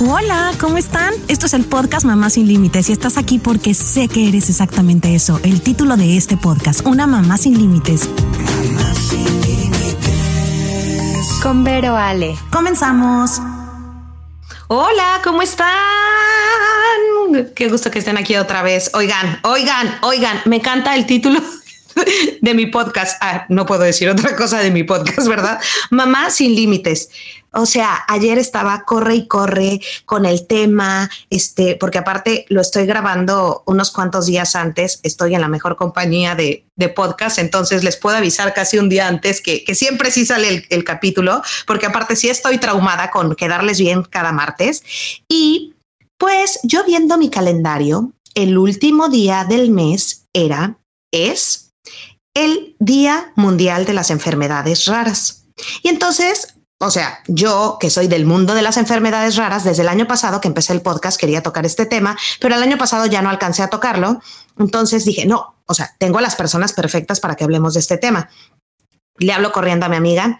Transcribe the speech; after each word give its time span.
Hola, 0.00 0.52
¿cómo 0.60 0.78
están? 0.78 1.12
Esto 1.26 1.46
es 1.46 1.54
el 1.54 1.64
podcast 1.64 2.06
Mamá 2.06 2.30
sin 2.30 2.46
Límites 2.46 2.88
y 2.88 2.92
estás 2.92 3.18
aquí 3.18 3.40
porque 3.40 3.74
sé 3.74 4.06
que 4.06 4.28
eres 4.28 4.48
exactamente 4.48 5.12
eso, 5.12 5.40
el 5.42 5.60
título 5.60 5.96
de 5.96 6.16
este 6.16 6.36
podcast, 6.36 6.86
Una 6.86 7.08
Mamá 7.08 7.36
sin 7.36 7.58
Límites. 7.58 8.08
Mamá 8.08 8.94
sin 8.94 9.40
Límites. 9.40 11.26
Con 11.42 11.64
Vero 11.64 11.96
Ale. 11.96 12.38
Comenzamos. 12.52 13.40
Hola, 14.68 15.20
¿cómo 15.24 15.42
están? 15.42 15.68
Qué 17.56 17.68
gusto 17.68 17.90
que 17.90 17.98
estén 17.98 18.18
aquí 18.18 18.36
otra 18.36 18.62
vez. 18.62 18.92
Oigan, 18.94 19.40
oigan, 19.42 19.98
oigan, 20.02 20.40
me 20.44 20.56
encanta 20.56 20.94
el 20.94 21.06
título 21.06 21.40
de 22.40 22.54
mi 22.54 22.66
podcast. 22.66 23.16
Ah, 23.20 23.46
no 23.48 23.66
puedo 23.66 23.82
decir 23.82 24.08
otra 24.08 24.36
cosa 24.36 24.58
de 24.58 24.70
mi 24.70 24.84
podcast, 24.84 25.26
¿verdad? 25.28 25.60
Mamá 25.90 26.30
sin 26.30 26.54
límites. 26.54 27.10
O 27.52 27.64
sea, 27.64 28.04
ayer 28.08 28.38
estaba 28.38 28.84
corre 28.84 29.14
y 29.14 29.26
corre 29.26 29.80
con 30.04 30.26
el 30.26 30.46
tema, 30.46 31.10
este, 31.30 31.76
porque 31.76 31.98
aparte 31.98 32.44
lo 32.48 32.60
estoy 32.60 32.84
grabando 32.84 33.62
unos 33.64 33.90
cuantos 33.90 34.26
días 34.26 34.54
antes, 34.54 35.00
estoy 35.02 35.34
en 35.34 35.40
la 35.40 35.48
mejor 35.48 35.76
compañía 35.76 36.34
de, 36.34 36.64
podcast, 36.94 37.38
entonces 37.38 37.82
les 37.82 37.96
puedo 37.96 38.16
avisar 38.16 38.54
casi 38.54 38.78
un 38.78 38.88
día 38.88 39.08
antes 39.08 39.40
que, 39.40 39.64
siempre 39.74 40.12
sí 40.12 40.24
sale 40.24 40.48
el, 40.48 40.66
el, 40.70 40.84
capítulo, 40.84 41.42
porque 41.66 41.86
aparte 41.86 42.14
sí 42.14 42.28
estoy 42.28 42.58
traumada 42.58 43.10
con 43.10 43.34
quedarles 43.34 43.80
bien 43.80 44.04
cada 44.04 44.30
martes. 44.30 44.84
Y 45.26 45.74
pues 46.18 46.60
yo 46.62 46.84
viendo 46.84 47.18
mi 47.18 47.30
calendario, 47.30 48.12
el 48.34 48.56
último 48.56 49.08
día 49.08 49.44
del 49.44 49.70
mes 49.70 50.26
era, 50.32 50.78
es 51.10 51.67
el 52.44 52.76
Día 52.78 53.32
Mundial 53.36 53.84
de 53.84 53.94
las 53.94 54.10
Enfermedades 54.10 54.86
Raras. 54.86 55.44
Y 55.82 55.88
entonces 55.88 56.54
o 56.80 56.92
sea, 56.92 57.18
yo 57.26 57.76
que 57.80 57.90
soy 57.90 58.06
del 58.06 58.24
mundo 58.24 58.54
de 58.54 58.62
las 58.62 58.76
enfermedades 58.76 59.34
raras, 59.34 59.64
desde 59.64 59.82
el 59.82 59.88
año 59.88 60.06
pasado 60.06 60.40
que 60.40 60.46
empecé 60.46 60.72
el 60.72 60.80
podcast 60.80 61.18
quería 61.18 61.42
tocar 61.42 61.66
este 61.66 61.86
tema, 61.86 62.16
pero 62.40 62.54
el 62.54 62.62
año 62.62 62.78
pasado 62.78 63.06
ya 63.06 63.20
no 63.20 63.30
alcancé 63.30 63.64
a 63.64 63.68
tocarlo. 63.68 64.20
Entonces 64.58 65.04
dije, 65.04 65.26
no, 65.26 65.56
o 65.66 65.74
sea, 65.74 65.96
tengo 65.98 66.18
a 66.18 66.22
las 66.22 66.36
personas 66.36 66.72
perfectas 66.72 67.18
para 67.18 67.34
que 67.34 67.42
hablemos 67.42 67.74
de 67.74 67.80
este 67.80 67.98
tema. 67.98 68.30
Le 69.16 69.32
hablo 69.32 69.50
corriendo 69.50 69.86
a 69.86 69.88
mi 69.88 69.96
amiga. 69.96 70.38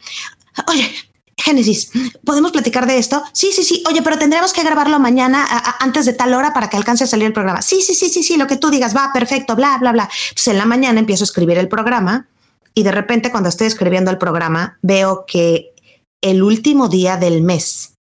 Oye, 0.69 0.95
Génesis, 1.39 1.91
¿podemos 2.25 2.50
platicar 2.50 2.86
de 2.86 2.98
esto? 2.98 3.22
Sí, 3.33 3.50
sí, 3.53 3.62
sí. 3.62 3.83
Oye, 3.89 4.03
pero 4.03 4.19
tendremos 4.19 4.53
que 4.53 4.64
grabarlo 4.64 4.98
mañana 4.98 5.47
antes 5.78 6.05
de 6.05 6.12
tal 6.12 6.34
hora 6.34 6.53
para 6.53 6.69
que 6.69 6.77
alcance 6.77 7.05
a 7.05 7.06
salir 7.06 7.27
el 7.27 7.33
programa. 7.33 7.62
Sí, 7.62 7.80
sí, 7.80 7.95
sí, 7.95 8.08
sí, 8.08 8.25
sí, 8.25 8.36
lo 8.36 8.48
que 8.48 8.56
tú 8.56 8.70
digas, 8.70 8.95
va, 8.95 9.11
perfecto, 9.14 9.55
bla, 9.55 9.78
bla, 9.78 9.92
bla. 9.92 10.11
Entonces 10.30 10.48
en 10.48 10.58
la 10.58 10.67
mañana 10.67 10.98
empiezo 10.98 11.22
a 11.22 11.27
escribir 11.27 11.56
el 11.58 11.69
programa 11.69 12.27
y 12.75 12.83
de 12.83 12.91
repente 12.91 13.30
cuando 13.30 13.48
estoy 13.48 13.69
escribiendo 13.69 14.11
el 14.11 14.19
programa 14.19 14.78
veo 14.83 15.25
que 15.27 15.72
el 16.20 16.42
último 16.42 16.89
día 16.89 17.17
del 17.17 17.42
mes, 17.42 17.95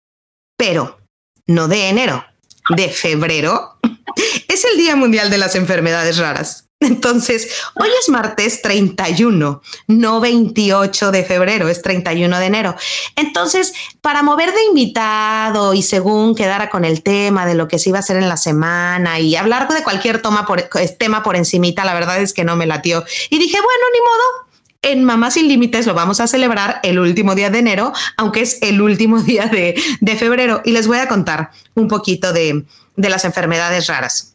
pero 0.57 0.97
no 1.45 1.67
de 1.67 1.89
enero, 1.89 2.23
de 2.69 2.87
febrero, 2.87 3.77
es 4.47 4.63
el 4.65 4.77
Día 4.77 4.95
Mundial 4.95 5.29
de 5.29 5.37
las 5.37 5.55
Enfermedades 5.55 6.17
Raras. 6.17 6.64
Entonces, 6.81 7.63
hoy 7.75 7.89
es 8.01 8.09
martes 8.09 8.61
31, 8.61 9.61
no 9.87 10.19
28 10.19 11.11
de 11.11 11.23
febrero, 11.23 11.69
es 11.69 11.81
31 11.81 12.37
de 12.37 12.45
enero. 12.45 12.75
Entonces, 13.15 13.73
para 14.01 14.23
mover 14.23 14.53
de 14.53 14.63
invitado 14.65 15.73
y 15.73 15.81
según 15.81 16.35
quedara 16.35 16.69
con 16.69 16.83
el 16.83 17.01
tema 17.01 17.45
de 17.45 17.55
lo 17.55 17.69
que 17.69 17.79
se 17.79 17.89
iba 17.89 17.99
a 17.99 18.01
hacer 18.01 18.17
en 18.17 18.27
la 18.27 18.35
semana 18.35 19.19
y 19.21 19.37
hablar 19.37 19.69
de 19.69 19.83
cualquier 19.83 20.21
toma 20.21 20.45
por, 20.45 20.69
tema 20.99 21.23
por 21.23 21.37
encimita, 21.37 21.85
la 21.85 21.93
verdad 21.93 22.21
es 22.21 22.33
que 22.33 22.43
no 22.43 22.57
me 22.57 22.65
latió. 22.65 23.05
Y 23.29 23.39
dije, 23.39 23.57
bueno, 23.57 23.85
ni 23.93 23.99
modo, 24.01 24.45
en 24.81 25.03
Mamá 25.05 25.31
Sin 25.31 25.47
Límites 25.47 25.87
lo 25.87 25.93
vamos 25.93 26.19
a 26.19 26.27
celebrar 26.27 26.81
el 26.83 26.99
último 26.99 27.35
día 27.35 27.49
de 27.49 27.59
enero, 27.59 27.93
aunque 28.17 28.41
es 28.41 28.61
el 28.61 28.81
último 28.81 29.19
día 29.21 29.47
de, 29.47 29.75
febrero. 30.17 30.61
Y 30.65 30.71
les 30.71 30.87
voy 30.87 30.97
a 30.97 31.07
contar 31.07 31.51
un 31.73 31.87
poquito 31.87 32.33
de, 32.33 32.65
de 32.97 33.09
las 33.09 33.23
enfermedades 33.23 33.87
raras. 33.87 34.34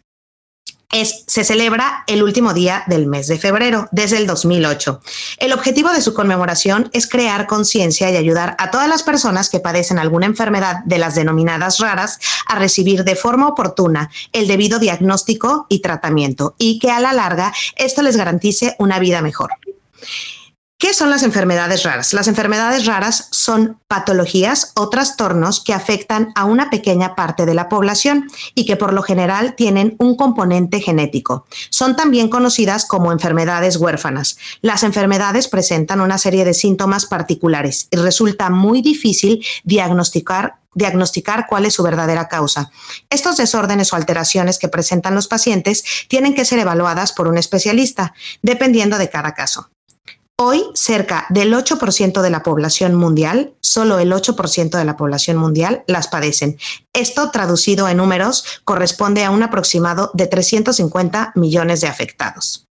Es, 0.92 1.24
se 1.26 1.44
celebra 1.44 2.04
el 2.06 2.22
último 2.22 2.52
día 2.52 2.84
del 2.86 3.06
mes 3.06 3.28
de 3.28 3.38
febrero, 3.38 3.88
desde 3.92 4.16
el 4.16 4.26
2008. 4.26 5.00
El 5.38 5.52
objetivo 5.52 5.90
de 5.90 6.02
su 6.02 6.14
conmemoración 6.14 6.90
es 6.92 7.06
crear 7.06 7.46
conciencia 7.46 8.10
y 8.10 8.16
ayudar 8.16 8.56
a 8.58 8.70
todas 8.70 8.88
las 8.88 9.02
personas 9.02 9.50
que 9.50 9.60
padecen 9.60 9.98
alguna 9.98 10.26
enfermedad 10.26 10.84
de 10.84 10.98
las 10.98 11.14
denominadas 11.14 11.78
raras 11.78 12.18
a 12.46 12.58
recibir 12.58 13.04
de 13.04 13.16
forma 13.16 13.48
oportuna 13.48 14.10
el 14.32 14.48
debido 14.48 14.78
diagnóstico 14.78 15.66
y 15.68 15.80
tratamiento 15.80 16.54
y 16.58 16.78
que 16.78 16.90
a 16.90 17.00
la 17.00 17.12
larga 17.12 17.52
esto 17.76 18.02
les 18.02 18.16
garantice 18.16 18.74
una 18.78 18.98
vida 18.98 19.22
mejor. 19.22 19.50
¿Qué 20.80 20.94
son 20.94 21.10
las 21.10 21.22
enfermedades 21.24 21.82
raras? 21.82 22.14
Las 22.14 22.26
enfermedades 22.26 22.86
raras 22.86 23.28
son 23.32 23.78
patologías 23.86 24.72
o 24.74 24.88
trastornos 24.88 25.60
que 25.60 25.74
afectan 25.74 26.32
a 26.34 26.46
una 26.46 26.70
pequeña 26.70 27.14
parte 27.14 27.44
de 27.44 27.52
la 27.52 27.68
población 27.68 28.28
y 28.54 28.64
que 28.64 28.76
por 28.76 28.94
lo 28.94 29.02
general 29.02 29.56
tienen 29.56 29.94
un 29.98 30.16
componente 30.16 30.80
genético. 30.80 31.44
Son 31.68 31.96
también 31.96 32.30
conocidas 32.30 32.86
como 32.86 33.12
enfermedades 33.12 33.76
huérfanas. 33.76 34.38
Las 34.62 34.82
enfermedades 34.82 35.48
presentan 35.48 36.00
una 36.00 36.16
serie 36.16 36.46
de 36.46 36.54
síntomas 36.54 37.04
particulares 37.04 37.86
y 37.90 37.98
resulta 37.98 38.48
muy 38.48 38.80
difícil 38.80 39.44
diagnosticar 39.64 40.56
diagnosticar 40.72 41.46
cuál 41.48 41.66
es 41.66 41.74
su 41.74 41.82
verdadera 41.82 42.28
causa. 42.28 42.70
Estos 43.10 43.36
desórdenes 43.36 43.92
o 43.92 43.96
alteraciones 43.96 44.56
que 44.58 44.68
presentan 44.68 45.16
los 45.16 45.26
pacientes 45.26 45.84
tienen 46.08 46.32
que 46.32 46.44
ser 46.44 46.60
evaluadas 46.60 47.12
por 47.12 47.26
un 47.26 47.36
especialista, 47.36 48.14
dependiendo 48.40 48.96
de 48.96 49.10
cada 49.10 49.34
caso. 49.34 49.68
Hoy, 50.42 50.64
cerca 50.72 51.26
del 51.28 51.52
8% 51.52 52.22
de 52.22 52.30
la 52.30 52.42
población 52.42 52.94
mundial, 52.94 53.52
solo 53.60 53.98
el 53.98 54.10
8% 54.10 54.70
de 54.70 54.84
la 54.86 54.96
población 54.96 55.36
mundial 55.36 55.84
las 55.86 56.08
padecen. 56.08 56.56
Esto, 56.94 57.30
traducido 57.30 57.86
en 57.90 57.98
números, 57.98 58.46
corresponde 58.64 59.22
a 59.22 59.32
un 59.32 59.42
aproximado 59.42 60.10
de 60.14 60.26
350 60.26 61.32
millones 61.34 61.82
de 61.82 61.88
afectados. 61.88 62.64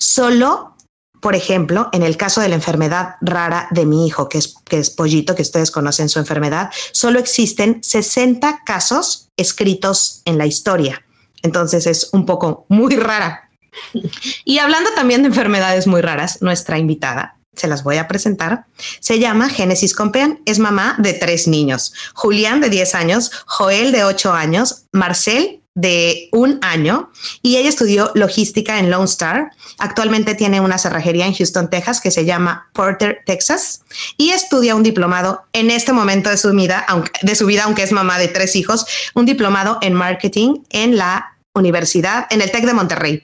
Solo, 0.00 0.74
por 1.20 1.36
ejemplo, 1.36 1.88
en 1.92 2.02
el 2.02 2.16
caso 2.16 2.40
de 2.40 2.48
la 2.48 2.56
enfermedad 2.56 3.14
rara 3.20 3.68
de 3.70 3.86
mi 3.86 4.04
hijo, 4.04 4.28
que 4.28 4.38
es, 4.38 4.56
que 4.64 4.80
es 4.80 4.90
pollito, 4.90 5.36
que 5.36 5.42
ustedes 5.42 5.70
conocen 5.70 6.08
su 6.08 6.18
enfermedad, 6.18 6.72
solo 6.90 7.20
existen 7.20 7.78
60 7.80 8.62
casos 8.66 9.28
escritos 9.36 10.20
en 10.24 10.36
la 10.38 10.46
historia. 10.46 11.00
Entonces 11.42 11.86
es 11.86 12.08
un 12.12 12.26
poco 12.26 12.66
muy 12.68 12.96
rara 12.96 13.43
y 14.44 14.58
hablando 14.58 14.90
también 14.94 15.22
de 15.22 15.28
enfermedades 15.28 15.86
muy 15.86 16.00
raras, 16.00 16.42
nuestra 16.42 16.78
invitada, 16.78 17.36
se 17.54 17.68
las 17.68 17.84
voy 17.84 17.96
a 17.96 18.08
presentar, 18.08 18.66
se 19.00 19.18
llama 19.18 19.48
Génesis 19.48 19.94
Compean, 19.94 20.40
es 20.44 20.58
mamá 20.58 20.96
de 20.98 21.12
tres 21.14 21.46
niños, 21.46 21.92
Julián 22.14 22.60
de 22.60 22.70
10 22.70 22.94
años, 22.94 23.30
Joel 23.46 23.92
de 23.92 24.04
8 24.04 24.32
años, 24.32 24.86
Marcel 24.92 25.60
de 25.74 26.28
un 26.30 26.60
año 26.62 27.10
y 27.42 27.56
ella 27.56 27.68
estudió 27.68 28.12
logística 28.14 28.78
en 28.78 28.90
Lone 28.90 29.06
Star. 29.06 29.50
Actualmente 29.78 30.36
tiene 30.36 30.60
una 30.60 30.78
cerrajería 30.78 31.26
en 31.26 31.34
Houston, 31.34 31.68
Texas 31.68 32.00
que 32.00 32.12
se 32.12 32.24
llama 32.24 32.70
Porter, 32.72 33.22
Texas 33.26 33.82
y 34.16 34.30
estudia 34.30 34.76
un 34.76 34.84
diplomado 34.84 35.42
en 35.52 35.70
este 35.70 35.92
momento 35.92 36.30
de 36.30 36.36
su 36.36 36.50
vida, 36.52 36.84
aunque, 36.86 37.10
de 37.22 37.34
su 37.34 37.46
vida, 37.46 37.64
aunque 37.64 37.82
es 37.82 37.90
mamá 37.90 38.18
de 38.18 38.28
tres 38.28 38.54
hijos, 38.54 38.86
un 39.14 39.26
diplomado 39.26 39.78
en 39.80 39.94
marketing 39.94 40.62
en 40.70 40.96
la 40.96 41.33
universidad, 41.54 42.26
en 42.30 42.40
el 42.42 42.50
TEC 42.50 42.64
de 42.64 42.74
Monterrey. 42.74 43.22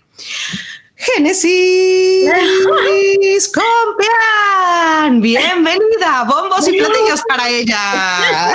Génesis 0.94 2.30
Compian, 3.54 5.20
bienvenida, 5.20 6.24
bombos 6.28 6.68
y 6.68 6.78
platillos 6.78 7.22
para 7.28 7.48
ella. 7.48 8.52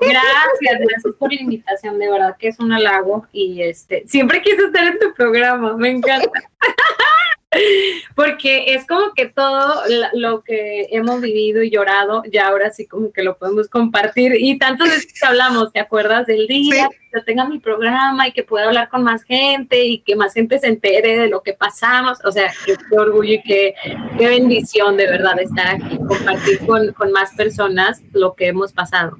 Gracias, 0.00 0.80
gracias 0.80 1.14
por 1.18 1.32
la 1.32 1.40
invitación, 1.40 1.98
de 1.98 2.10
verdad 2.10 2.36
que 2.38 2.48
es 2.48 2.58
un 2.58 2.72
halago 2.72 3.26
y 3.32 3.62
este, 3.62 4.04
siempre 4.06 4.42
quise 4.42 4.64
estar 4.64 4.84
en 4.86 4.98
tu 4.98 5.14
programa, 5.14 5.76
me 5.76 5.90
encanta. 5.90 6.42
Porque 8.14 8.74
es 8.74 8.86
como 8.86 9.12
que 9.14 9.26
todo 9.26 9.82
lo 10.14 10.42
que 10.42 10.88
hemos 10.90 11.20
vivido 11.20 11.62
y 11.62 11.70
llorado, 11.70 12.22
ya 12.30 12.48
ahora 12.48 12.72
sí 12.72 12.86
como 12.86 13.12
que 13.12 13.22
lo 13.22 13.36
podemos 13.36 13.68
compartir. 13.68 14.34
Y 14.38 14.58
tantas 14.58 14.88
veces 14.88 15.12
que 15.12 15.26
hablamos, 15.26 15.72
¿te 15.72 15.80
acuerdas 15.80 16.26
del 16.26 16.46
día? 16.46 16.88
Que 16.88 17.18
yo 17.18 17.24
tenga 17.24 17.46
mi 17.46 17.58
programa 17.58 18.28
y 18.28 18.32
que 18.32 18.42
pueda 18.42 18.66
hablar 18.66 18.88
con 18.88 19.02
más 19.02 19.22
gente 19.24 19.84
y 19.84 20.00
que 20.00 20.16
más 20.16 20.32
gente 20.34 20.58
se 20.58 20.68
entere 20.68 21.18
de 21.18 21.28
lo 21.28 21.42
que 21.42 21.52
pasamos. 21.52 22.18
O 22.24 22.32
sea, 22.32 22.52
qué, 22.64 22.76
orgullo 22.96 23.34
y 23.34 23.42
qué, 23.42 23.74
qué, 24.18 24.26
bendición 24.26 24.96
de 24.96 25.06
verdad 25.06 25.38
estar 25.40 25.68
aquí, 25.68 25.96
compartir 25.96 26.58
con, 26.66 26.92
con 26.92 27.12
más 27.12 27.32
personas 27.32 28.00
lo 28.12 28.34
que 28.34 28.48
hemos 28.48 28.72
pasado. 28.72 29.18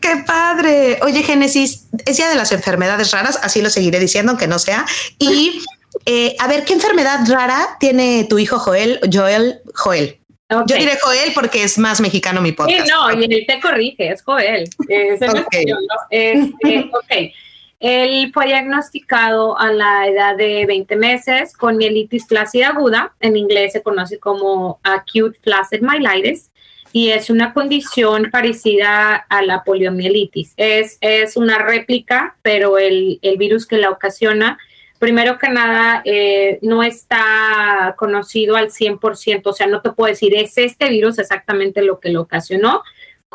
¡Qué 0.00 0.22
padre! 0.26 0.98
Oye, 1.02 1.22
Génesis, 1.22 1.88
es 2.04 2.18
ya 2.18 2.28
de 2.28 2.34
las 2.34 2.52
enfermedades 2.52 3.10
raras, 3.12 3.38
así 3.42 3.62
lo 3.62 3.70
seguiré 3.70 3.98
diciendo, 3.98 4.32
aunque 4.32 4.46
no 4.46 4.58
sea. 4.58 4.84
Y 5.18 5.62
eh, 6.06 6.36
a 6.38 6.48
ver, 6.48 6.64
¿qué 6.64 6.74
enfermedad 6.74 7.20
rara 7.28 7.76
tiene 7.80 8.26
tu 8.28 8.38
hijo 8.38 8.58
Joel? 8.58 9.00
Joel, 9.12 9.60
Joel. 9.74 10.18
Yo 10.50 10.76
diré 10.76 10.98
Joel 11.02 11.32
porque 11.34 11.64
es 11.64 11.78
más 11.78 12.00
mexicano 12.00 12.40
mi 12.40 12.52
podcast. 12.52 12.86
Sí, 12.86 12.92
no, 12.92 13.12
y 13.20 13.24
él 13.24 13.44
te 13.46 13.60
corrige, 13.60 14.12
es 14.12 14.22
Joel. 14.22 14.68
Es 14.88 15.20
okay. 15.22 15.64
Este, 16.10 16.90
ok. 16.92 17.32
Él 17.80 18.30
fue 18.32 18.46
diagnosticado 18.46 19.58
a 19.58 19.72
la 19.72 20.06
edad 20.06 20.36
de 20.36 20.64
20 20.66 20.96
meses 20.96 21.56
con 21.56 21.76
mielitis 21.76 22.26
flácida 22.26 22.68
aguda, 22.68 23.14
en 23.20 23.36
inglés 23.36 23.72
se 23.72 23.82
conoce 23.82 24.18
como 24.18 24.80
acute 24.82 25.38
flaccid 25.42 25.80
myelitis, 25.82 26.50
y 26.92 27.10
es 27.10 27.28
una 27.28 27.52
condición 27.52 28.30
parecida 28.30 29.16
a 29.16 29.42
la 29.42 29.64
poliomielitis. 29.64 30.54
Es, 30.56 30.98
es 31.00 31.36
una 31.36 31.58
réplica, 31.58 32.36
pero 32.42 32.78
el, 32.78 33.18
el 33.20 33.36
virus 33.36 33.66
que 33.66 33.78
la 33.78 33.90
ocasiona 33.90 34.58
primero 35.04 35.38
que 35.38 35.50
nada, 35.50 36.00
eh, 36.06 36.58
no 36.62 36.82
está 36.82 37.94
conocido 37.98 38.56
al 38.56 38.70
100%, 38.70 39.42
o 39.44 39.52
sea, 39.52 39.66
no 39.66 39.82
te 39.82 39.90
puedo 39.90 40.08
decir, 40.08 40.34
es 40.34 40.56
este 40.56 40.88
virus 40.88 41.18
exactamente 41.18 41.82
lo 41.82 42.00
que 42.00 42.08
lo 42.08 42.22
ocasionó, 42.22 42.82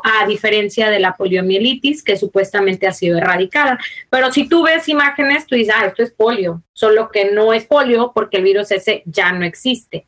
a 0.04 0.26
diferencia 0.26 0.90
de 0.90 1.00
la 1.00 1.16
poliomielitis, 1.16 2.02
que 2.02 2.18
supuestamente 2.18 2.88
ha 2.88 2.92
sido 2.92 3.20
erradicada. 3.20 3.78
Pero 4.10 4.32
si 4.32 4.50
tú 4.50 4.64
ves 4.64 4.90
imágenes, 4.90 5.46
tú 5.46 5.54
dices, 5.54 5.76
ah, 5.78 5.86
esto 5.86 6.02
es 6.02 6.10
polio, 6.10 6.64
solo 6.74 7.12
que 7.12 7.30
no 7.30 7.54
es 7.54 7.66
polio 7.66 8.14
porque 8.16 8.38
el 8.38 8.44
virus 8.46 8.72
ese 8.72 9.04
ya 9.06 9.32
no 9.32 9.46
existe. 9.46 10.08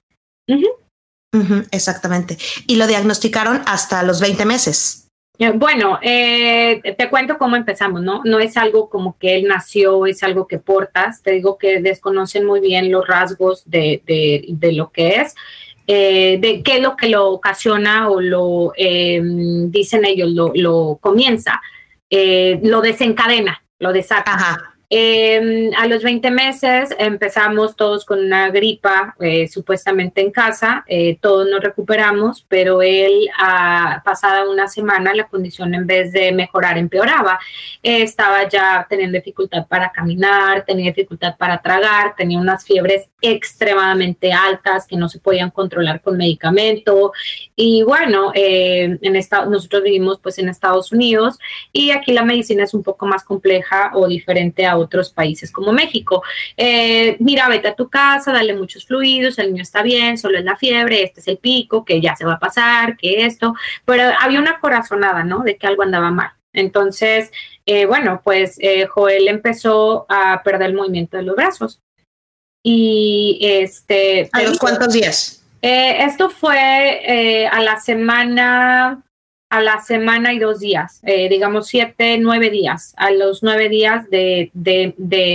exactamente. 1.69 2.40
Y 2.66 2.78
lo 2.78 2.88
diagnosticaron 2.88 3.62
hasta 3.68 4.02
los 4.02 4.19
20 4.19 4.46
meses. 4.46 5.11
Eh, 5.39 5.51
bueno, 5.56 5.98
eh, 6.01 6.81
te 6.98 7.10
cuento 7.10 7.38
cómo 7.38 7.56
empezamos, 7.56 8.01
¿no? 8.01 8.22
No 8.25 8.39
es 8.39 8.57
algo 8.57 8.89
como 8.89 9.18
que 9.18 9.36
él 9.38 9.48
nació, 9.48 10.06
es 10.06 10.22
algo 10.24 10.48
que 10.48 10.60
portas. 10.60 11.24
Te 11.24 11.31
digo 11.31 11.57
que 11.57 11.81
desconocen 11.81 12.45
muy 12.45 12.60
bien 12.60 12.92
los 12.92 13.07
rasgos 13.07 13.63
de, 13.66 14.04
de, 14.06 14.72
lo 14.74 14.92
que 14.92 15.22
es, 15.22 15.36
eh, 15.88 16.38
de 16.39 16.62
qué 16.63 16.75
es 16.75 16.81
lo 16.81 16.95
que 16.95 17.10
lo 17.10 17.30
ocasiona 17.30 18.10
o 18.10 18.22
lo 18.22 18.74
em, 18.75 19.72
dicen 19.72 20.06
ellos, 20.06 20.30
lo, 20.31 20.51
lo 20.54 21.00
comienza, 21.01 21.62
lo 22.10 22.81
desencadena, 22.81 23.63
lo 23.80 23.94
desata. 23.94 24.33
Ajá. 24.33 24.70
Em, 24.94 25.72
a 25.78 25.88
los 25.88 26.04
20 26.04 26.32
meses 26.32 26.94
empezamos 27.00 27.78
todos 27.78 28.04
con 28.04 28.20
una 28.20 28.50
gripa 28.50 29.16
eh, 29.22 29.48
supuestamente 29.48 30.20
en 30.20 30.32
casa, 30.32 30.84
eh, 30.86 31.18
todos 31.22 31.48
nos 31.48 31.62
recuperamos, 31.62 32.46
pero 32.50 32.82
él 32.82 33.30
a 33.40 34.02
pasada 34.04 34.50
una 34.50 34.68
semana 34.68 35.14
la 35.14 35.30
condición 35.30 35.74
en 35.76 35.88
vez 35.88 36.12
de 36.12 36.34
mejorar 36.34 36.78
empeoraba. 36.78 37.40
estaba 37.82 38.50
ya 38.50 38.86
teniendo 38.90 39.18
dificultad 39.18 39.66
para 39.66 39.94
caminar, 39.94 40.66
tenía 40.66 40.92
dificultad 40.92 41.38
para 41.38 41.62
tragar, 41.62 42.14
tenía 42.18 42.38
unas 42.38 42.66
fiebres 42.66 43.08
extremadamente 43.22 44.34
altas 44.34 44.86
que 44.86 44.98
no 44.98 45.08
se 45.08 45.20
podían 45.20 45.52
controlar 45.52 46.02
con 46.02 46.18
medicamento 46.18 47.14
y 47.56 47.84
bueno, 47.84 48.34
eh, 48.36 48.98
en 49.02 49.16
esta, 49.16 49.46
nosotros 49.46 49.84
vivimos 49.84 50.20
pues 50.20 50.38
en 50.40 50.50
Estados 50.50 50.92
Unidos 50.92 51.40
y 51.72 51.92
aquí 51.92 52.12
la 52.12 52.26
medicina 52.26 52.66
es 52.66 52.74
un 52.74 52.84
poco 52.84 53.06
más 53.06 53.24
compleja 53.24 53.92
o 53.94 54.08
diferente 54.08 54.66
a 54.66 54.81
otros 54.81 55.12
países 55.12 55.51
como 55.51 55.72
México. 55.72 56.24
Eh, 56.57 57.18
mira, 57.19 57.48
vete 57.48 57.69
a 57.69 57.75
tu 57.75 57.89
casa, 57.89 58.31
dale 58.31 58.54
muchos 58.56 58.86
fluidos, 58.86 59.39
el 59.39 59.51
niño 59.51 59.62
está 59.62 59.81
bien, 59.81 60.18
solo 60.18 60.38
es 60.38 60.44
la 60.45 60.56
fiebre, 60.56 61.04
este 61.04 61.22
es 61.22 61.28
el 61.28 61.38
pico, 61.38 61.86
que 61.86 62.01
ya 62.01 62.16
se 62.16 62.25
va 62.25 62.33
a 62.33 62.39
pasar, 62.39 62.98
que 62.98 63.25
esto, 63.25 63.56
pero 63.86 64.04
había 64.19 64.39
una 64.39 64.60
corazonada, 64.60 65.24
¿no? 65.24 65.39
De 65.44 65.57
que 65.57 65.68
algo 65.68 65.83
andaba 65.83 66.12
mal. 66.12 66.31
Entonces, 66.54 67.31
eh, 67.66 67.86
bueno, 67.86 68.22
pues 68.24 68.57
eh, 68.60 68.86
Joel 68.88 69.28
empezó 69.28 70.06
a 70.10 70.42
perder 70.44 70.69
el 70.69 70.75
movimiento 70.75 71.18
de 71.18 71.24
los 71.24 71.36
brazos. 71.36 71.81
Y 72.63 73.39
este... 73.42 74.30
¿A 74.33 74.44
los 74.44 74.60
cuántos 74.60 74.94
días? 74.94 75.38
esto 75.63 76.31
fue 76.31 77.48
a 77.51 77.62
la 77.62 77.80
semana 77.80 79.04
a 79.51 79.59
la 79.59 79.81
semana 79.81 80.33
y 80.33 80.39
dos 80.39 80.62
días, 80.62 81.01
eh, 81.03 81.27
digamos 81.27 81.68
siete, 81.68 82.18
nueve 82.18 82.50
días, 82.50 82.94
a 82.95 83.12
los 83.12 83.44
nueve 83.44 83.68
días 83.68 84.09
de, 84.09 84.50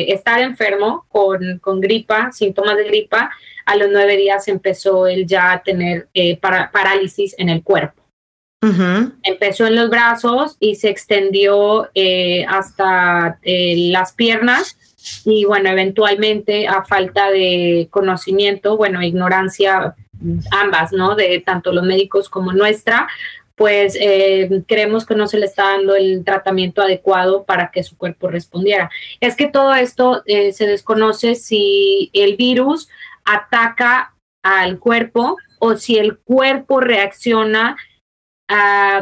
estar 0.09 0.41
enfermo 0.41 1.05
con, 1.11 1.59
con, 1.59 1.83
gripa, 1.83 2.33
síntomas 2.33 2.79
de 2.79 2.85
gripa, 2.85 3.31
a 3.67 3.77
los 3.77 3.91
nueve 3.93 4.17
días 4.17 4.49
empezó 4.49 5.07
él 5.07 5.27
ya 5.27 5.53
a 5.53 5.63
tener 5.63 6.09
eh, 6.15 6.39
parálisis 6.39 7.35
en 7.37 7.51
el 7.51 7.63
cuerpo. 7.63 8.03
Empezó 9.23 9.67
en 9.67 9.77
los 9.77 9.91
brazos 9.91 10.57
y 10.61 10.77
se 10.77 10.89
extendió 10.89 11.91
eh, 11.95 12.45
hasta 12.49 13.39
las 13.45 14.13
piernas 14.15 14.79
y 15.27 15.45
bueno, 15.45 15.69
eventualmente 15.69 16.67
a 16.67 16.85
falta 16.85 17.31
de 17.31 17.87
conocimiento, 17.91 18.79
bueno, 18.79 19.03
ignorancia 19.03 19.95
ambas, 20.51 20.93
¿no? 20.93 21.15
De 21.15 21.41
tanto 21.45 21.71
los 21.73 21.85
médicos 21.85 22.29
como 22.29 22.53
nuestra, 22.53 23.07
pues 23.57 23.97
eh, 23.99 24.63
creemos 24.69 25.07
que 25.07 25.15
no 25.15 25.27
se 25.27 25.39
le 25.39 25.47
está 25.47 25.71
dando 25.71 25.97
el 25.97 26.25
tratamiento 26.25 26.83
adecuado 26.83 27.45
para 27.45 27.71
que 27.71 27.83
su 27.83 27.97
cuerpo 27.97 28.29
respondiera. 28.29 28.91
Es 29.21 29.35
que 29.35 29.49
todo 29.49 29.75
esto 29.75 30.23
eh, 30.27 30.53
se 30.53 30.67
desconoce 30.67 31.35
si 31.35 32.11
el 32.13 32.37
virus 32.37 32.89
ataca 33.25 34.15
al 34.43 34.79
cuerpo 34.79 35.39
o 35.59 35.77
si 35.77 35.99
el 35.99 36.19
cuerpo 36.19 36.81
reacciona, 36.81 37.77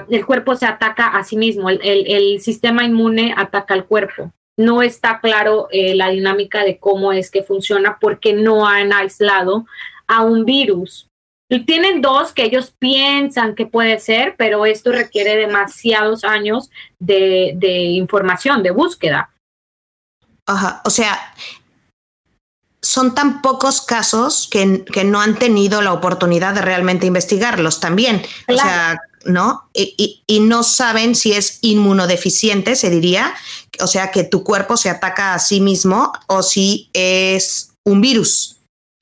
el 0.09 0.25
cuerpo 0.25 0.55
se 0.55 0.65
ataca 0.65 1.09
a 1.09 1.25
sí 1.25 1.37
mismo, 1.37 1.69
el, 1.69 2.41
sistema 2.41 2.85
inmune 2.85 3.35
ataca 3.37 3.75
al 3.75 3.85
cuerpo. 3.87 4.33
No 4.57 4.83
está 4.83 5.21
claro 5.21 5.67
eh, 5.73 5.97
la 5.97 6.11
dinámica 6.11 6.65
de 6.65 6.79
cómo 6.79 7.13
es 7.13 7.31
que 7.31 7.43
funciona 7.43 7.99
porque 8.01 8.33
no 8.33 8.67
han 8.69 8.93
aislado 8.93 9.67
a 10.07 10.23
un 10.23 10.45
virus 10.45 11.11
tienen 11.49 12.01
dos 12.01 12.33
que 12.33 12.45
ellos 12.45 12.75
piensan 12.79 13.55
que 13.55 13.67
puede 13.67 13.99
ser, 13.99 14.35
pero 14.37 14.67
esto 14.67 14.93
requiere 14.93 15.37
demasiados 15.37 16.25
años 16.25 16.71
de, 16.99 17.57
información, 17.95 18.63
de 18.63 18.71
búsqueda. 18.71 19.31
Ajá, 20.47 20.83
o 20.85 20.91
sea, 20.91 21.35
son 22.83 23.15
tan 23.15 23.43
pocos 23.43 23.81
casos 23.83 24.49
que, 24.51 24.85
no 25.05 25.21
han 25.21 25.39
tenido 25.39 25.83
la 25.83 25.93
oportunidad 25.93 26.55
de 26.55 26.63
realmente 26.63 27.07
investigarlos 27.07 27.81
también. 27.81 28.23
O 28.49 28.55
sea, 28.55 29.01
¿no? 29.25 29.69
Y, 29.73 30.23
y, 30.27 30.41
no 30.41 30.63
saben 30.63 31.15
si 31.15 31.33
es 31.33 31.59
inmunodeficiente, 31.63 32.77
se 32.77 32.91
diría, 32.91 33.35
o 33.81 33.87
sea, 33.87 34.11
que 34.11 34.25
tu 34.25 34.45
cuerpo 34.45 34.77
se 34.77 34.91
ataca 34.91 35.35
a 35.35 35.39
sí 35.39 35.61
mismo 35.61 36.13
o 36.27 36.43
si 36.43 36.91
es 36.93 37.71
un 37.85 38.03
virus 38.03 38.54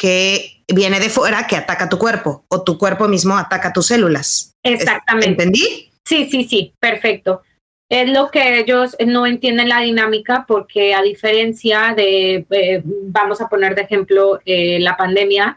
que 0.02 0.64
viene 0.66 0.98
de 0.98 1.08
fuera 1.08 1.46
que 1.46 1.54
ataca 1.54 1.88
tu 1.88 1.96
cuerpo 1.96 2.44
o 2.48 2.64
tu 2.64 2.76
cuerpo 2.76 3.06
mismo 3.06 3.38
ataca 3.38 3.72
tus 3.72 3.86
células. 3.86 4.52
Exactamente. 4.64 5.28
¿Entendí? 5.28 5.92
Sí, 6.04 6.28
sí, 6.28 6.42
sí, 6.42 6.74
perfecto. 6.80 7.42
Es 7.88 8.10
lo 8.10 8.32
que 8.32 8.58
ellos 8.58 8.96
no 9.06 9.26
entienden 9.26 9.68
la 9.68 9.78
dinámica 9.78 10.44
porque 10.48 10.92
a 10.92 11.02
diferencia 11.02 11.94
de, 11.96 12.44
eh, 12.50 12.82
vamos 12.84 13.40
a 13.40 13.48
poner 13.48 13.76
de 13.76 13.82
ejemplo, 13.82 14.40
eh, 14.44 14.80
la 14.80 14.96
pandemia, 14.96 15.56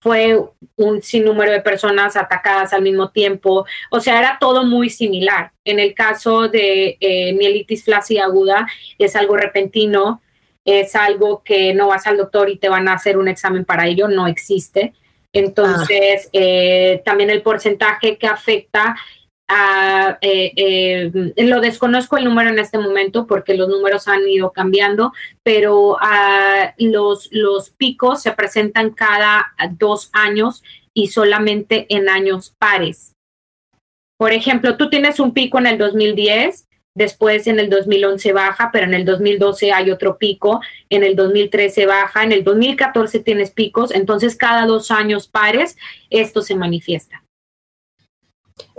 fue 0.00 0.38
un 0.76 1.00
sinnúmero 1.00 1.52
de 1.52 1.60
personas 1.60 2.16
atacadas 2.16 2.72
al 2.72 2.82
mismo 2.82 3.10
tiempo, 3.10 3.64
o 3.90 4.00
sea, 4.00 4.18
era 4.18 4.38
todo 4.40 4.66
muy 4.66 4.90
similar. 4.90 5.52
En 5.64 5.78
el 5.78 5.94
caso 5.94 6.48
de 6.48 6.96
eh, 6.98 7.32
mielitis 7.34 7.84
flácida 7.84 8.24
aguda, 8.24 8.66
es 8.98 9.14
algo 9.14 9.36
repentino, 9.36 10.20
es 10.64 10.96
algo 10.96 11.42
que 11.44 11.74
no 11.74 11.88
vas 11.88 12.06
al 12.06 12.16
doctor 12.16 12.48
y 12.48 12.56
te 12.56 12.68
van 12.68 12.88
a 12.88 12.94
hacer 12.94 13.18
un 13.18 13.28
examen 13.28 13.64
para 13.64 13.86
ello, 13.86 14.08
no 14.08 14.26
existe. 14.26 14.94
Entonces, 15.32 16.30
eh, 16.32 17.02
también 17.04 17.28
el 17.28 17.42
porcentaje 17.42 18.16
que 18.18 18.26
afecta 18.26 18.96
a, 19.48 20.16
eh, 20.22 20.52
eh, 20.56 21.44
lo 21.44 21.60
desconozco 21.60 22.16
el 22.16 22.24
número 22.24 22.48
en 22.48 22.58
este 22.58 22.78
momento 22.78 23.26
porque 23.26 23.54
los 23.54 23.68
números 23.68 24.08
han 24.08 24.26
ido 24.28 24.52
cambiando, 24.52 25.12
pero 25.42 25.98
los, 26.78 27.28
los 27.32 27.70
picos 27.70 28.22
se 28.22 28.32
presentan 28.32 28.90
cada 28.90 29.52
dos 29.72 30.08
años 30.12 30.62
y 30.94 31.08
solamente 31.08 31.86
en 31.90 32.08
años 32.08 32.54
pares. 32.56 33.14
Por 34.16 34.32
ejemplo, 34.32 34.76
tú 34.76 34.88
tienes 34.88 35.18
un 35.18 35.34
pico 35.34 35.58
en 35.58 35.66
el 35.66 35.78
2010 35.78 36.68
después 36.94 37.46
en 37.46 37.58
el 37.58 37.68
2011 37.68 38.32
baja, 38.32 38.70
pero 38.72 38.86
en 38.86 38.94
el 38.94 39.04
2012 39.04 39.72
hay 39.72 39.90
otro 39.90 40.16
pico, 40.16 40.60
en 40.88 41.02
el 41.04 41.16
2013 41.16 41.86
baja, 41.86 42.22
en 42.22 42.32
el 42.32 42.44
2014 42.44 43.20
tienes 43.20 43.50
picos, 43.50 43.92
entonces 43.92 44.36
cada 44.36 44.66
dos 44.66 44.90
años 44.90 45.28
pares 45.28 45.76
esto 46.10 46.42
se 46.42 46.54
manifiesta. 46.54 47.24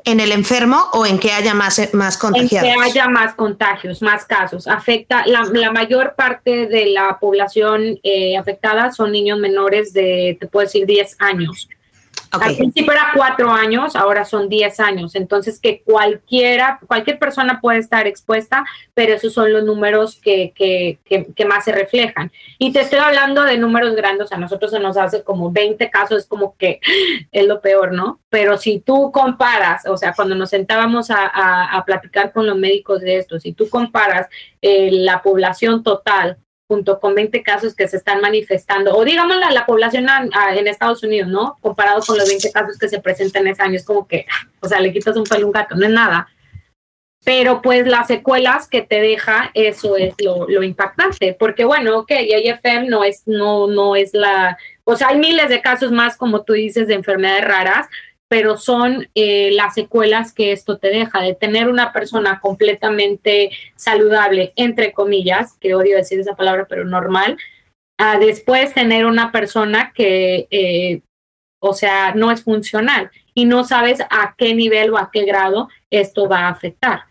¿En 0.08 0.20
el 0.20 0.32
enfermo 0.32 0.84
o 0.94 1.06
en 1.06 1.18
que 1.18 1.32
haya 1.32 1.56
más, 1.56 1.94
más 1.94 2.18
contagiados? 2.18 2.70
En 2.70 2.76
que 2.76 2.82
haya 2.84 3.08
más 3.08 3.34
contagios, 3.34 4.04
más 4.04 4.24
casos. 4.24 4.68
Afecta, 4.68 5.26
la, 5.26 5.72
mayor 5.72 6.14
parte 6.16 6.68
de 6.68 6.86
la 6.86 7.18
población 7.20 8.00
eh, 8.04 8.38
afectada 8.38 8.92
son 8.92 9.12
niños 9.12 9.40
menores 9.40 9.94
de, 9.94 10.38
te 10.40 10.46
puedo 10.46 10.66
decir, 10.66 10.86
10 10.86 11.16
años. 11.20 11.68
Al 12.32 12.56
principio 12.56 12.92
era 12.92 13.12
cuatro 13.16 13.52
años, 13.52 13.96
ahora 13.96 14.26
son 14.26 14.50
diez 14.50 14.80
años. 14.80 15.16
Entonces, 15.16 15.60
que 15.60 15.82
cualquiera, 15.84 16.80
cualquier 16.88 17.20
persona 17.20 17.60
puede 17.62 17.80
estar 17.80 18.08
expuesta, 18.08 18.66
pero 18.94 19.14
esos 19.14 19.34
son 19.34 19.54
los 19.54 19.64
números 19.64 20.20
que, 20.22 20.52
que, 20.56 21.00
que, 21.06 21.46
más 21.46 21.66
se 21.66 21.72
reflejan. 21.72 22.32
Y 22.58 22.74
te 22.74 22.82
estoy 22.82 23.00
hablando 23.00 23.44
de 23.44 23.58
números 23.58 23.96
grandes, 23.96 24.32
a 24.32 24.38
nosotros 24.38 24.72
se 24.72 24.80
nos 24.80 24.98
hace 24.98 25.24
como 25.24 25.52
20 25.52 25.90
casos, 25.90 26.20
es 26.20 26.26
como 26.28 26.56
que 26.58 26.80
es 27.32 27.48
lo 27.48 27.62
peor, 27.62 27.94
¿no? 27.94 28.20
Pero 28.30 28.58
si 28.58 28.80
tú 28.80 29.12
comparas, 29.12 29.86
o 29.88 29.98
sea, 29.98 30.14
cuando 30.14 30.36
nos 30.36 30.50
sentábamos 30.50 31.12
a, 31.12 31.26
a, 31.26 31.86
platicar 31.86 32.32
con 32.34 32.46
los 32.46 32.58
médicos 32.58 33.02
de 33.02 33.18
esto, 33.18 33.40
si 33.40 33.54
tú 33.54 33.70
comparas 33.70 34.28
eh, 34.62 34.90
la 34.92 35.22
población 35.22 35.84
total 35.84 36.38
junto 36.68 37.00
con 37.00 37.14
20 37.14 37.44
casos 37.44 37.76
que 37.76 37.88
se 37.88 37.98
están 37.98 38.22
manifestando, 38.22 38.96
o 38.96 39.06
digamos 39.06 39.38
la, 39.38 39.52
la 39.52 39.66
población 39.66 40.08
en 40.56 40.68
Estados 40.68 41.04
Unidos, 41.04 41.30
¿no? 41.30 41.58
Comparado 41.62 42.02
con 42.02 42.18
los 42.18 42.28
20 42.28 42.52
casos 42.52 42.78
que 42.78 42.90
se 42.90 43.00
presentan 43.00 43.44
en 43.46 43.54
ese 43.54 43.62
año, 43.62 43.76
es 43.76 43.86
como 43.86 44.08
que, 44.08 44.26
o 44.62 44.68
sea, 44.68 44.80
le 44.80 44.92
quitas 44.92 45.16
un 45.16 45.26
pelo 45.26 45.46
un 45.46 45.52
gato, 45.52 45.76
no 45.76 45.86
es 45.86 45.92
nada. 45.92 46.28
Pero 47.24 47.62
pues 47.62 47.88
las 47.88 48.08
secuelas 48.08 48.68
que 48.68 48.84
te 48.84 49.02
deja, 49.02 49.50
eso 49.56 49.98
es 49.98 50.14
lo, 50.20 50.48
lo 50.48 50.62
impactante, 50.62 51.36
porque 51.38 51.66
bueno, 51.66 52.00
ok, 52.00 52.12
AFM 52.12 52.88
no 52.88 53.04
es, 53.04 53.24
no, 53.26 53.68
no 53.68 53.96
es 53.96 54.14
la, 54.14 54.58
o 54.84 54.96
sea, 54.96 55.10
hay 55.10 55.18
miles 55.18 55.50
de 55.50 55.62
casos 55.62 55.92
más, 55.92 56.18
como 56.18 56.44
tú 56.44 56.54
dices, 56.54 56.88
de 56.88 56.94
enfermedades 56.94 57.46
raras, 57.46 57.88
pero 58.28 58.58
son 58.58 59.08
eh, 59.16 59.52
las 59.54 59.76
secuelas 59.76 60.34
que 60.34 60.52
esto 60.52 60.78
te 60.78 60.90
deja, 60.90 61.22
de 61.22 61.36
tener 61.36 61.70
una 61.70 61.94
persona 61.94 62.40
completamente 62.40 63.52
saludable, 63.76 64.54
entre 64.56 64.94
comillas, 64.94 65.58
que 65.60 65.76
odio 65.76 65.98
decir 65.98 66.20
esa 66.20 66.36
palabra, 66.36 66.66
pero 66.68 66.86
normal, 66.86 67.38
a 67.98 68.18
después 68.20 68.74
tener 68.74 69.06
una 69.06 69.32
persona 69.32 69.94
que, 69.94 70.48
eh, 70.50 71.02
o 71.62 71.74
sea, 71.74 72.14
no 72.14 72.32
es 72.32 72.44
funcional 72.44 73.12
y 73.34 73.46
no 73.46 73.64
sabes 73.64 74.02
a 74.02 74.36
qué 74.38 74.54
nivel 74.54 74.92
o 74.92 74.98
a 74.98 75.10
qué 75.12 75.24
grado 75.26 75.70
esto 75.90 76.28
va 76.28 76.42
a 76.42 76.50
afectar. 76.50 77.04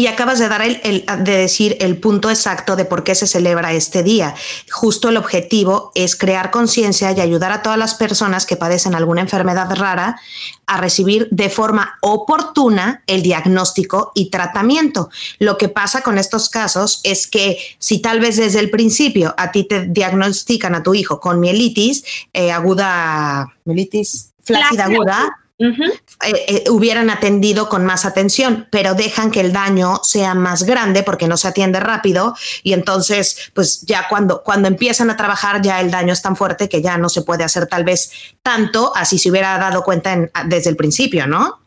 Y 0.00 0.06
acabas 0.06 0.38
de 0.38 0.48
dar 0.48 0.62
el, 0.62 1.04
de 1.24 1.36
decir 1.36 1.76
el 1.80 1.96
punto 1.96 2.30
exacto 2.30 2.76
de 2.76 2.84
por 2.84 3.02
qué 3.02 3.16
se 3.16 3.26
celebra 3.26 3.72
este 3.72 4.04
día. 4.04 4.32
Justo 4.70 5.08
el 5.08 5.16
objetivo 5.16 5.90
es 5.96 6.14
crear 6.14 6.52
conciencia 6.52 7.10
y 7.10 7.20
ayudar 7.20 7.50
a 7.50 7.62
todas 7.62 7.80
las 7.80 7.96
personas 7.96 8.46
que 8.46 8.54
padecen 8.54 8.94
alguna 8.94 9.22
enfermedad 9.22 9.74
rara 9.74 10.20
a 10.68 10.76
recibir 10.76 11.26
de 11.32 11.50
forma 11.50 11.98
oportuna 12.00 13.02
el 13.08 13.22
diagnóstico 13.22 14.12
y 14.14 14.30
tratamiento. 14.30 15.10
Lo 15.40 15.58
que 15.58 15.68
pasa 15.68 16.02
con 16.02 16.16
estos 16.16 16.48
casos 16.48 17.00
es 17.02 17.26
que 17.26 17.58
si 17.80 17.98
tal 17.98 18.20
vez 18.20 18.36
desde 18.36 18.60
el 18.60 18.70
principio 18.70 19.34
a 19.36 19.50
ti 19.50 19.64
te 19.64 19.86
diagnostican 19.86 20.76
a 20.76 20.84
tu 20.84 20.94
hijo 20.94 21.18
con 21.18 21.40
mielitis 21.40 22.04
eh, 22.32 22.52
aguda, 22.52 23.52
mielitis 23.64 24.30
flácida 24.44 24.84
aguda, 24.84 25.38
eh, 25.60 26.04
eh, 26.46 26.64
hubieran 26.70 27.10
atendido 27.10 27.68
con 27.68 27.84
más 27.84 28.04
atención, 28.04 28.68
pero 28.70 28.94
dejan 28.94 29.32
que 29.32 29.40
el 29.40 29.52
daño 29.52 29.96
sea 30.04 30.34
más 30.34 30.62
grande 30.62 31.02
porque 31.02 31.26
no 31.26 31.36
se 31.36 31.48
atiende 31.48 31.80
rápido 31.80 32.36
y 32.62 32.74
entonces, 32.74 33.50
pues 33.54 33.82
ya 33.82 34.06
cuando, 34.08 34.44
cuando 34.44 34.68
empiezan 34.68 35.10
a 35.10 35.16
trabajar 35.16 35.60
ya 35.60 35.80
el 35.80 35.90
daño 35.90 36.12
es 36.12 36.22
tan 36.22 36.36
fuerte 36.36 36.68
que 36.68 36.80
ya 36.80 36.96
no 36.96 37.08
se 37.08 37.22
puede 37.22 37.42
hacer 37.42 37.66
tal 37.66 37.82
vez 37.82 38.12
tanto 38.40 38.92
así 38.94 39.18
se 39.18 39.32
hubiera 39.32 39.58
dado 39.58 39.82
cuenta 39.82 40.30
desde 40.46 40.70
el 40.70 40.76
principio, 40.76 41.26
¿no? 41.26 41.58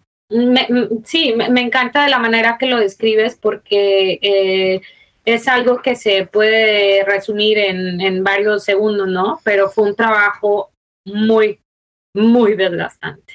sí, 1.03 1.33
me, 1.35 1.59
encanta 1.59 2.03
de 2.03 2.09
la 2.09 2.19
manera 2.19 2.57
que 2.57 2.67
lo 2.67 2.77
describes 2.77 3.35
porque 3.35 4.19
eh, 4.21 4.81
es 5.25 5.49
algo 5.49 5.81
que 5.81 5.97
se 5.97 6.25
puede 6.25 7.03
resumir 7.03 7.57
en, 7.57 7.99
en 7.99 8.23
varios 8.23 8.63
segundos, 8.63 9.09
¿no? 9.09 9.41
Pero 9.43 9.69
fue 9.69 9.89
un 9.89 9.95
trabajo 9.97 10.71
muy, 11.03 11.59
muy 12.13 12.55
desgastante 12.55 13.30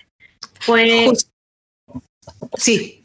fue... 0.67 1.13
Sí. 2.57 3.05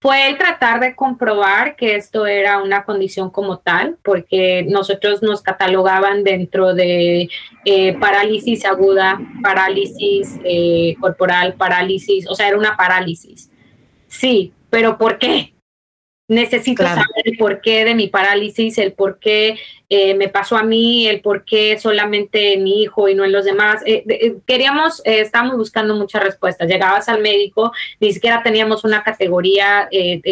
Fue 0.00 0.28
el 0.28 0.38
tratar 0.38 0.78
de 0.78 0.94
comprobar 0.94 1.74
que 1.74 1.96
esto 1.96 2.24
era 2.26 2.62
una 2.62 2.84
condición 2.84 3.30
como 3.30 3.58
tal, 3.58 3.98
porque 4.04 4.64
nosotros 4.68 5.22
nos 5.22 5.42
catalogaban 5.42 6.22
dentro 6.22 6.72
de 6.72 7.28
eh, 7.64 7.98
parálisis 7.98 8.64
aguda, 8.64 9.20
parálisis 9.42 10.38
eh, 10.44 10.94
corporal, 11.00 11.54
parálisis, 11.54 12.28
o 12.28 12.36
sea, 12.36 12.46
era 12.46 12.56
una 12.56 12.76
parálisis. 12.76 13.50
Sí, 14.06 14.52
pero 14.70 14.98
¿por 14.98 15.18
qué? 15.18 15.54
Necesito 16.28 16.84
saber 16.84 17.06
el 17.24 17.36
porqué 17.36 17.84
de 17.84 17.96
mi 17.96 18.06
parálisis, 18.06 18.78
el 18.78 18.92
por 18.92 19.18
qué 19.18 19.58
eh, 19.90 20.14
me 20.14 20.28
pasó 20.28 20.58
a 20.58 20.62
mí, 20.64 21.08
el 21.08 21.22
por 21.22 21.44
qué 21.44 21.78
solamente 21.78 22.52
en 22.52 22.64
mi 22.64 22.82
hijo 22.82 23.08
y 23.08 23.14
no 23.14 23.24
en 23.24 23.32
los 23.32 23.46
demás. 23.46 23.82
Eh, 23.86 24.04
eh, 24.06 24.34
queríamos, 24.46 25.00
estábamos 25.04 25.56
buscando 25.56 25.94
muchas 25.94 26.22
respuestas. 26.22 26.68
Llegabas 26.68 27.08
al 27.08 27.22
médico, 27.22 27.72
ni 27.98 28.12
siquiera 28.12 28.42
teníamos 28.42 28.84
una 28.84 29.02
categoría 29.02 29.88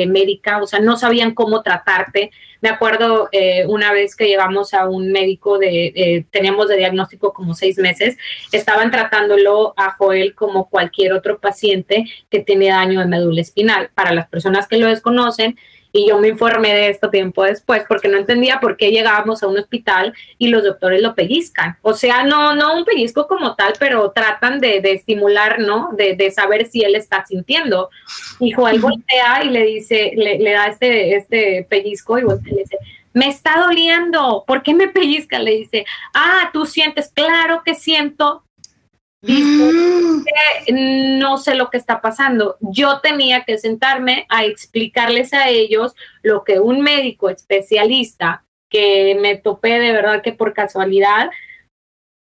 médica, 0.09 0.63
o 0.63 0.67
sea, 0.67 0.81
no 0.81 0.97
sabían 0.97 1.35
cómo 1.35 1.63
tratarte. 1.63 2.31
Me 2.61 2.69
acuerdo 2.69 3.29
una 3.69 3.93
vez 3.93 4.17
que 4.17 4.27
llevamos 4.27 4.75
a 4.75 4.89
un 4.89 5.13
médico 5.13 5.59
de, 5.59 6.27
teníamos 6.31 6.69
de 6.69 6.77
diagnóstico 6.77 7.33
como 7.33 7.55
seis 7.55 7.79
meses, 7.79 8.17
estaban 8.53 8.91
tratándolo 8.91 9.75
a 9.77 9.93
Joel 9.93 10.35
como 10.35 10.69
cualquier 10.69 11.13
otro 11.13 11.39
paciente 11.39 12.05
que 12.31 12.41
tiene 12.41 12.69
daño 12.69 13.01
de 13.01 13.07
médula 13.07 13.41
espinal. 13.41 13.91
Para 13.95 14.13
las 14.13 14.29
personas 14.29 14.67
que 14.67 14.79
lo 14.79 14.89
desconocen, 14.89 15.57
y 15.97 16.09
yo 16.09 16.19
me 16.19 16.29
informé 16.29 16.75
de 16.75 16.91
esto 16.91 17.09
tiempo 17.09 17.43
después 17.43 17.85
porque 17.89 18.09
no 18.09 18.19
entendía 18.19 18.61
por 18.61 18.77
qué 18.77 18.91
llegábamos 18.91 19.43
a 19.43 19.46
un 19.47 19.59
hospital 19.59 20.15
y 20.39 20.49
los 20.49 20.65
doctores 20.65 21.03
lo 21.03 21.15
pellizcan. 21.15 21.77
O 21.83 21.95
sea, 21.95 22.25
no, 22.25 22.55
no 22.55 22.77
un 22.77 22.85
pellizco 22.85 23.27
como 23.27 23.55
tal, 23.55 23.75
pero 23.79 24.11
tratan 24.11 24.61
de, 24.61 24.81
estimular, 24.85 25.59
¿no? 25.61 25.91
De, 25.97 26.31
saber 26.31 26.67
si 26.67 26.83
él 26.83 26.95
está 26.95 27.25
sintiendo. 27.27 27.91
Y 28.41 28.53
Joel 28.53 28.81
voltea 28.81 29.45
y 29.45 29.51
le 29.51 29.65
dice, 29.65 30.13
le, 30.17 30.53
da 30.53 30.67
este, 30.67 31.17
este 31.17 31.67
pellizco 31.69 32.19
y 32.19 32.25
voltea 32.25 32.53
y 32.53 32.57
le 32.57 32.63
dice, 32.63 32.79
me 33.13 33.29
está 33.29 33.61
doliendo, 33.61 34.45
¿por 34.47 34.63
qué 34.63 34.75
me 34.75 34.89
pellizca? 34.89 35.39
Le 35.39 35.53
dice, 35.53 35.87
ah, 36.13 36.51
tú 36.53 36.67
sientes, 36.67 37.11
claro 37.15 37.63
que 37.65 37.75
siento, 37.75 38.43
Mm. 39.23 40.25
no 41.19 41.39
sé 41.39 41.55
lo 41.55 41.71
que 41.71 41.79
está 41.79 42.01
pasando. 42.01 42.57
Yo 42.61 43.01
tenía 43.01 43.45
que 43.45 43.59
sentarme 43.59 44.27
a 44.29 44.45
explicarles 44.45 45.33
a 45.33 45.49
ellos 45.49 45.95
lo 46.23 46.45
que 46.45 46.61
un 46.61 46.81
médico 46.81 47.29
especialista 47.29 48.45
me 49.21 49.37
topé 49.37 49.79
de 49.79 49.93
verdad 49.93 50.23
que 50.23 50.33
por 50.33 50.53
casualidad, 50.55 51.31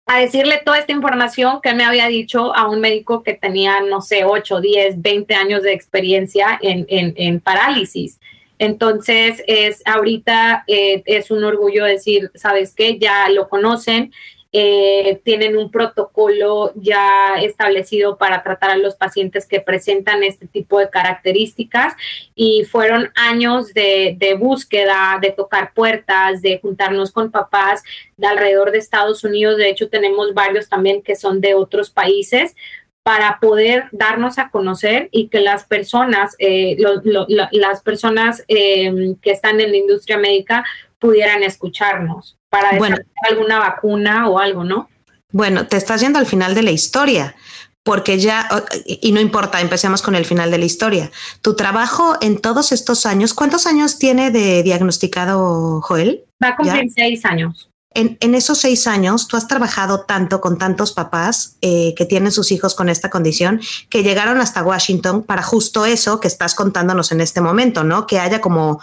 a 0.07 0.19
decirle 0.19 0.61
toda 0.63 0.79
esta 0.79 0.93
información 0.93 1.59
que 1.61 1.73
me 1.73 1.83
había 1.83 2.07
dicho 2.07 2.55
a 2.55 2.69
un 2.69 2.79
médico 2.79 3.23
que 3.23 3.33
tenía, 3.33 3.81
no 3.81 4.01
sé, 4.01 4.23
8, 4.23 4.61
10, 4.61 5.01
20 5.01 5.35
años 5.35 5.63
de 5.63 5.73
experiencia 5.73 6.57
en, 6.61 6.85
en, 6.89 7.39
parálisis. 7.41 8.19
Entonces, 8.57 9.43
es 9.47 9.83
ahorita 9.85 10.63
eh, 10.67 11.03
es 11.05 11.29
un 11.29 11.43
orgullo 11.43 11.83
decir, 11.83 12.31
¿sabes 12.35 12.73
qué? 12.73 12.97
Ya 12.97 13.29
lo 13.29 13.49
conocen, 13.49 14.13
eh, 14.53 15.19
tienen 15.25 15.57
un 15.57 15.71
protocolo 15.71 16.71
ya 16.75 17.35
establecido 17.41 18.17
para 18.17 18.43
tratar 18.43 18.71
a 18.71 18.77
los 18.77 18.95
pacientes 18.95 19.45
que 19.45 19.59
presentan 19.59 20.23
este 20.23 20.47
tipo 20.47 20.79
de 20.79 20.89
características 20.89 21.93
y 22.33 22.63
fueron 22.63 23.11
años 23.15 23.73
de, 23.73 24.37
búsqueda, 24.39 25.19
de 25.21 25.31
tocar 25.31 25.73
puertas, 25.73 26.41
de 26.41 26.59
juntarnos 26.61 27.11
con 27.11 27.29
papás 27.29 27.83
de 28.15 28.27
alrededor 28.27 28.71
de 28.71 28.77
Estados 28.77 29.23
Unidos. 29.23 29.57
De 29.57 29.69
hecho, 29.69 29.89
tenemos 29.89 30.33
varios 30.33 30.69
también 30.69 31.01
que 31.01 31.15
son 31.15 31.41
de 31.41 31.53
otros 31.53 31.89
países 31.89 32.55
para 33.03 33.39
poder 33.39 33.85
darnos 33.91 34.37
a 34.37 34.49
conocer 34.49 35.09
y 35.11 35.27
que 35.29 35.39
las 35.39 35.65
personas, 35.65 36.35
eh, 36.39 36.77
las 37.51 37.81
personas 37.81 38.43
eh, 38.47 39.15
que 39.21 39.31
están 39.31 39.59
en 39.61 39.71
la 39.71 39.77
industria 39.77 40.17
médica 40.17 40.65
pudieran 40.99 41.43
escucharnos 41.43 42.36
para 42.49 42.77
bueno, 42.77 42.97
alguna 43.29 43.59
vacuna 43.59 44.27
o 44.29 44.39
algo, 44.39 44.63
¿no? 44.63 44.89
Bueno, 45.31 45.67
te 45.67 45.77
estás 45.77 46.01
yendo 46.01 46.19
al 46.19 46.25
final 46.25 46.55
de 46.55 46.63
la 46.63 46.71
historia, 46.71 47.35
porque 47.83 48.19
ya, 48.19 48.47
y 48.85 49.11
no 49.11 49.19
importa, 49.19 49.61
empecemos 49.61 50.01
con 50.01 50.15
el 50.15 50.25
final 50.25 50.51
de 50.51 50.57
la 50.57 50.65
historia. 50.65 51.11
Tu 51.41 51.55
trabajo 51.55 52.15
en 52.21 52.39
todos 52.39 52.71
estos 52.71 53.05
años, 53.05 53.33
¿cuántos 53.33 53.67
años 53.67 53.99
tiene 53.99 54.31
de 54.31 54.63
diagnosticado 54.63 55.81
Joel? 55.81 56.25
Va 56.43 56.49
a 56.49 56.55
cumplir 56.55 56.91
seis 56.93 57.25
años 57.25 57.69
en, 57.97 58.35
esos 58.35 58.59
seis 58.59 58.85
años, 58.85 59.27
tú 59.27 59.37
has 59.37 59.47
trabajado 59.47 60.01
tanto 60.01 60.39
con 60.39 60.57
tantos 60.57 60.93
papás 60.93 61.57
eh, 61.61 61.93
que 61.95 62.05
tienen 62.05 62.31
sus 62.31 62.51
hijos 62.51 62.75
con 62.75 62.89
esta 62.89 63.09
condición 63.09 63.59
que 63.89 64.03
llegaron 64.03 64.39
hasta 64.39 64.63
Washington 64.63 65.23
para 65.23 65.41
justo 65.41 65.85
eso 65.85 66.19
que 66.19 66.27
estás 66.27 66.53
contándonos 66.53 67.11
en 67.11 67.21
este 67.21 67.41
momento, 67.41 67.83
¿no? 67.83 68.05
Que 68.05 68.19
haya 68.19 68.39
como, 68.39 68.79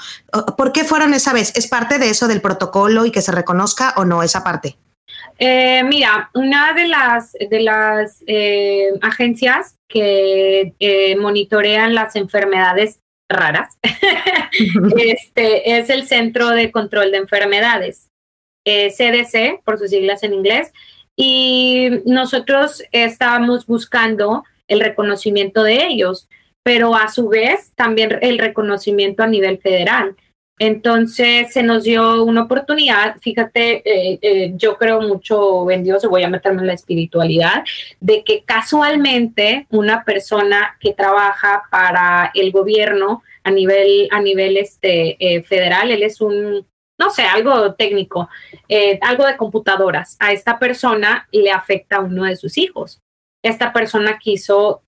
¿por 0.57 0.73
qué 0.73 0.85
fueron 0.85 1.15
esa 1.15 1.33
vez? 1.33 1.57
¿Es 1.57 1.69
parte 1.69 1.99
de 1.99 2.11
eso 2.11 2.27
del 2.27 2.41
protocolo 2.41 3.07
y 3.07 3.13
que 3.13 3.23
se 3.23 3.33
reconozca 3.33 3.95
o 3.97 4.05
no 4.05 4.23
esa 4.23 4.43
parte? 4.43 4.77
Eh, 5.39 5.83
mira, 5.85 6.31
una 6.35 6.75
de 6.75 6.89
las, 6.89 7.33
de 7.33 7.61
las 7.61 8.23
eh, 8.27 8.91
agencias 9.03 9.77
que 9.89 10.75
monitorean 11.21 11.95
las 11.95 12.17
enfermedades 12.17 12.99
raras 13.29 13.79
este, 14.97 15.79
es 15.79 15.91
el 15.91 16.07
Centro 16.07 16.51
de 16.51 16.71
Control 16.71 17.11
de 17.11 17.19
Enfermedades. 17.19 18.09
CDC, 18.65 19.35
eh, 19.35 19.61
por 19.65 19.79
sus 19.79 19.91
siglas 19.91 20.23
en 20.23 20.35
inglés, 20.35 20.73
y 21.17 21.91
nosotros 22.07 22.83
estábamos 22.91 23.67
buscando 23.67 24.45
el 24.67 24.81
reconocimiento 24.81 25.63
de 25.63 25.87
ellos, 25.87 26.29
pero 26.63 26.97
a 26.97 27.09
su 27.09 27.29
vez 27.29 27.73
también 27.77 28.19
el 28.23 28.39
reconocimiento 28.39 29.23
a 29.23 29.29
nivel 29.29 29.59
federal. 29.59 30.17
Entonces 30.59 31.53
se 31.53 31.65
nos 31.65 31.83
dio 31.83 32.23
una 32.23 32.45
oportunidad, 32.45 33.17
fíjate, 33.21 33.83
eh, 33.85 34.19
eh, 34.23 34.53
yo 34.55 34.77
creo 34.77 35.01
mucho 35.01 35.69
en 35.71 35.83
Dios, 35.83 36.07
voy 36.09 36.23
a 36.23 36.29
meterme 36.29 36.63
en 36.63 36.69
la 36.69 36.75
espiritualidad, 36.75 37.65
de 38.01 38.23
que 38.23 38.45
casualmente 38.45 39.67
una 39.71 40.05
persona 40.05 40.77
que 40.81 40.93
trabaja 40.95 41.65
para 41.71 42.31
el 42.35 42.53
gobierno 42.53 43.23
a 43.43 43.51
nivel, 43.51 44.09
a 44.13 44.21
nivel 44.21 44.57
este, 44.57 45.45
federal, 45.47 45.91
él 45.91 46.05
es 46.05 46.21
un, 46.21 46.65
no 46.99 47.11
sé, 47.11 47.23
algo 47.23 47.75
técnico, 47.75 48.29
algo 49.01 49.27
de 49.27 49.37
computadoras, 49.37 50.17
a 50.21 50.33
esta 50.33 50.59
persona 50.59 51.29
le 51.33 51.51
afecta 51.51 51.97
a 51.97 52.01
uno 52.01 52.25
de 52.25 52.37
sus 52.37 52.57
hijos. 52.59 53.01
Esta 53.43 53.73
persona 53.73 54.19
quiso 54.19 54.85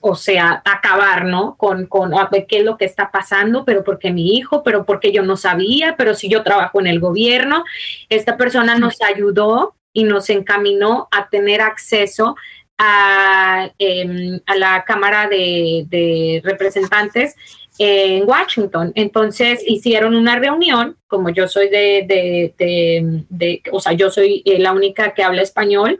o 0.00 0.14
sea, 0.14 0.62
acabar, 0.64 1.26
¿no? 1.26 1.56
Con, 1.56 1.86
con 1.86 2.14
a 2.14 2.26
ver 2.26 2.46
qué 2.46 2.58
es 2.58 2.64
lo 2.64 2.78
que 2.78 2.86
está 2.86 3.10
pasando, 3.10 3.64
pero 3.64 3.84
porque 3.84 4.10
mi 4.10 4.34
hijo, 4.34 4.62
pero 4.62 4.86
porque 4.86 5.12
yo 5.12 5.22
no 5.22 5.36
sabía, 5.36 5.94
pero 5.96 6.14
si 6.14 6.30
yo 6.30 6.42
trabajo 6.42 6.80
en 6.80 6.86
el 6.86 7.00
gobierno, 7.00 7.64
esta 8.08 8.38
persona 8.38 8.78
nos 8.78 9.02
ayudó 9.02 9.74
y 9.92 10.04
nos 10.04 10.30
encaminó 10.30 11.08
a 11.10 11.28
tener 11.28 11.60
acceso 11.60 12.36
a, 12.78 13.70
em, 13.78 14.40
a 14.46 14.56
la 14.56 14.84
Cámara 14.84 15.28
de, 15.28 16.40
Representantes 16.42 17.36
en 17.82 18.28
Washington. 18.28 18.92
Entonces 18.94 19.64
hicieron 19.66 20.14
una 20.14 20.38
reunión, 20.38 20.98
como 21.08 21.30
yo 21.30 21.48
soy 21.48 21.70
de, 21.70 22.04
de, 22.06 23.24
de 23.30 23.62
o 23.72 23.80
sea, 23.80 23.94
yo 23.94 24.10
soy 24.10 24.42
eh, 24.44 24.58
la 24.58 24.72
única 24.72 25.14
que 25.14 25.22
habla 25.22 25.40
español, 25.40 25.98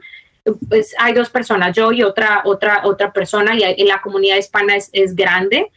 pues 0.69 0.93
hay 0.99 1.13
dos 1.13 1.31
personas, 1.31 1.75
yo 1.75 1.91
y 1.91 2.03
otra, 2.03 2.43
otra, 2.45 2.81
otra 2.85 3.11
persona, 3.11 3.55
y, 3.55 3.83
la 3.83 3.99
comunidad 3.99 4.37
hispana 4.37 4.75
es, 4.75 4.91
es, 4.93 5.15
grande. 5.15 5.71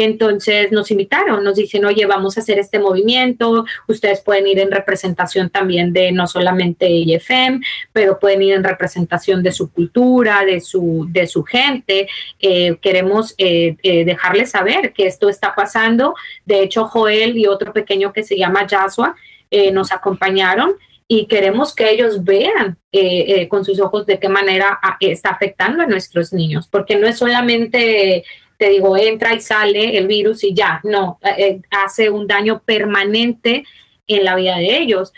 Entonces 0.00 0.70
nos 0.70 0.92
invitaron, 0.92 1.42
nos 1.42 1.56
dicen, 1.56 1.84
oye, 1.84 2.06
vamos 2.06 2.36
a 2.36 2.40
hacer 2.40 2.60
este 2.60 2.78
movimiento, 2.78 3.64
ustedes 3.88 4.20
pueden 4.20 4.46
ir 4.46 4.60
en 4.60 4.70
representación 4.70 5.50
también 5.50 5.92
de 5.92 6.12
no 6.12 6.28
solamente 6.28 6.88
IFM, 6.88 7.60
pero 7.92 8.20
pueden 8.20 8.42
ir 8.42 8.54
en 8.54 8.62
representación 8.62 9.42
de 9.42 9.50
su 9.50 9.72
cultura, 9.72 10.44
de 10.44 10.60
su, 10.60 11.08
de 11.10 11.26
su 11.26 11.42
gente. 11.42 12.06
Eh, 12.38 12.76
queremos 12.80 13.34
eh, 13.38 13.76
eh, 13.82 14.04
dejarles 14.04 14.52
saber 14.52 14.92
que 14.92 15.08
esto 15.08 15.28
está 15.28 15.52
pasando. 15.56 16.14
De 16.46 16.62
hecho, 16.62 16.84
Joel 16.84 17.36
y 17.36 17.48
otro 17.48 17.72
pequeño 17.72 18.12
que 18.12 18.22
se 18.22 18.36
llama 18.36 18.68
Yasua 18.68 19.16
nos 19.72 19.90
acompañaron 19.90 20.74
y 21.08 21.26
queremos 21.26 21.74
que 21.74 21.90
ellos 21.90 22.22
vean 22.22 22.76
con 23.48 23.64
sus 23.64 23.80
ojos 23.80 24.04
de 24.04 24.20
qué 24.20 24.28
manera 24.28 24.78
ah, 24.82 24.98
está 25.00 25.30
afectando 25.30 25.82
a 25.82 25.86
nuestros 25.86 26.34
niños, 26.34 26.68
porque 26.70 26.96
no 26.96 27.06
es 27.06 27.16
solamente, 27.16 28.24
te 28.58 28.68
digo, 28.68 28.96
entra 28.96 29.34
y 29.34 29.40
sale 29.40 29.96
el 29.96 30.06
virus 30.06 30.44
y 30.44 30.52
ya, 30.52 30.80
no, 30.84 31.18
eh, 31.22 31.62
hace 31.70 32.10
un 32.10 32.26
daño 32.26 32.62
permanente 32.64 33.64
en 34.06 34.24
la 34.24 34.36
vida 34.36 34.56
de 34.56 34.78
ellos. 34.78 35.12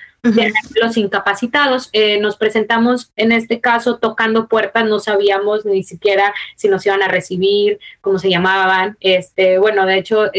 Los 0.75 0.99
incapacitados, 0.99 1.91
nos 2.21 2.37
presentamos 2.37 3.11
en 3.17 3.33
este 3.33 3.61
caso 3.63 3.97
tocando 3.97 4.49
puertas, 4.49 4.85
no 4.85 4.99
sabíamos 4.99 5.65
ni 5.65 5.83
siquiera 5.83 6.35
si 6.57 6.69
nos 6.69 6.85
iban 6.85 7.03
a 7.03 7.09
recibir, 7.09 7.79
cómo 8.03 8.19
se 8.19 8.29
llamaban. 8.29 8.99
Este, 9.01 9.59
bueno, 9.59 9.87
de 9.87 9.97
hecho, 9.97 10.31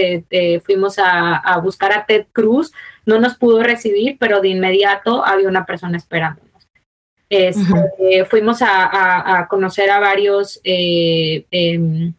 fuimos 0.63 0.99
a, 0.99 1.35
a 1.35 1.57
buscar 1.57 1.93
a 1.93 2.05
Ted 2.05 2.27
Cruz, 2.31 2.71
no 3.07 3.19
nos 3.19 3.37
pudo 3.37 3.63
recibir, 3.63 4.17
pero 4.19 4.39
de 4.39 4.49
inmediato 4.49 5.25
había 5.25 5.47
una 5.47 5.65
persona 5.65 5.97
esperándonos. 5.97 6.51
Este, 7.31 8.25
fuimos 8.25 8.61
a, 8.61 9.47
conocer 9.49 9.89
a 9.89 10.01
varios 10.01 10.59
eh, 10.65 11.45
em, 11.49 12.13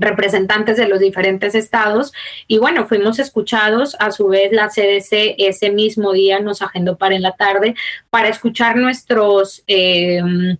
representantes 0.00 0.76
de 0.76 0.88
los 0.88 0.98
diferentes 0.98 1.54
estados 1.54 2.12
y 2.48 2.58
bueno, 2.58 2.86
fuimos 2.86 3.18
escuchados. 3.18 3.96
A 4.00 4.10
su 4.10 4.28
vez, 4.28 4.52
la 4.52 4.68
CDC 4.68 5.36
ese 5.38 5.70
mismo 5.70 6.12
día 6.12 6.40
nos 6.40 6.62
agendó 6.62 6.96
para 6.96 7.14
en 7.14 7.22
la 7.22 7.32
tarde 7.32 7.74
para 8.10 8.28
escuchar 8.28 8.76
nuestros... 8.76 9.62
Em, 9.66 10.56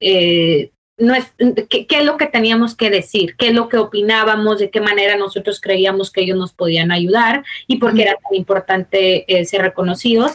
eh, 0.00 0.70
no 0.98 1.14
es, 1.14 1.30
¿qué, 1.68 1.86
es 1.90 2.04
lo 2.04 2.16
que 2.16 2.26
teníamos 2.26 2.74
que 2.74 2.88
decir, 2.88 3.36
qué 3.36 3.48
es 3.48 3.54
lo 3.54 3.68
que 3.68 3.76
opinábamos, 3.76 4.58
de 4.58 4.70
qué 4.70 4.80
manera 4.80 5.16
nosotros 5.16 5.60
creíamos 5.60 6.10
que 6.10 6.22
ellos 6.22 6.38
nos 6.38 6.54
podían 6.54 6.90
ayudar 6.90 7.44
y 7.66 7.76
por 7.76 7.94
qué 7.94 8.02
era 8.02 8.14
tan 8.14 8.34
importante 8.34 9.24
eh, 9.28 9.44
ser 9.44 9.60
reconocidos. 9.60 10.32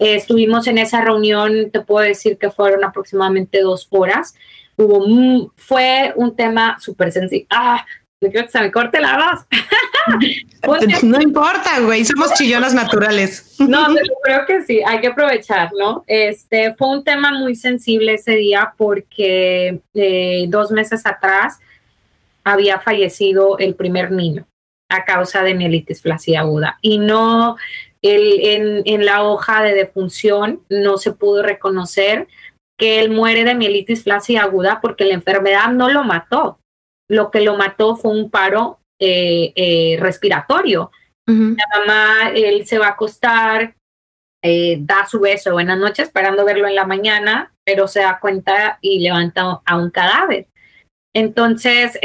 Eh, 0.00 0.16
estuvimos 0.16 0.66
en 0.66 0.78
esa 0.78 1.00
reunión, 1.02 1.70
te 1.70 1.80
puedo 1.80 2.04
decir 2.04 2.38
que 2.38 2.50
fueron 2.50 2.82
aproximadamente 2.82 3.60
dos 3.60 3.86
horas. 3.90 4.34
Hubo, 4.80 5.52
fue 5.56 6.12
un 6.16 6.34
tema 6.34 6.78
súper 6.80 7.12
sencillo. 7.12 7.46
Ah, 7.50 7.84
creo 8.18 8.44
que 8.44 8.50
se 8.50 8.60
me 8.60 8.70
corte 8.70 9.00
la 9.00 9.16
voz. 9.16 11.02
no 11.02 11.20
importa, 11.20 11.80
güey, 11.80 12.04
somos 12.04 12.32
chillonas 12.34 12.74
naturales. 12.74 13.56
no, 13.58 13.88
pero 13.94 14.14
creo 14.22 14.46
que 14.46 14.62
sí, 14.62 14.80
hay 14.86 15.00
que 15.00 15.08
aprovechar, 15.08 15.70
¿no? 15.78 16.04
Este 16.06 16.74
fue 16.74 16.88
un 16.88 17.04
tema 17.04 17.32
muy 17.32 17.54
sensible 17.54 18.14
ese 18.14 18.32
día 18.32 18.74
porque 18.76 19.80
eh, 19.94 20.44
dos 20.48 20.70
meses 20.70 21.06
atrás 21.06 21.60
había 22.44 22.80
fallecido 22.80 23.58
el 23.58 23.74
primer 23.74 24.10
niño 24.10 24.46
a 24.88 25.04
causa 25.04 25.42
de 25.42 25.54
mielitis 25.54 26.02
flácida 26.02 26.40
aguda 26.40 26.78
y 26.80 26.98
no 26.98 27.56
el, 28.02 28.40
en, 28.40 28.82
en 28.86 29.04
la 29.04 29.22
hoja 29.22 29.62
de 29.62 29.74
defunción 29.74 30.62
no 30.68 30.96
se 30.96 31.12
pudo 31.12 31.42
reconocer 31.42 32.26
que 32.80 32.98
él 32.98 33.10
muere 33.10 33.44
de 33.44 33.54
mielitis 33.54 34.04
flácida 34.04 34.40
aguda 34.40 34.80
porque 34.80 35.04
la 35.04 35.12
enfermedad 35.12 35.68
no 35.68 35.90
lo 35.90 36.02
mató, 36.02 36.60
lo 37.10 37.30
que 37.30 37.42
lo 37.42 37.54
mató 37.54 37.94
fue 37.94 38.10
un 38.10 38.30
paro 38.30 38.80
eh, 38.98 39.52
eh, 39.54 39.98
respiratorio. 40.00 40.90
La 41.26 41.78
mamá, 41.78 42.30
él 42.34 42.66
se 42.66 42.78
va 42.78 42.86
a 42.86 42.90
acostar, 42.90 43.76
eh, 44.42 44.78
da 44.80 45.06
su 45.06 45.20
beso, 45.20 45.52
buenas 45.52 45.78
noches, 45.78 46.08
esperando 46.08 46.44
verlo 46.44 46.66
en 46.66 46.74
la 46.74 46.86
mañana, 46.86 47.52
pero 47.64 47.86
se 47.86 48.00
da 48.00 48.18
cuenta 48.18 48.78
y 48.80 48.98
levanta 48.98 49.60
a 49.64 49.76
un 49.76 49.90
cadáver. 49.90 50.48
Entonces, 51.14 51.96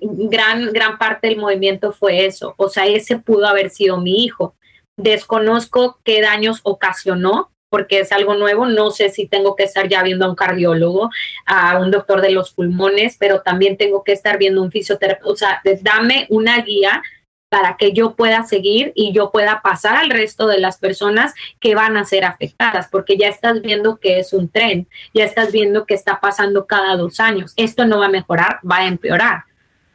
gran, 0.00 0.72
gran 0.72 0.98
parte 0.98 1.28
del 1.28 1.36
movimiento 1.36 1.92
fue 1.92 2.26
eso. 2.26 2.54
O 2.56 2.68
sea, 2.68 2.86
ese 2.86 3.18
pudo 3.18 3.46
haber 3.46 3.70
sido 3.70 4.00
mi 4.00 4.24
hijo. 4.24 4.56
Desconozco 4.96 6.00
qué 6.02 6.20
daños 6.20 6.58
ocasionó, 6.64 7.52
porque 7.68 8.00
es 8.00 8.12
algo 8.12 8.34
nuevo. 8.34 8.66
No 8.66 8.90
sé 8.90 9.08
si 9.10 9.26
tengo 9.26 9.56
que 9.56 9.64
estar 9.64 9.88
ya 9.88 10.02
viendo 10.02 10.24
a 10.24 10.30
un 10.30 10.36
cardiólogo, 10.36 11.10
a 11.46 11.78
un 11.78 11.90
doctor 11.90 12.20
de 12.20 12.30
los 12.30 12.52
pulmones, 12.52 13.16
pero 13.18 13.40
también 13.42 13.76
tengo 13.76 14.04
que 14.04 14.12
estar 14.12 14.38
viendo 14.38 14.62
un 14.62 14.70
fisioterapeuta. 14.70 15.32
O 15.32 15.36
sea, 15.36 15.62
dame 15.82 16.26
una 16.30 16.60
guía 16.62 17.02
para 17.48 17.76
que 17.76 17.92
yo 17.92 18.14
pueda 18.14 18.42
seguir 18.44 18.92
y 18.94 19.12
yo 19.12 19.30
pueda 19.30 19.62
pasar 19.62 19.96
al 19.96 20.10
resto 20.10 20.46
de 20.46 20.58
las 20.58 20.78
personas 20.78 21.34
que 21.60 21.74
van 21.74 21.96
a 21.96 22.04
ser 22.04 22.24
afectadas, 22.24 22.88
porque 22.88 23.16
ya 23.16 23.28
estás 23.28 23.62
viendo 23.62 23.96
que 23.98 24.18
es 24.18 24.32
un 24.32 24.48
tren, 24.48 24.86
ya 25.14 25.24
estás 25.24 25.50
viendo 25.50 25.86
que 25.86 25.94
está 25.94 26.20
pasando 26.20 26.66
cada 26.66 26.96
dos 26.96 27.20
años. 27.20 27.54
Esto 27.56 27.86
no 27.86 27.98
va 27.98 28.06
a 28.06 28.10
mejorar, 28.10 28.60
va 28.70 28.78
a 28.78 28.86
empeorar. 28.86 29.44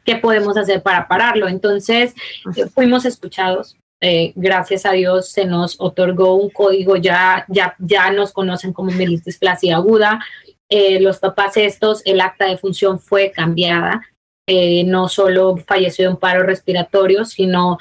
¿Qué 0.04 0.16
podemos 0.16 0.56
hacer 0.56 0.82
para 0.82 1.08
pararlo? 1.08 1.48
Entonces, 1.48 2.14
fuimos 2.74 3.04
escuchados, 3.06 3.76
eh, 4.06 4.34
gracias 4.36 4.84
a 4.84 4.92
Dios 4.92 5.30
se 5.30 5.46
nos 5.46 5.76
otorgó 5.80 6.34
un 6.34 6.50
código, 6.50 6.96
ya, 6.96 7.46
ya, 7.48 7.74
ya 7.78 8.10
nos 8.10 8.32
conocen 8.32 8.74
como 8.74 8.90
mielitis 8.90 9.38
flácida 9.38 9.76
aguda. 9.76 10.20
Eh, 10.68 11.00
los 11.00 11.18
papás 11.20 11.56
estos, 11.56 12.02
el 12.04 12.20
acta 12.20 12.44
de 12.44 12.58
función 12.58 13.00
fue 13.00 13.30
cambiada. 13.30 14.02
Eh, 14.46 14.84
no 14.84 15.08
solo 15.08 15.56
falleció 15.66 16.04
de 16.04 16.10
un 16.10 16.20
paro 16.20 16.42
respiratorio, 16.42 17.24
sino 17.24 17.78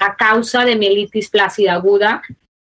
a 0.00 0.16
causa 0.16 0.66
de 0.66 0.76
mielitis 0.76 1.30
flácida 1.30 1.72
aguda, 1.72 2.20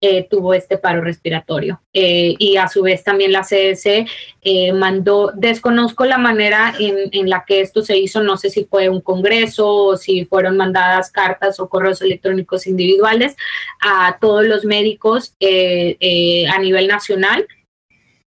eh, 0.03 0.27
tuvo 0.27 0.55
este 0.55 0.79
paro 0.79 1.01
respiratorio. 1.01 1.79
Eh, 1.93 2.33
y 2.39 2.57
a 2.57 2.67
su 2.67 2.81
vez 2.81 3.03
también 3.03 3.31
la 3.31 3.43
CDC 3.43 4.07
eh, 4.41 4.73
mandó, 4.73 5.31
desconozco 5.35 6.05
la 6.05 6.17
manera 6.17 6.73
en, 6.79 7.29
la 7.29 7.45
que 7.45 7.61
esto 7.61 7.83
se 7.83 7.99
hizo, 7.99 8.23
no 8.23 8.35
sé 8.35 8.49
si 8.49 8.65
fue 8.65 8.89
un 8.89 9.01
congreso 9.01 9.71
o 9.71 9.97
si 9.97 10.25
fueron 10.25 10.57
mandadas 10.57 11.11
cartas 11.11 11.59
o 11.59 11.69
correos 11.69 12.01
electrónicos 12.01 12.65
individuales 12.65 13.35
a 13.79 14.17
todos 14.19 14.43
los 14.43 14.65
médicos 14.65 15.35
a 15.39 16.59
nivel 16.59 16.87
nacional. 16.87 17.45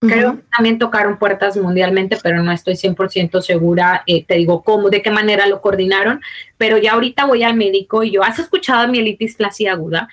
Creo 0.02 0.36
que 0.36 0.44
también 0.54 0.80
tocaron 0.80 1.18
puertas 1.18 1.56
mundialmente, 1.56 2.18
pero 2.22 2.44
no 2.44 2.52
estoy 2.52 2.74
100% 2.74 3.40
segura, 3.40 4.04
te 4.06 4.36
digo 4.36 4.64
cómo, 4.64 4.90
de 4.90 5.02
qué 5.02 5.12
manera 5.12 5.48
lo 5.48 5.62
coordinaron, 5.62 6.20
pero 6.58 6.78
ya 6.78 6.92
ahorita 6.92 7.24
voy 7.24 7.44
al 7.44 7.56
médico 7.56 8.04
y 8.04 8.12
yo, 8.12 8.22
¿has 8.22 8.38
escuchado 8.38 8.90
mielitis 8.90 9.38
flácida 9.38 9.72
aguda? 9.72 10.10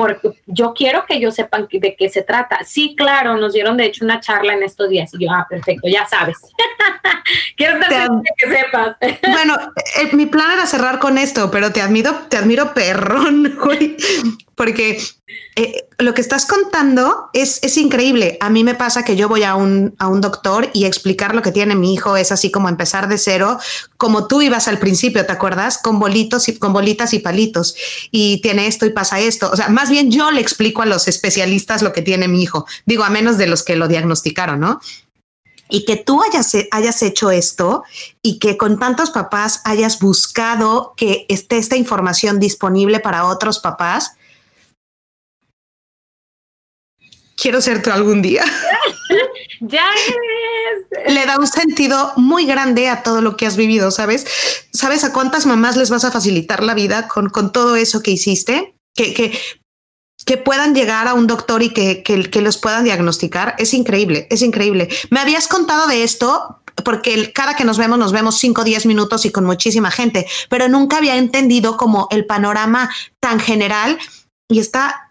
Porque 0.00 0.30
yo 0.46 0.72
quiero 0.72 1.04
que 1.04 1.16
ellos 1.16 1.34
sepan 1.34 1.68
de 1.70 1.94
qué 1.94 2.08
se 2.08 2.22
trata. 2.22 2.60
Sí, 2.64 2.94
claro, 2.96 3.36
nos 3.36 3.52
dieron 3.52 3.76
de 3.76 3.84
hecho 3.84 4.04
una 4.04 4.18
charla 4.18 4.54
en 4.54 4.62
estos 4.62 4.88
días 4.88 5.12
y 5.12 5.24
yo, 5.24 5.30
ah, 5.30 5.46
perfecto, 5.48 5.88
ya 5.88 6.06
sabes. 6.06 6.38
quiero 7.56 7.78
que 8.36 8.48
sepas. 8.48 8.96
bueno, 9.22 9.56
eh, 10.00 10.08
mi 10.16 10.24
plan 10.24 10.52
era 10.52 10.66
cerrar 10.66 10.98
con 10.98 11.18
esto, 11.18 11.50
pero 11.50 11.70
te 11.70 11.82
admiro, 11.82 12.14
te 12.30 12.38
admiro 12.38 12.72
perrón, 12.72 13.58
güey, 13.62 13.96
porque 14.60 15.02
eh, 15.56 15.88
lo 15.96 16.12
que 16.12 16.20
estás 16.20 16.44
contando 16.44 17.30
es, 17.32 17.60
es 17.62 17.78
increíble. 17.78 18.36
A 18.42 18.50
mí 18.50 18.62
me 18.62 18.74
pasa 18.74 19.06
que 19.06 19.16
yo 19.16 19.26
voy 19.26 19.42
a 19.42 19.54
un, 19.54 19.94
a 19.98 20.06
un 20.06 20.20
doctor 20.20 20.68
y 20.74 20.84
explicar 20.84 21.34
lo 21.34 21.40
que 21.40 21.50
tiene 21.50 21.74
mi 21.74 21.94
hijo 21.94 22.14
es 22.14 22.30
así 22.30 22.50
como 22.50 22.68
empezar 22.68 23.08
de 23.08 23.16
cero, 23.16 23.58
como 23.96 24.26
tú 24.26 24.42
ibas 24.42 24.68
al 24.68 24.78
principio, 24.78 25.24
¿te 25.24 25.32
acuerdas? 25.32 25.78
Con 25.78 25.98
bolitos 25.98 26.50
y 26.50 26.58
con 26.58 26.74
bolitas 26.74 27.14
y 27.14 27.20
palitos. 27.20 27.74
Y 28.10 28.42
tiene 28.42 28.66
esto 28.66 28.84
y 28.84 28.90
pasa 28.90 29.18
esto. 29.18 29.48
O 29.50 29.56
sea, 29.56 29.70
más 29.70 29.88
bien 29.88 30.10
yo 30.10 30.30
le 30.30 30.42
explico 30.42 30.82
a 30.82 30.86
los 30.86 31.08
especialistas 31.08 31.80
lo 31.80 31.94
que 31.94 32.02
tiene 32.02 32.28
mi 32.28 32.42
hijo. 32.42 32.66
Digo, 32.84 33.04
a 33.04 33.08
menos 33.08 33.38
de 33.38 33.46
los 33.46 33.62
que 33.62 33.76
lo 33.76 33.88
diagnosticaron, 33.88 34.60
¿no? 34.60 34.78
y 35.70 35.86
que 35.86 35.96
tú 35.96 36.20
hayas, 36.22 36.54
hayas 36.70 37.00
hecho 37.02 37.30
esto 37.30 37.84
y 38.22 38.40
que 38.40 38.58
con 38.58 38.78
tantos 38.78 39.10
papás 39.10 39.62
hayas 39.64 40.00
buscado 40.00 40.92
que 40.98 41.24
esté 41.28 41.56
esta 41.56 41.76
información 41.76 42.40
disponible 42.40 43.00
para 43.00 43.24
otros 43.24 43.60
papás. 43.60 44.16
Quiero 47.40 47.60
ser 47.60 47.82
tú 47.82 47.90
algún 47.90 48.22
día. 48.22 48.44
ya 49.60 49.84
es. 49.94 51.14
Le 51.14 51.24
da 51.26 51.38
un 51.38 51.46
sentido 51.46 52.12
muy 52.16 52.44
grande 52.44 52.88
a 52.88 53.02
todo 53.02 53.22
lo 53.22 53.36
que 53.36 53.46
has 53.46 53.56
vivido, 53.56 53.90
¿sabes? 53.90 54.26
¿Sabes 54.72 55.04
a 55.04 55.12
cuántas 55.12 55.46
mamás 55.46 55.76
les 55.76 55.90
vas 55.90 56.04
a 56.04 56.10
facilitar 56.10 56.62
la 56.62 56.74
vida 56.74 57.08
con, 57.08 57.30
con 57.30 57.52
todo 57.52 57.76
eso 57.76 58.02
que 58.02 58.10
hiciste? 58.10 58.74
Que, 58.94 59.14
que 59.14 59.32
que 60.26 60.36
puedan 60.36 60.74
llegar 60.74 61.08
a 61.08 61.14
un 61.14 61.26
doctor 61.26 61.62
y 61.62 61.70
que, 61.70 62.02
que, 62.02 62.42
los 62.42 62.58
puedan 62.58 62.84
diagnosticar 62.84 63.54
es 63.58 63.72
increíble, 63.74 64.26
es 64.30 64.42
increíble. 64.42 64.88
Me 65.10 65.18
habías 65.20 65.48
contado 65.48 65.86
de 65.86 66.02
esto 66.02 66.60
porque 66.84 67.32
cada 67.32 67.56
que 67.56 67.64
nos 67.64 67.78
vemos 67.78 67.98
nos 67.98 68.12
vemos 68.12 68.38
5 68.38 68.60
o 68.60 68.64
10 68.64 68.86
minutos 68.86 69.24
y 69.24 69.32
con 69.32 69.44
muchísima 69.44 69.90
gente, 69.90 70.26
pero 70.48 70.68
nunca 70.68 70.98
había 70.98 71.16
entendido 71.16 71.76
como 71.76 72.06
el 72.10 72.26
panorama 72.26 72.90
tan 73.18 73.40
general 73.40 73.98
y 74.48 74.58
está, 74.58 75.10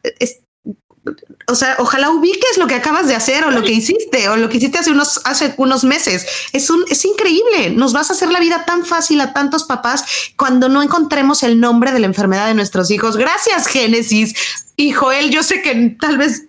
o 1.47 1.55
sea, 1.55 1.75
ojalá 1.79 2.09
ubiques 2.11 2.57
lo 2.57 2.67
que 2.67 2.75
acabas 2.75 3.07
de 3.07 3.15
hacer 3.15 3.43
o 3.43 3.51
lo 3.51 3.63
que 3.63 3.71
hiciste 3.71 4.29
o 4.29 4.37
lo 4.37 4.49
que 4.49 4.57
hiciste 4.57 4.77
hace 4.77 4.91
unos, 4.91 5.21
hace 5.25 5.53
unos 5.57 5.83
meses. 5.83 6.25
Es 6.53 6.69
un, 6.69 6.83
es 6.89 7.03
increíble. 7.05 7.71
Nos 7.71 7.93
vas 7.93 8.09
a 8.09 8.13
hacer 8.13 8.31
la 8.31 8.39
vida 8.39 8.65
tan 8.65 8.85
fácil 8.85 9.19
a 9.21 9.33
tantos 9.33 9.63
papás 9.63 10.03
cuando 10.35 10.69
no 10.69 10.81
encontremos 10.81 11.43
el 11.43 11.59
nombre 11.59 11.91
de 11.91 11.99
la 11.99 12.07
enfermedad 12.07 12.47
de 12.47 12.53
nuestros 12.53 12.91
hijos. 12.91 13.17
Gracias, 13.17 13.67
Génesis. 13.67 14.35
Y 14.75 14.91
Joel, 14.91 15.29
yo 15.29 15.43
sé 15.43 15.61
que 15.61 15.97
tal 15.99 16.17
vez 16.17 16.45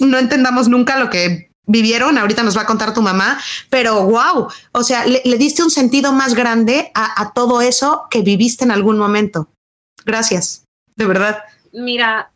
no 0.00 0.18
entendamos 0.18 0.68
nunca 0.68 0.98
lo 0.98 1.10
que 1.10 1.50
vivieron, 1.66 2.16
ahorita 2.16 2.42
nos 2.42 2.56
va 2.56 2.62
a 2.62 2.66
contar 2.66 2.94
tu 2.94 3.02
mamá, 3.02 3.38
pero 3.68 4.06
wow, 4.06 4.48
o 4.72 4.82
sea, 4.82 5.04
le, 5.04 5.20
diste 5.36 5.62
un 5.62 5.70
sentido 5.70 6.12
más 6.12 6.34
grande 6.34 6.90
a, 6.94 7.20
a 7.20 7.32
todo 7.34 7.60
eso 7.60 8.06
que 8.10 8.22
viviste 8.22 8.64
en 8.64 8.70
algún 8.70 8.96
momento. 8.96 9.48
Gracias, 10.06 10.64
de 10.96 11.04
verdad. 11.04 11.44
Mira, 11.72 12.30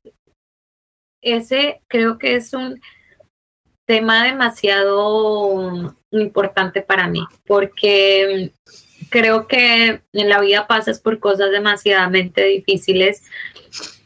ese 1.23 1.81
creo 1.89 2.19
que 2.19 2.37
es 2.37 2.53
un 2.53 2.81
tema 3.87 4.25
demasiado 4.25 5.97
importante 6.11 6.83
para 6.83 7.09
mí, 7.09 7.25
porque 7.47 8.53
creo 9.11 9.47
que 9.47 10.01
en 10.13 10.29
la 10.29 10.41
vida 10.41 10.67
pasas 10.67 11.01
por 11.01 11.19
cosas 11.19 11.51
demasiadamente 11.51 12.45
difíciles 12.45 13.23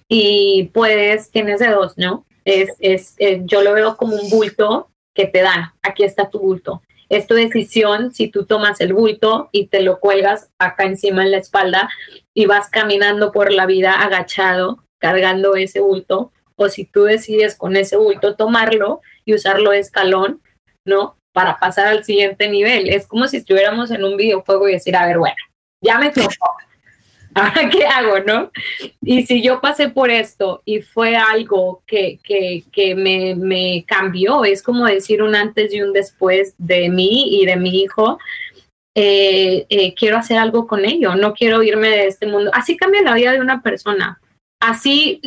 y 0.08 0.70
puedes, 0.72 1.30
tienes 1.30 1.60
de 1.60 1.68
dos, 1.68 1.96
¿no? 1.96 2.26
Es, 2.44 2.70
es, 2.78 3.16
yo 3.44 3.62
lo 3.62 3.72
veo 3.72 3.96
como 3.96 4.16
un 4.16 4.30
bulto 4.30 4.90
que 5.14 5.26
te 5.26 5.42
dan, 5.42 5.72
aquí 5.82 6.04
está 6.04 6.30
tu 6.30 6.38
bulto. 6.38 6.82
Es 7.08 7.26
tu 7.26 7.34
decisión 7.34 8.12
si 8.12 8.28
tú 8.28 8.46
tomas 8.46 8.80
el 8.80 8.92
bulto 8.92 9.48
y 9.52 9.66
te 9.66 9.80
lo 9.80 10.00
cuelgas 10.00 10.50
acá 10.58 10.84
encima 10.84 11.22
en 11.24 11.30
la 11.30 11.38
espalda 11.38 11.88
y 12.34 12.46
vas 12.46 12.68
caminando 12.68 13.30
por 13.30 13.52
la 13.52 13.66
vida 13.66 13.92
agachado, 13.92 14.84
cargando 14.98 15.54
ese 15.54 15.80
bulto, 15.80 16.32
o 16.56 16.68
si 16.68 16.84
tú 16.84 17.04
decides 17.04 17.54
con 17.54 17.76
ese 17.76 17.96
bulto 17.96 18.34
tomarlo 18.34 19.00
y 19.24 19.34
usarlo 19.34 19.70
de 19.70 19.78
escalón, 19.78 20.40
¿no? 20.86 21.16
Para 21.32 21.58
pasar 21.58 21.86
al 21.86 22.04
siguiente 22.04 22.48
nivel. 22.48 22.88
Es 22.88 23.06
como 23.06 23.28
si 23.28 23.36
estuviéramos 23.36 23.90
en 23.90 24.04
un 24.04 24.16
videojuego 24.16 24.68
y 24.68 24.72
decir, 24.72 24.96
a 24.96 25.06
ver, 25.06 25.18
bueno, 25.18 25.36
ya 25.84 25.98
me 25.98 26.10
tocó. 26.10 26.30
¿Ahora 27.34 27.68
qué 27.68 27.86
hago, 27.86 28.20
no? 28.20 28.50
Y 29.02 29.26
si 29.26 29.42
yo 29.42 29.60
pasé 29.60 29.90
por 29.90 30.10
esto 30.10 30.62
y 30.64 30.80
fue 30.80 31.16
algo 31.16 31.82
que, 31.86 32.18
que, 32.22 32.64
que 32.72 32.94
me, 32.94 33.34
me, 33.34 33.84
cambió, 33.86 34.42
es 34.46 34.62
como 34.62 34.86
decir 34.86 35.22
un 35.22 35.34
antes 35.34 35.74
y 35.74 35.82
un 35.82 35.92
después 35.92 36.54
de 36.56 36.88
mí 36.88 37.38
y 37.38 37.44
de 37.44 37.56
mi 37.56 37.82
hijo, 37.82 38.18
eh, 38.94 39.66
eh, 39.68 39.94
quiero 39.94 40.16
hacer 40.16 40.38
algo 40.38 40.66
con 40.66 40.86
ello, 40.86 41.14
no 41.14 41.34
quiero 41.34 41.62
irme 41.62 41.90
de 41.90 42.06
este 42.06 42.26
mundo. 42.26 42.50
Así 42.54 42.78
cambia 42.78 43.02
la 43.02 43.14
vida 43.14 43.32
de 43.32 43.40
una 43.40 43.60
persona. 43.60 44.18
Así 44.58 45.20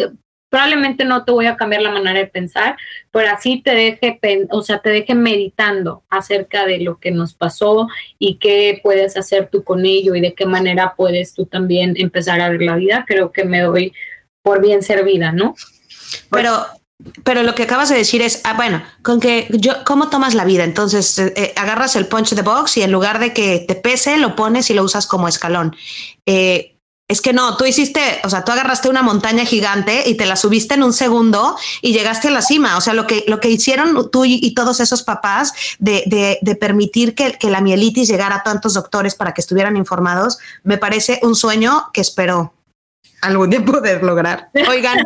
probablemente 0.49 1.05
no 1.05 1.23
te 1.23 1.31
voy 1.31 1.45
a 1.45 1.55
cambiar 1.55 1.81
la 1.81 1.91
manera 1.91 2.19
de 2.19 2.27
pensar, 2.27 2.75
pero 3.11 3.31
así 3.31 3.61
te 3.61 3.71
deje, 3.71 4.19
o 4.51 4.61
sea, 4.61 4.79
te 4.79 4.89
deje 4.89 5.15
meditando 5.15 6.03
acerca 6.09 6.65
de 6.65 6.79
lo 6.79 6.97
que 6.99 7.11
nos 7.11 7.33
pasó 7.33 7.87
y 8.17 8.35
qué 8.35 8.79
puedes 8.83 9.15
hacer 9.15 9.49
tú 9.51 9.63
con 9.63 9.85
ello 9.85 10.15
y 10.15 10.21
de 10.21 10.33
qué 10.33 10.45
manera 10.45 10.93
puedes 10.97 11.33
tú 11.33 11.45
también 11.45 11.93
empezar 11.97 12.41
a 12.41 12.49
ver 12.49 12.61
la 12.61 12.75
vida. 12.75 13.05
Creo 13.07 13.31
que 13.31 13.45
me 13.45 13.61
doy 13.61 13.93
por 14.41 14.61
bien 14.61 14.81
servida, 14.81 15.31
¿no? 15.31 15.55
Pero 16.31 16.65
pero 17.23 17.43
lo 17.43 17.55
que 17.55 17.63
acabas 17.63 17.87
de 17.87 17.95
decir 17.95 18.21
es, 18.21 18.41
ah, 18.43 18.55
bueno, 18.55 18.83
con 19.03 19.21
que 19.21 19.47
yo, 19.51 19.85
¿cómo 19.85 20.09
tomas 20.09 20.35
la 20.35 20.43
vida? 20.43 20.65
Entonces, 20.65 21.17
eh, 21.17 21.33
eh, 21.37 21.53
agarras 21.55 21.95
el 21.95 22.07
punch 22.07 22.31
de 22.31 22.41
box 22.41 22.75
y 22.75 22.81
en 22.81 22.91
lugar 22.91 23.19
de 23.19 23.33
que 23.33 23.63
te 23.65 23.75
pese, 23.75 24.17
lo 24.17 24.35
pones 24.35 24.69
y 24.69 24.73
lo 24.73 24.83
usas 24.83 25.07
como 25.07 25.29
escalón. 25.29 25.75
Eh, 26.25 26.78
es 27.09 27.21
que 27.21 27.33
no, 27.33 27.57
tú 27.57 27.65
hiciste, 27.65 28.21
o 28.23 28.29
sea, 28.29 28.45
tú 28.45 28.51
agarraste 28.51 28.87
una 28.87 29.01
montaña 29.01 29.43
gigante 29.43 30.03
y 30.05 30.13
te 30.13 30.27
la 30.27 30.35
subiste 30.35 30.75
en 30.75 30.83
un 30.83 30.93
segundo 30.93 31.57
y 31.81 31.91
llegaste 31.91 32.27
a 32.27 32.31
la 32.31 32.43
cima. 32.43 32.77
O 32.77 32.81
sea, 32.81 32.93
lo 32.93 33.07
que, 33.07 33.25
lo 33.27 33.39
que 33.39 33.49
hicieron 33.49 34.11
tú 34.11 34.25
y, 34.25 34.53
todos 34.53 34.79
esos 34.79 35.01
papás 35.01 35.53
de, 35.79 36.37
de, 36.41 36.55
permitir 36.55 37.15
que, 37.15 37.33
que, 37.33 37.49
la 37.49 37.61
mielitis 37.61 38.07
llegara 38.07 38.35
a 38.35 38.43
tantos 38.43 38.75
doctores 38.75 39.15
para 39.15 39.33
que 39.33 39.41
estuvieran 39.41 39.75
informados, 39.75 40.37
me 40.63 40.77
parece 40.77 41.19
un 41.23 41.35
sueño 41.35 41.87
que 41.93 42.01
espero 42.01 42.53
algún 43.21 43.49
día 43.49 43.65
poder 43.65 44.03
lograr. 44.03 44.49
Oigan, 44.69 44.99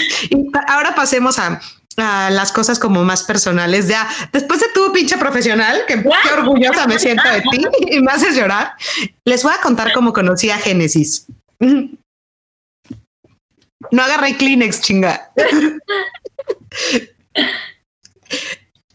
ahora 0.68 0.96
pasemos 0.96 1.38
a, 1.38 1.60
a 1.96 2.30
las 2.30 2.52
cosas 2.52 2.78
como 2.78 3.04
más 3.04 3.22
personales. 3.22 3.88
Ya, 3.88 4.08
después 4.32 4.60
de 4.60 4.66
tu 4.74 4.92
pinche 4.92 5.16
profesional, 5.16 5.82
que 5.86 6.02
qué 6.02 6.32
orgullosa 6.32 6.86
me 6.86 6.98
siento 6.98 7.28
de 7.28 7.40
ti 7.42 7.64
y 7.90 8.00
me 8.00 8.12
haces 8.12 8.36
llorar, 8.36 8.72
les 9.24 9.42
voy 9.42 9.52
a 9.52 9.60
contar 9.60 9.92
cómo 9.92 10.12
conocí 10.12 10.50
a 10.50 10.58
Génesis. 10.58 11.26
No 13.90 14.02
agarré 14.02 14.36
Kleenex, 14.36 14.80
chinga. 14.80 15.32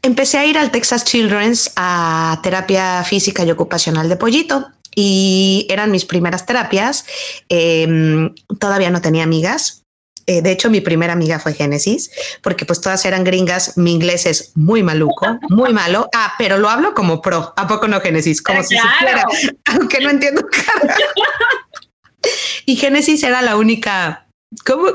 Empecé 0.04 0.38
a 0.40 0.46
ir 0.46 0.58
al 0.58 0.72
Texas 0.72 1.06
Children's 1.06 1.72
a 1.76 2.40
terapia 2.42 3.04
física 3.04 3.44
y 3.46 3.52
ocupacional 3.52 4.10
de 4.10 4.16
pollito 4.16 4.72
y 4.96 5.68
eran 5.70 5.92
mis 5.92 6.06
primeras 6.06 6.46
terapias. 6.46 7.06
Em, 7.50 8.34
todavía 8.60 8.90
no 8.90 9.02
tenía 9.02 9.24
amigas, 9.24 9.84
eh, 10.28 10.42
de 10.42 10.52
hecho, 10.52 10.70
mi 10.70 10.82
primera 10.82 11.14
amiga 11.14 11.40
fue 11.40 11.54
Génesis, 11.54 12.12
porque 12.42 12.66
pues 12.66 12.82
todas 12.82 13.04
eran 13.06 13.24
gringas. 13.24 13.78
Mi 13.78 13.92
inglés 13.92 14.26
es 14.26 14.52
muy 14.56 14.84
maluco, 14.84 15.40
muy 15.50 15.74
malo. 15.74 16.08
Ah, 16.14 16.34
pero 16.38 16.58
lo 16.58 16.70
hablo 16.70 16.94
como 16.94 17.22
pro. 17.22 17.54
¿A 17.58 17.68
poco 17.68 17.88
no, 17.88 18.02
Génesis? 18.02 18.42
Como 18.42 18.64
si 18.64 18.78
supiera, 18.78 19.24
aunque 19.66 20.00
no 20.00 20.10
entiendo. 20.10 20.46
y 22.66 22.76
Génesis 22.76 23.24
era 23.24 23.42
la 23.42 23.56
única 23.56 24.28
¿Cómo? 24.66 24.90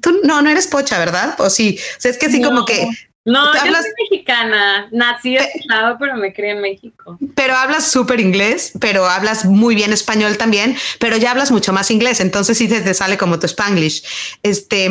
Tú, 0.00 0.20
no, 0.22 0.40
no 0.40 0.50
eres 0.50 0.68
pocha, 0.68 0.98
¿verdad? 0.98 1.34
O 1.40 1.50
sí. 1.50 1.78
O 1.98 2.00
sea, 2.00 2.10
es 2.10 2.18
que 2.18 2.26
así 2.26 2.40
como 2.40 2.64
que 2.64 2.88
no, 3.26 3.52
yo 3.52 3.72
soy 3.74 3.90
mexicana, 4.10 4.88
nací 4.92 5.36
en 5.36 5.44
lado, 5.66 5.96
pero 5.98 6.16
me 6.16 6.32
crié 6.32 6.52
en 6.52 6.60
México. 6.60 7.18
Pero 7.34 7.56
hablas 7.56 7.90
súper 7.90 8.20
inglés, 8.20 8.72
pero 8.80 9.04
hablas 9.06 9.44
muy 9.44 9.74
bien 9.74 9.92
español 9.92 10.38
también, 10.38 10.76
pero 11.00 11.16
ya 11.16 11.32
hablas 11.32 11.50
mucho 11.50 11.72
más 11.72 11.90
inglés, 11.90 12.20
entonces 12.20 12.56
sí 12.56 12.68
te, 12.68 12.94
sale 12.94 13.18
como 13.18 13.40
tu 13.40 13.46
spanglish. 13.46 14.04
Este, 14.44 14.88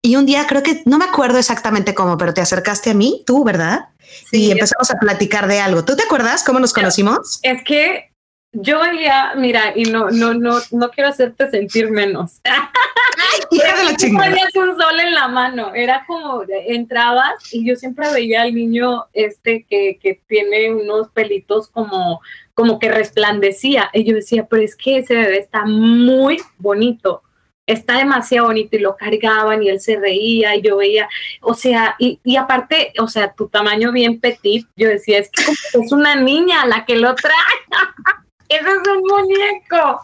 y 0.00 0.16
un 0.16 0.24
día 0.24 0.46
creo 0.46 0.62
que, 0.62 0.82
no 0.86 0.96
me 0.96 1.04
acuerdo 1.04 1.38
exactamente 1.38 1.94
cómo, 1.94 2.16
pero 2.16 2.32
te 2.32 2.40
acercaste 2.40 2.90
a 2.90 2.94
mí, 2.94 3.22
tú, 3.26 3.44
¿verdad? 3.44 3.88
y 4.32 4.50
empezamos 4.50 4.90
a 4.90 4.98
platicar 4.98 5.46
de 5.46 5.60
algo. 5.60 5.84
¿Tú 5.84 5.96
te 5.96 6.04
acuerdas 6.04 6.42
cómo 6.42 6.60
nos 6.60 6.72
conocimos? 6.72 7.40
Es 7.42 7.62
que 7.64 8.13
yo 8.54 8.80
veía, 8.80 9.34
mira, 9.36 9.72
y 9.74 9.84
no, 9.84 10.10
no, 10.10 10.34
no, 10.34 10.58
no 10.70 10.90
quiero 10.90 11.10
hacerte 11.10 11.50
sentir 11.50 11.90
menos. 11.90 12.40
hija 13.50 13.76
de 13.76 13.84
la 13.84 13.96
chingada. 13.96 14.30
Ponías 14.30 14.56
un 14.56 14.80
sol 14.80 15.00
en 15.00 15.14
la 15.14 15.28
mano, 15.28 15.74
era 15.74 16.04
como 16.06 16.42
entrabas 16.48 17.34
y 17.52 17.66
yo 17.66 17.76
siempre 17.76 18.10
veía 18.12 18.42
al 18.42 18.54
niño 18.54 19.06
este 19.12 19.66
que, 19.68 19.98
que 20.00 20.20
tiene 20.26 20.72
unos 20.72 21.08
pelitos 21.10 21.68
como, 21.68 22.20
como 22.54 22.78
que 22.78 22.90
resplandecía. 22.90 23.90
Y 23.92 24.04
yo 24.04 24.14
decía, 24.14 24.46
pero 24.48 24.62
es 24.62 24.76
que 24.76 24.98
ese 24.98 25.14
bebé 25.14 25.38
está 25.38 25.64
muy 25.64 26.40
bonito 26.58 27.22
está 27.66 27.96
demasiado 27.96 28.48
bonito 28.48 28.76
y 28.76 28.80
lo 28.80 28.94
cargaban 28.94 29.62
y 29.62 29.70
él 29.70 29.80
se 29.80 29.96
reía 29.96 30.54
y 30.54 30.60
yo 30.60 30.76
veía, 30.76 31.08
o 31.40 31.54
sea, 31.54 31.96
y, 31.98 32.20
y 32.22 32.36
aparte, 32.36 32.92
o 32.98 33.08
sea, 33.08 33.32
tu 33.32 33.48
tamaño 33.48 33.90
bien 33.90 34.20
petit, 34.20 34.66
yo 34.76 34.88
decía, 34.88 35.18
es 35.18 35.30
que 35.30 35.42
es 35.42 35.90
una 35.90 36.14
niña 36.14 36.66
la 36.66 36.84
que 36.84 36.96
lo 36.96 37.14
trae. 37.14 37.32
Ese 38.48 38.60
es 38.60 38.88
un 38.88 39.02
muñeco. 39.02 40.00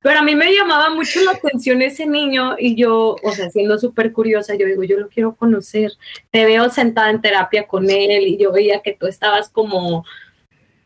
Pero 0.00 0.20
a 0.20 0.22
mí 0.22 0.34
me 0.34 0.52
llamaba 0.54 0.88
mucho 0.90 1.20
la 1.22 1.32
atención 1.32 1.82
ese 1.82 2.06
niño 2.06 2.56
y 2.58 2.74
yo, 2.74 3.16
o 3.22 3.32
sea, 3.32 3.50
siendo 3.50 3.78
súper 3.78 4.12
curiosa, 4.12 4.54
yo 4.54 4.66
digo, 4.66 4.82
yo 4.82 4.98
lo 4.98 5.08
quiero 5.08 5.34
conocer. 5.34 5.92
Te 6.30 6.46
veo 6.46 6.70
sentada 6.70 7.10
en 7.10 7.20
terapia 7.20 7.66
con 7.66 7.90
él 7.90 8.26
y 8.26 8.38
yo 8.38 8.52
veía 8.52 8.80
que 8.80 8.96
tú 8.98 9.06
estabas 9.06 9.50
como 9.50 10.04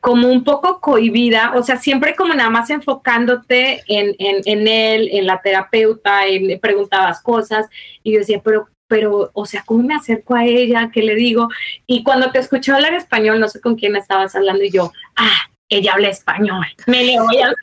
como 0.00 0.28
un 0.28 0.44
poco 0.44 0.80
cohibida, 0.80 1.52
o 1.54 1.62
sea, 1.62 1.76
siempre 1.76 2.16
como 2.16 2.32
nada 2.32 2.48
más 2.48 2.70
enfocándote 2.70 3.82
en, 3.86 4.14
en, 4.18 4.40
en 4.46 4.66
él, 4.66 5.10
en 5.12 5.26
la 5.26 5.42
terapeuta, 5.42 6.26
y 6.26 6.40
le 6.40 6.58
preguntabas 6.58 7.22
cosas, 7.22 7.66
y 8.02 8.12
yo 8.12 8.20
decía, 8.20 8.40
pero, 8.42 8.68
pero, 8.86 9.30
o 9.34 9.44
sea, 9.44 9.62
¿cómo 9.66 9.82
me 9.82 9.94
acerco 9.94 10.34
a 10.34 10.46
ella? 10.46 10.90
¿Qué 10.92 11.02
le 11.02 11.14
digo? 11.14 11.48
Y 11.86 12.02
cuando 12.02 12.32
te 12.32 12.38
escuché 12.38 12.72
hablar 12.72 12.94
español, 12.94 13.40
no 13.40 13.48
sé 13.48 13.60
con 13.60 13.76
quién 13.76 13.94
estabas 13.94 14.34
hablando, 14.34 14.64
y 14.64 14.70
yo, 14.70 14.90
ah, 15.16 15.50
ella 15.70 15.92
habla 15.94 16.08
español, 16.08 16.66
me 16.86 17.04
le 17.04 17.18
voy 17.18 17.38
a... 17.38 17.54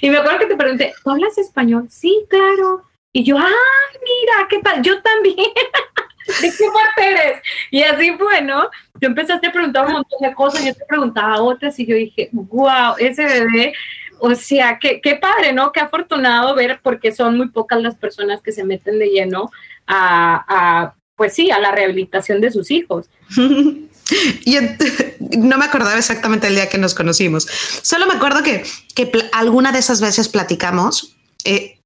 Y 0.00 0.10
me 0.10 0.18
acuerdo 0.18 0.40
que 0.40 0.46
te 0.46 0.56
pregunté, 0.56 0.92
¿tú 1.02 1.10
hablas 1.10 1.38
español? 1.38 1.86
Sí, 1.88 2.26
claro. 2.28 2.82
Y 3.12 3.24
yo, 3.24 3.38
ah, 3.38 3.46
mira, 3.94 4.48
qué 4.48 4.58
tal, 4.60 4.82
yo 4.82 5.00
también. 5.02 5.36
¿De 6.40 6.50
qué 6.50 6.64
parte 6.72 7.10
eres? 7.10 7.42
Y 7.70 7.82
así 7.82 8.12
fue, 8.12 8.42
¿no? 8.42 8.68
Yo 9.00 9.08
empezaste 9.08 9.48
a 9.48 9.52
preguntar 9.52 9.86
un 9.86 9.92
montón 9.92 10.18
de 10.20 10.34
cosas, 10.34 10.64
yo 10.64 10.74
te 10.74 10.84
preguntaba 10.86 11.42
otras 11.42 11.78
y 11.78 11.86
yo 11.86 11.96
dije, 11.96 12.28
wow, 12.32 12.94
ese 12.98 13.24
bebé, 13.24 13.74
o 14.18 14.34
sea, 14.34 14.78
qué, 14.78 15.00
qué 15.00 15.16
padre, 15.16 15.52
¿no? 15.52 15.72
Qué 15.72 15.80
afortunado 15.80 16.54
ver, 16.54 16.80
porque 16.82 17.12
son 17.12 17.36
muy 17.36 17.48
pocas 17.48 17.82
las 17.82 17.96
personas 17.96 18.40
que 18.40 18.52
se 18.52 18.64
meten 18.64 18.98
de 18.98 19.08
lleno 19.08 19.50
a, 19.86 20.44
a 20.48 20.94
pues 21.16 21.34
sí, 21.34 21.50
a 21.50 21.58
la 21.58 21.72
rehabilitación 21.72 22.40
de 22.40 22.50
sus 22.50 22.70
hijos. 22.70 23.10
Y 24.44 24.56
no 25.38 25.58
me 25.58 25.64
acordaba 25.64 25.98
exactamente 25.98 26.46
el 26.46 26.54
día 26.54 26.68
que 26.68 26.78
nos 26.78 26.94
conocimos. 26.94 27.46
Solo 27.82 28.06
me 28.06 28.14
acuerdo 28.14 28.42
que, 28.42 28.64
que 28.94 29.10
alguna 29.32 29.72
de 29.72 29.78
esas 29.78 30.00
veces 30.00 30.28
platicamos. 30.28 31.16
Eh, 31.44 31.78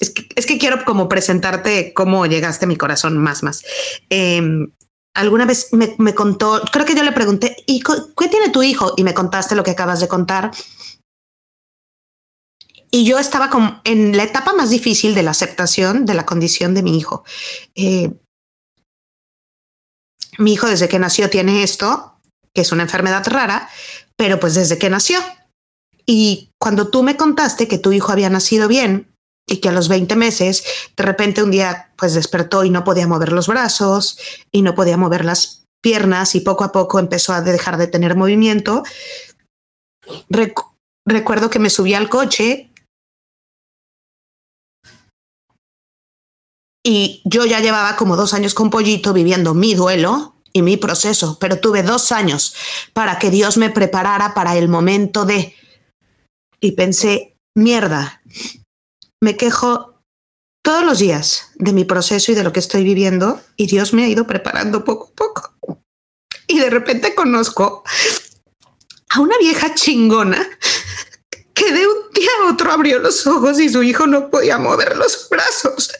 es, 0.00 0.46
que, 0.46 0.58
quiero 0.58 0.84
como 0.84 1.08
presentarte 1.08 1.92
cómo 1.94 2.26
llegaste 2.26 2.64
a 2.64 2.68
mi 2.68 2.76
corazón 2.76 3.18
más, 3.18 3.42
más. 3.42 3.62
Eh, 4.10 4.42
alguna 5.14 5.44
vez 5.44 5.68
me, 5.72 6.14
contó, 6.14 6.62
creo 6.72 6.86
que 6.86 6.94
yo 6.94 7.02
le 7.02 7.12
pregunté, 7.12 7.56
¿y 7.66 7.80
qué 7.80 8.28
tiene 8.28 8.50
tu 8.50 8.62
hijo? 8.62 8.94
Y 8.96 9.04
me 9.04 9.14
contaste 9.14 9.54
lo 9.54 9.62
que 9.62 9.72
acabas 9.72 10.00
de 10.00 10.08
contar. 10.08 10.50
Y 12.90 13.04
yo 13.04 13.18
estaba 13.18 13.50
en 13.84 14.16
la 14.16 14.24
etapa 14.24 14.52
más 14.52 14.70
difícil 14.70 15.14
de 15.14 15.22
la 15.22 15.30
aceptación 15.30 16.04
de 16.04 16.14
la 16.14 16.26
condición 16.26 16.74
de 16.74 16.82
mi 16.82 16.98
hijo. 16.98 17.24
Eh, 17.74 18.10
mi 20.38 20.54
hijo 20.54 20.66
desde 20.66 20.88
que 20.88 20.98
nació 20.98 21.30
tiene 21.30 21.62
esto, 21.62 22.18
que 22.54 22.62
es 22.62 22.72
una 22.72 22.82
enfermedad 22.82 23.26
rara, 23.26 23.68
pero 24.16 24.40
pues 24.40 24.54
desde 24.54 24.78
que 24.78 24.90
nació. 24.90 25.20
Y 26.06 26.50
cuando 26.58 26.88
tú 26.88 27.02
me 27.02 27.16
contaste 27.16 27.68
que 27.68 27.78
tu 27.78 27.92
hijo 27.92 28.12
había 28.12 28.30
nacido 28.30 28.68
bien 28.68 29.14
y 29.46 29.58
que 29.58 29.68
a 29.68 29.72
los 29.72 29.88
20 29.88 30.16
meses 30.16 30.64
de 30.96 31.04
repente 31.04 31.42
un 31.42 31.50
día 31.50 31.92
pues 31.96 32.14
despertó 32.14 32.64
y 32.64 32.70
no 32.70 32.84
podía 32.84 33.06
mover 33.06 33.32
los 33.32 33.46
brazos 33.46 34.18
y 34.50 34.62
no 34.62 34.74
podía 34.74 34.96
mover 34.96 35.24
las 35.24 35.64
piernas 35.82 36.34
y 36.34 36.40
poco 36.40 36.64
a 36.64 36.72
poco 36.72 36.98
empezó 36.98 37.32
a 37.32 37.42
dejar 37.42 37.76
de 37.76 37.88
tener 37.88 38.16
movimiento, 38.16 38.84
Recu 40.28 40.72
recuerdo 41.04 41.50
que 41.50 41.58
me 41.58 41.70
subí 41.70 41.94
al 41.94 42.08
coche 42.08 42.71
Y 46.84 47.22
yo 47.24 47.44
ya 47.44 47.60
llevaba 47.60 47.96
como 47.96 48.16
dos 48.16 48.34
años 48.34 48.54
con 48.54 48.70
Pollito 48.70 49.12
viviendo 49.12 49.54
mi 49.54 49.74
duelo 49.74 50.34
y 50.52 50.62
mi 50.62 50.76
proceso, 50.76 51.38
pero 51.40 51.60
tuve 51.60 51.82
dos 51.82 52.12
años 52.12 52.54
para 52.92 53.18
que 53.18 53.30
Dios 53.30 53.56
me 53.56 53.70
preparara 53.70 54.34
para 54.34 54.56
el 54.56 54.68
momento 54.68 55.24
de... 55.24 55.54
Y 56.60 56.72
pensé, 56.72 57.36
mierda, 57.56 58.22
me 59.20 59.36
quejo 59.36 59.92
todos 60.62 60.84
los 60.84 60.98
días 60.98 61.50
de 61.56 61.72
mi 61.72 61.84
proceso 61.84 62.32
y 62.32 62.34
de 62.34 62.44
lo 62.44 62.52
que 62.52 62.60
estoy 62.60 62.84
viviendo 62.84 63.40
y 63.56 63.66
Dios 63.66 63.92
me 63.92 64.04
ha 64.04 64.08
ido 64.08 64.26
preparando 64.26 64.84
poco 64.84 65.10
a 65.10 65.14
poco. 65.14 65.82
Y 66.46 66.58
de 66.58 66.70
repente 66.70 67.14
conozco 67.14 67.82
a 69.08 69.20
una 69.20 69.36
vieja 69.38 69.74
chingona 69.74 70.46
que 71.54 71.72
de 71.72 71.86
un 71.86 72.10
día 72.14 72.30
a 72.40 72.52
otro 72.52 72.72
abrió 72.72 72.98
los 72.98 73.26
ojos 73.26 73.60
y 73.60 73.68
su 73.68 73.82
hijo 73.82 74.06
no 74.06 74.30
podía 74.30 74.58
mover 74.58 74.96
los 74.96 75.28
brazos. 75.28 75.90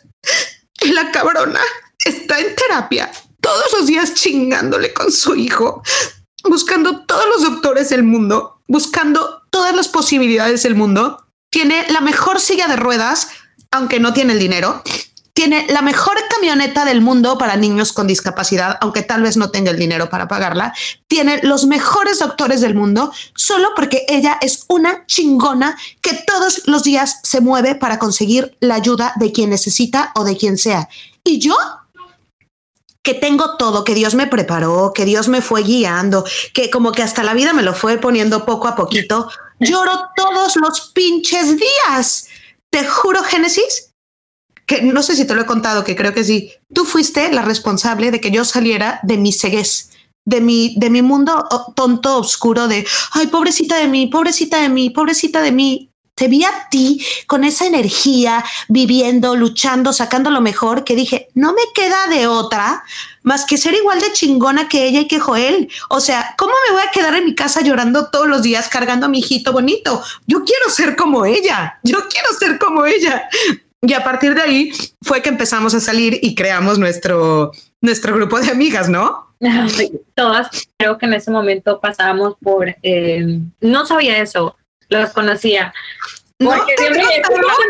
La 0.91 1.13
cabrona 1.13 1.61
está 2.05 2.41
en 2.41 2.57
terapia 2.57 3.11
todos 3.41 3.73
los 3.73 3.87
días 3.87 4.15
chingándole 4.15 4.93
con 4.93 5.13
su 5.13 5.35
hijo, 5.35 5.83
buscando 6.45 7.05
todos 7.05 7.27
los 7.27 7.43
doctores 7.43 7.91
del 7.91 8.03
mundo, 8.03 8.63
buscando 8.67 9.43
todas 9.51 9.75
las 9.75 9.89
posibilidades 9.89 10.63
del 10.63 10.75
mundo. 10.75 11.27
Tiene 11.51 11.87
la 11.91 12.01
mejor 12.01 12.41
silla 12.41 12.67
de 12.69 12.77
ruedas, 12.77 13.29
aunque 13.71 14.01
no 14.01 14.13
tiene 14.13 14.33
el 14.33 14.39
dinero. 14.39 14.83
Tiene 15.35 15.67
la 15.71 15.81
mejor 15.81 16.17
camioneta 16.29 16.85
del 16.85 17.01
mundo 17.01 17.39
para 17.39 17.57
niños 17.57 17.93
con 17.93 18.07
discapacidad, 18.07 18.77
aunque 18.83 19.03
tal 19.03 19.23
vez 19.23 19.39
no 19.39 19.51
tenga 19.51 19.71
el 19.71 19.79
dinero 19.79 20.11
para 20.11 20.29
pagarla. 20.29 20.75
Tiene 21.09 21.41
los 21.43 21.67
mejores 21.67 22.19
doctores 22.19 22.61
del 22.61 22.75
mundo, 22.75 23.13
solo 23.35 23.71
porque 23.75 24.05
ella 24.09 24.37
es 24.43 24.67
una 24.69 25.07
chingona 25.07 25.79
que 26.03 26.15
todos 26.27 26.63
los 26.67 26.83
días 26.83 27.21
se 27.23 27.41
mueve 27.41 27.75
para 27.75 27.99
conseguir 27.99 28.57
la 28.61 28.75
ayuda 28.75 29.15
de 29.17 29.33
quien 29.33 29.51
necesita 29.51 30.13
o 30.15 30.25
de 30.25 30.37
quien 30.37 30.59
sea. 30.59 30.89
Y 31.25 31.39
yo 31.39 31.57
que 33.03 33.15
tengo 33.15 33.57
todo, 33.57 33.85
que 33.85 33.95
Dios 33.95 34.15
me 34.15 34.27
preparó, 34.27 34.93
que 34.95 35.05
Dios 35.05 35.29
me 35.29 35.43
fue 35.43 35.63
guiando, 35.63 36.25
que 36.55 36.71
como 36.71 36.93
que 36.93 37.03
hasta 37.03 37.25
la 37.25 37.35
vida 37.35 37.53
me 37.53 37.63
lo 37.63 37.75
fue 37.75 37.99
poniendo 37.99 38.45
poco 38.45 38.69
a 38.69 38.77
poquito. 38.77 39.29
Lloro 39.59 40.11
todos 40.15 40.57
los 40.57 40.93
pinches 40.93 41.57
días. 41.57 42.29
Te 42.71 42.87
juro, 42.87 43.23
Génesis, 43.25 43.92
que 44.67 44.83
no 44.83 45.03
sé 45.03 45.17
si 45.17 45.27
te 45.27 45.35
lo 45.35 45.43
he 45.43 45.47
contado, 45.47 45.85
que 45.85 45.97
creo 45.97 46.15
que 46.15 46.25
sí, 46.25 46.53
tú 46.73 46.85
fuiste 46.85 47.31
la 47.33 47.43
responsable 47.43 48.11
de 48.11 48.21
que 48.21 48.31
yo 48.31 48.45
saliera 48.45 49.01
de 49.03 49.19
mi 49.19 49.33
ceguez, 49.33 49.91
de 50.25 50.41
mi, 50.41 50.75
de 50.79 50.91
mi 50.91 51.03
mundo 51.03 51.47
tonto, 51.75 52.19
oscuro, 52.19 52.69
de, 52.69 52.87
ay, 53.13 53.27
pobrecita 53.27 53.77
de 53.77 53.89
mí, 53.89 54.07
pobrecita 54.07 54.61
de 54.61 54.69
mí, 54.69 54.91
pobrecita 54.91 55.43
de 55.43 55.53
mí. 55.53 55.89
Te 56.15 56.29
vi 56.29 56.45
a 56.45 56.69
ti 56.71 57.03
con 57.27 57.43
esa 57.43 57.67
energía, 57.67 58.45
viviendo, 58.69 59.35
luchando, 59.35 59.95
sacando 59.95 60.31
lo 60.31 60.43
mejor, 60.43 60.85
que 60.85 60.95
dije, 60.95 61.29
no 61.35 61.55
me 61.55 61.63
queda 61.75 62.07
de 62.09 62.27
otra 62.27 62.85
más 63.23 63.47
que 63.47 63.57
ser 63.57 63.75
igual 63.75 63.99
de 63.99 64.13
chingona 64.13 64.69
que 64.69 64.85
ella 64.87 65.01
y 65.01 65.09
que 65.09 65.21
Joel. 65.21 65.71
O 65.89 66.01
sea, 66.01 66.35
¿cómo 66.37 66.53
me 66.69 66.75
voy 66.75 66.83
a 66.83 66.91
quedar 66.91 67.15
en 67.15 67.25
mi 67.25 67.35
casa 67.35 67.63
llorando 67.63 68.11
todos 68.11 68.27
los 68.27 68.43
días 68.43 68.69
cargando 68.69 69.07
a 69.07 69.09
mi 69.09 69.21
hijito 69.21 69.53
bonito? 69.53 70.03
Yo 70.27 70.45
quiero 70.45 70.69
ser 70.69 70.97
como 70.97 71.25
ella, 71.25 71.79
yo 71.83 72.07
quiero 72.09 72.33
ser 72.39 72.59
como 72.59 72.85
ella. 72.85 73.29
Y 73.85 73.95
a 73.95 74.05
partir 74.05 74.35
de 74.35 74.43
ahí 74.43 74.73
fue 75.03 75.23
que 75.23 75.29
empezamos 75.29 75.75
a 75.75 75.81
salir 75.81 76.19
y 76.23 76.37
creamos 76.37 76.79
nuestro, 76.79 77.51
nuestro 77.81 78.15
grupo 78.15 78.39
de 78.39 78.49
amigas, 78.51 78.89
¿no? 78.89 79.35
Todas, 80.15 80.69
creo 80.77 80.99
que 80.99 81.07
en 81.07 81.15
ese 81.15 81.33
momento 81.33 81.81
pasábamos 81.81 82.37
por, 82.41 82.77
eh, 82.83 83.41
no 83.61 83.85
sabía 83.85 84.19
eso, 84.19 84.57
los 84.89 85.11
conocía, 85.11 85.75
porque 86.45 86.75
siempre 86.77 87.03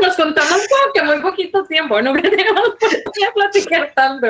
nos 0.02 0.16
contamos 0.16 0.50
como 0.50 0.92
que 0.94 1.02
muy 1.02 1.20
poquito 1.20 1.64
tiempo, 1.64 2.00
no 2.02 2.12
que 2.14 2.22
tenemos 2.22 2.70
por 3.04 3.35
platicar 3.35 3.92
tanto. 3.94 4.28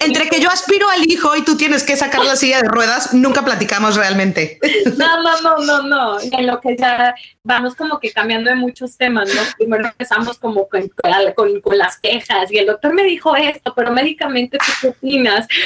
Entre 0.00 0.28
que 0.28 0.40
yo 0.40 0.50
aspiro 0.50 0.88
al 0.88 1.10
hijo 1.10 1.36
y 1.36 1.42
tú 1.42 1.56
tienes 1.56 1.82
que 1.82 1.96
sacar 1.96 2.24
la 2.24 2.36
silla 2.36 2.62
de 2.62 2.68
ruedas, 2.68 3.14
nunca 3.14 3.44
platicamos 3.44 3.96
realmente. 3.96 4.58
No, 4.96 5.22
no, 5.22 5.40
no, 5.40 5.58
no, 5.58 5.82
no. 5.82 6.20
En 6.20 6.46
lo 6.46 6.60
que 6.60 6.76
ya 6.76 7.14
vamos 7.44 7.74
como 7.74 8.00
que 8.00 8.12
cambiando 8.12 8.50
de 8.50 8.56
muchos 8.56 8.96
temas, 8.96 9.34
¿no? 9.34 9.42
Primero 9.56 9.86
empezamos 9.86 10.38
como 10.38 10.68
con, 10.68 10.90
con, 11.34 11.60
con 11.60 11.78
las 11.78 11.98
quejas 11.98 12.50
y 12.50 12.58
el 12.58 12.66
doctor 12.66 12.94
me 12.94 13.04
dijo 13.04 13.36
esto, 13.36 13.72
pero 13.74 13.92
médicamente 13.92 14.58
tú 14.58 14.72
qué 14.80 14.88
opinas. 14.88 15.46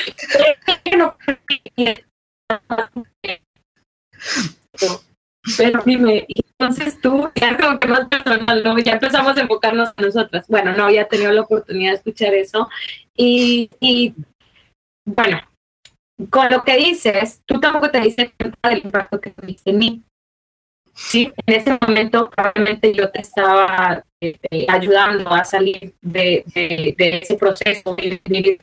Pero 5.56 5.82
dime, 5.84 6.26
entonces 6.28 7.00
tú, 7.00 7.30
ya 7.34 7.56
como 7.56 7.78
que 7.78 7.88
más 7.88 8.08
personal, 8.08 8.62
¿no? 8.64 8.78
Ya 8.78 8.92
empezamos 8.92 9.36
a 9.36 9.40
enfocarnos 9.40 9.92
en 9.96 10.06
nosotras. 10.06 10.46
Bueno, 10.48 10.74
no 10.74 10.84
había 10.84 11.06
tenido 11.06 11.32
la 11.32 11.42
oportunidad 11.42 11.92
de 11.92 11.96
escuchar 11.96 12.34
eso. 12.34 12.68
Y, 13.14 13.70
y 13.80 14.14
bueno, 15.04 15.40
con 16.30 16.50
lo 16.50 16.64
que 16.64 16.76
dices, 16.76 17.42
tú 17.46 17.60
tampoco 17.60 17.90
te 17.90 18.00
diste 18.00 18.32
cuenta 18.38 18.68
del 18.68 18.84
impacto 18.84 19.20
que 19.20 19.30
tuviste 19.30 19.70
en 19.70 19.78
mí. 19.78 20.02
Sí, 20.94 21.30
en 21.46 21.54
ese 21.54 21.78
momento 21.86 22.30
probablemente 22.30 22.94
yo 22.94 23.10
te 23.10 23.20
estaba 23.20 24.02
este, 24.18 24.66
ayudando 24.66 25.30
a 25.30 25.44
salir 25.44 25.94
de, 26.00 26.42
ese 26.54 27.36
proceso, 27.36 27.94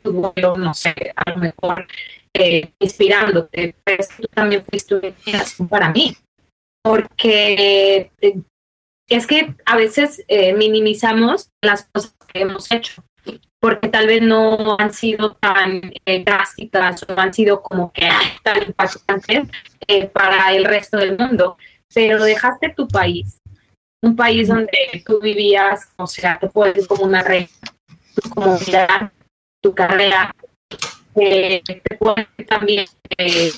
tu 0.02 0.12
vuelo, 0.12 0.58
no 0.58 0.74
sé, 0.74 1.13
a 1.15 1.30
lo 1.30 1.38
mejor 1.38 1.86
eh, 2.34 2.72
inspirándote, 2.80 3.76
pero 3.84 4.04
tú 4.17 4.28
también 4.34 4.65
fuiste 4.65 4.96
una 4.96 5.08
inspiración 5.10 5.67
para 5.67 5.91
mí 5.91 6.17
porque 6.84 8.12
eh, 8.22 8.41
es 9.10 9.26
que 9.26 9.56
a 9.65 9.78
veces 9.78 10.24
eh, 10.28 10.54
minimizamos 10.54 11.50
las 11.62 11.84
cosas 11.84 12.15
que 12.32 12.41
hemos 12.41 12.72
hecho, 12.72 13.04
porque 13.60 13.88
tal 13.88 14.08
vez 14.08 14.22
no 14.22 14.76
han 14.78 14.93
sido 14.93 15.36
tan 15.36 15.93
eh, 16.06 16.24
drásticas 16.24 17.04
o 17.08 17.19
han 17.19 17.34
sido 17.34 17.62
como 17.62 17.91
que 17.93 18.10
tan 18.43 18.63
impactantes 18.63 19.50
para 20.12 20.54
el 20.54 20.65
resto 20.65 20.98
del 20.98 21.17
mundo, 21.17 21.58
pero 21.93 22.24
dejaste 22.24 22.74
tu 22.76 22.88
país, 22.88 23.38
un 24.02 24.15
país 24.15 24.50
donde 24.50 25.04
tú 25.06 25.19
vivías, 25.22 25.89
o 25.98 26.08
sea, 26.08 26.38
te 26.39 26.50
puedes 26.50 26.88
como 26.88 27.06
una 27.06 27.24
red, 27.24 27.48
tu 28.15 28.30
comunidad, 28.30 29.12
tu 29.62 29.74
carrera, 29.74 30.34
eh, 31.15 31.62
también, 32.47 32.86
eh, 33.17 33.52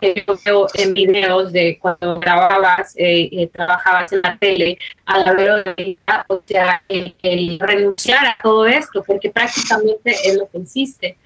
que 0.00 0.24
yo 0.26 0.36
veo 0.44 0.66
en 0.74 0.94
videos 0.94 1.52
de 1.52 1.78
cuando 1.78 2.18
grababas, 2.18 2.94
eh, 2.96 3.28
eh 3.32 3.50
trabajabas 3.52 4.12
en 4.12 4.22
la 4.22 4.36
tele, 4.38 4.78
a 5.06 5.18
la 5.18 5.34
de 5.34 5.98
o 6.28 6.42
sea, 6.44 6.82
el, 6.88 7.14
el, 7.22 7.58
renunciar 7.60 8.26
a 8.26 8.36
todo 8.42 8.66
esto, 8.66 9.02
porque 9.04 9.30
prácticamente 9.30 10.12
es 10.24 10.36
lo 10.36 10.48
que 10.48 10.58
hiciste 10.58 11.16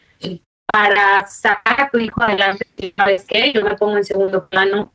para 0.66 1.26
sacar 1.26 1.80
a 1.80 1.90
tu 1.90 1.98
hijo 1.98 2.22
adelante, 2.22 2.66
¿sabes 2.96 3.24
qué? 3.26 3.52
Yo 3.52 3.62
me 3.62 3.76
pongo 3.76 3.96
en 3.96 4.04
segundo 4.04 4.46
plano, 4.48 4.92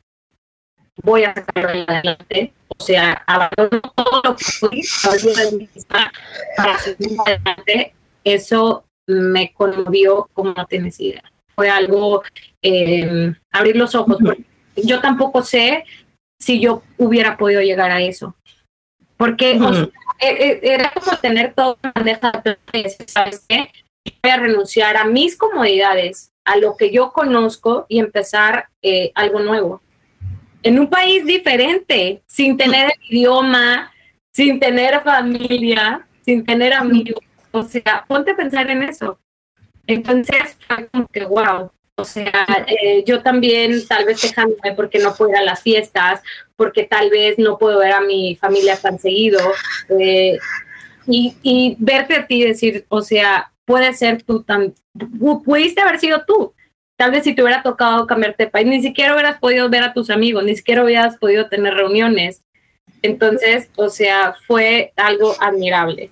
voy 1.02 1.24
a 1.24 1.34
sacarlo 1.34 1.70
adelante, 1.70 2.52
o 2.68 2.84
sea, 2.84 3.24
abandono 3.26 3.80
todo 3.96 4.22
lo 4.22 4.36
que 4.36 4.44
fui, 4.44 4.82
para 5.88 6.78
seguir 6.78 7.18
adelante, 7.26 7.94
eso 8.22 8.84
me 9.06 9.52
conmovió 9.52 10.28
como 10.32 10.52
no 10.52 10.66
tienes 10.66 10.98
idea. 11.00 11.22
Fue 11.54 11.68
algo, 11.68 12.22
eh, 12.62 13.34
abrir 13.50 13.76
los 13.76 13.94
ojos, 13.94 14.18
yo 14.76 15.00
tampoco 15.00 15.42
sé 15.42 15.84
si 16.38 16.60
yo 16.60 16.82
hubiera 16.98 17.36
podido 17.36 17.60
llegar 17.60 17.90
a 17.90 18.00
eso, 18.00 18.34
porque 19.16 19.52
e, 20.18 20.28
e, 20.28 20.60
era 20.62 20.90
como 20.92 21.16
tener 21.18 21.54
todo 21.54 21.78
bandeja 21.82 22.32
de 22.44 22.88
¿sabes 23.06 23.44
qué? 23.48 23.70
voy 24.22 24.32
a 24.32 24.36
renunciar 24.36 24.96
a 24.96 25.04
mis 25.04 25.36
comodidades, 25.36 26.32
a 26.44 26.56
lo 26.56 26.76
que 26.76 26.90
yo 26.90 27.12
conozco 27.12 27.86
y 27.88 27.98
empezar 27.98 28.68
eh, 28.82 29.12
algo 29.14 29.40
nuevo. 29.40 29.80
En 30.62 30.78
un 30.78 30.88
país 30.88 31.24
diferente, 31.24 32.22
sin 32.26 32.56
tener 32.56 32.86
el 32.86 33.16
idioma, 33.16 33.92
sin 34.32 34.58
tener 34.58 35.02
familia, 35.02 36.06
sin 36.24 36.44
tener 36.44 36.72
amigos. 36.72 37.22
O 37.52 37.62
sea, 37.62 38.04
ponte 38.08 38.32
a 38.32 38.36
pensar 38.36 38.70
en 38.70 38.82
eso. 38.82 39.18
Entonces, 39.86 40.56
fue 40.66 40.88
como 40.88 41.06
que, 41.08 41.24
wow. 41.24 41.70
O 41.96 42.04
sea, 42.04 42.46
eh, 42.66 43.04
yo 43.06 43.22
también 43.22 43.86
tal 43.86 44.06
vez 44.06 44.22
dejándome 44.22 44.72
porque 44.74 44.98
no 44.98 45.14
puedo 45.14 45.36
a 45.36 45.42
las 45.42 45.62
fiestas, 45.62 46.22
porque 46.56 46.84
tal 46.84 47.10
vez 47.10 47.38
no 47.38 47.58
puedo 47.58 47.78
ver 47.78 47.92
a 47.92 48.00
mi 48.00 48.34
familia 48.36 48.76
tan 48.76 48.98
seguido. 48.98 49.38
Eh, 49.90 50.38
y, 51.06 51.36
y 51.42 51.76
verte 51.78 52.16
a 52.16 52.26
ti 52.26 52.42
decir, 52.42 52.86
o 52.88 53.02
sea, 53.02 53.52
puede 53.64 53.92
ser 53.92 54.22
tú 54.22 54.42
tan, 54.42 54.74
pudiste 55.44 55.82
haber 55.82 55.98
sido 55.98 56.24
tú. 56.26 56.54
Tal 56.96 57.10
vez 57.10 57.24
si 57.24 57.34
te 57.34 57.42
hubiera 57.42 57.62
tocado 57.62 58.06
cambiarte 58.06 58.44
de 58.44 58.50
país, 58.50 58.66
ni 58.66 58.82
siquiera 58.82 59.14
hubieras 59.14 59.38
podido 59.38 59.68
ver 59.68 59.82
a 59.82 59.92
tus 59.92 60.10
amigos, 60.10 60.44
ni 60.44 60.56
siquiera 60.56 60.84
hubieras 60.84 61.16
podido 61.18 61.48
tener 61.48 61.74
reuniones. 61.74 62.42
Entonces, 63.02 63.68
o 63.76 63.88
sea, 63.88 64.34
fue 64.46 64.92
algo 64.96 65.34
admirable. 65.40 66.10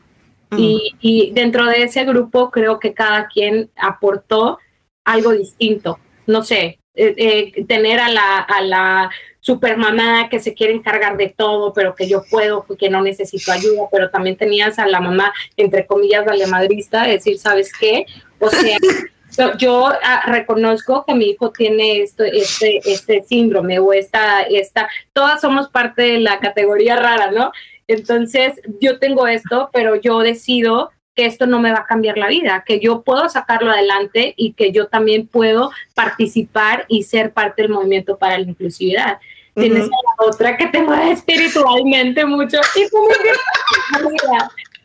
Mm. 0.50 0.58
Y, 0.58 0.96
y, 1.00 1.30
dentro 1.32 1.66
de 1.66 1.84
ese 1.84 2.04
grupo 2.04 2.50
creo 2.50 2.78
que 2.78 2.92
cada 2.92 3.28
quien 3.28 3.70
aportó 3.76 4.58
algo 5.04 5.32
distinto. 5.32 5.98
No 6.26 6.42
sé, 6.42 6.80
eh, 6.94 7.14
eh, 7.16 7.64
tener 7.66 8.00
a 8.00 8.08
la, 8.08 8.38
a 8.38 8.60
la 8.62 9.10
super 9.40 9.76
mamá 9.76 10.28
que 10.28 10.40
se 10.40 10.54
quiere 10.54 10.72
encargar 10.72 11.16
de 11.16 11.28
todo, 11.28 11.72
pero 11.72 11.94
que 11.94 12.08
yo 12.08 12.22
puedo, 12.30 12.66
que 12.78 12.90
no 12.90 13.00
necesito 13.00 13.52
ayuda, 13.52 13.84
pero 13.90 14.10
también 14.10 14.36
tenías 14.36 14.78
a 14.78 14.86
la 14.86 15.00
mamá, 15.00 15.32
entre 15.56 15.86
comillas, 15.86 16.24
valemadrista, 16.24 17.04
decir, 17.04 17.38
¿sabes 17.38 17.72
qué? 17.72 18.06
O 18.38 18.50
sea, 18.50 18.76
yo 19.58 19.86
ah, 20.02 20.24
reconozco 20.26 21.04
que 21.06 21.14
mi 21.14 21.30
hijo 21.30 21.50
tiene 21.52 22.02
esto, 22.02 22.24
este, 22.24 22.80
este 22.84 23.22
síndrome 23.22 23.78
o 23.78 23.92
esta, 23.92 24.42
esta, 24.42 24.88
todas 25.12 25.40
somos 25.40 25.68
parte 25.68 26.02
de 26.02 26.20
la 26.20 26.38
categoría 26.40 26.96
rara, 26.96 27.30
¿no? 27.30 27.52
Entonces, 27.90 28.60
yo 28.80 29.00
tengo 29.00 29.26
esto, 29.26 29.68
pero 29.72 29.96
yo 29.96 30.20
decido 30.20 30.90
que 31.16 31.26
esto 31.26 31.46
no 31.46 31.58
me 31.58 31.72
va 31.72 31.80
a 31.80 31.86
cambiar 31.86 32.18
la 32.18 32.28
vida, 32.28 32.62
que 32.64 32.78
yo 32.78 33.02
puedo 33.02 33.28
sacarlo 33.28 33.72
adelante 33.72 34.32
y 34.36 34.52
que 34.52 34.70
yo 34.70 34.86
también 34.86 35.26
puedo 35.26 35.72
participar 35.94 36.84
y 36.86 37.02
ser 37.02 37.32
parte 37.32 37.62
del 37.62 37.72
movimiento 37.72 38.16
para 38.16 38.38
la 38.38 38.48
inclusividad. 38.48 39.18
Tienes 39.56 39.86
a 39.86 39.88
la 39.88 40.28
otra 40.28 40.56
que 40.56 40.66
te 40.68 40.80
mueve 40.80 41.10
espiritualmente 41.10 42.24
mucho 42.24 42.60
y 42.76 42.88
tú 42.88 42.96
me 43.08 44.38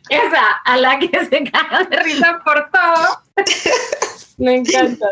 esa 0.08 0.50
a 0.64 0.76
la 0.76 0.98
que 0.98 1.08
se 1.24 1.44
caga 1.44 1.84
de 1.84 1.96
risa 1.98 2.40
por 2.44 2.68
todo. 2.70 3.46
Me 4.38 4.56
encanta. 4.56 5.06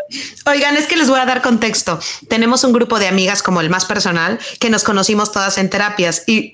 Oigan, 0.45 0.77
es 0.77 0.85
que 0.85 0.97
les 0.97 1.09
voy 1.09 1.19
a 1.19 1.25
dar 1.25 1.41
contexto. 1.41 1.99
Tenemos 2.29 2.63
un 2.63 2.73
grupo 2.73 2.99
de 2.99 3.07
amigas 3.07 3.41
como 3.41 3.61
el 3.61 3.69
más 3.69 3.85
personal 3.85 4.37
que 4.59 4.69
nos 4.69 4.83
conocimos 4.83 5.31
todas 5.31 5.57
en 5.57 5.69
terapias 5.69 6.23
y 6.27 6.51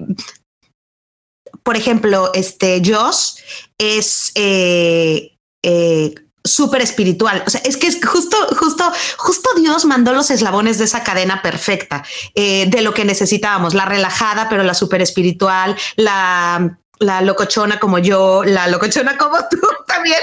por 1.64 1.78
ejemplo, 1.78 2.32
este 2.34 2.82
Joss 2.84 3.38
es 3.78 4.32
eh, 4.36 5.38
eh, 5.64 6.16
súper 6.44 6.82
espiritual. 6.82 7.44
O 7.46 7.50
sea, 7.50 7.62
es 7.64 7.78
que 7.78 7.88
es 7.88 8.00
justo, 8.04 8.38
justo, 8.58 8.92
justo 9.18 9.50
Dios 9.58 9.86
mandó 9.86 10.14
los 10.14 10.32
eslabones 10.32 10.78
de 10.78 10.86
esa 10.86 11.04
cadena 11.04 11.42
perfecta 11.42 12.04
eh, 12.36 12.66
de 12.68 12.82
lo 12.82 12.94
que 12.94 13.06
necesitábamos, 13.06 13.74
la 13.74 13.86
relajada, 13.86 14.50
pero 14.50 14.64
la 14.64 14.74
súper 14.74 15.02
espiritual, 15.02 15.76
la, 15.96 16.78
la 17.00 17.22
locochona 17.22 17.80
como 17.80 18.00
yo, 18.00 18.44
la 18.44 18.68
locochona 18.68 19.18
como 19.18 19.38
tú 19.50 19.60
también, 19.88 20.20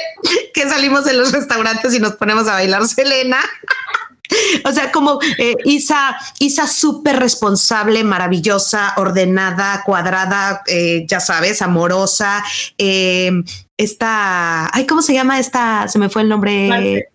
que 0.53 0.68
salimos 0.68 1.05
de 1.05 1.14
los 1.14 1.33
restaurantes 1.33 1.94
y 1.94 2.01
nos 2.01 2.14
ponemos 2.14 2.48
a 2.48 2.55
bailar 2.55 2.87
Selena. 2.87 3.38
O 4.64 4.72
sea, 4.72 4.92
como 4.92 5.18
eh, 5.38 5.54
Isa, 5.64 6.16
Isa 6.38 6.66
súper 6.66 7.18
responsable, 7.18 8.04
maravillosa, 8.04 8.94
ordenada, 8.96 9.82
cuadrada, 9.84 10.62
eh, 10.66 11.04
ya 11.08 11.20
sabes, 11.20 11.62
amorosa. 11.62 12.44
Eh, 12.76 13.30
esta, 13.76 14.74
ay, 14.74 14.86
¿cómo 14.86 15.02
se 15.02 15.14
llama 15.14 15.38
esta? 15.38 15.88
Se 15.88 15.98
me 15.98 16.08
fue 16.08 16.22
el 16.22 16.28
nombre. 16.28 17.08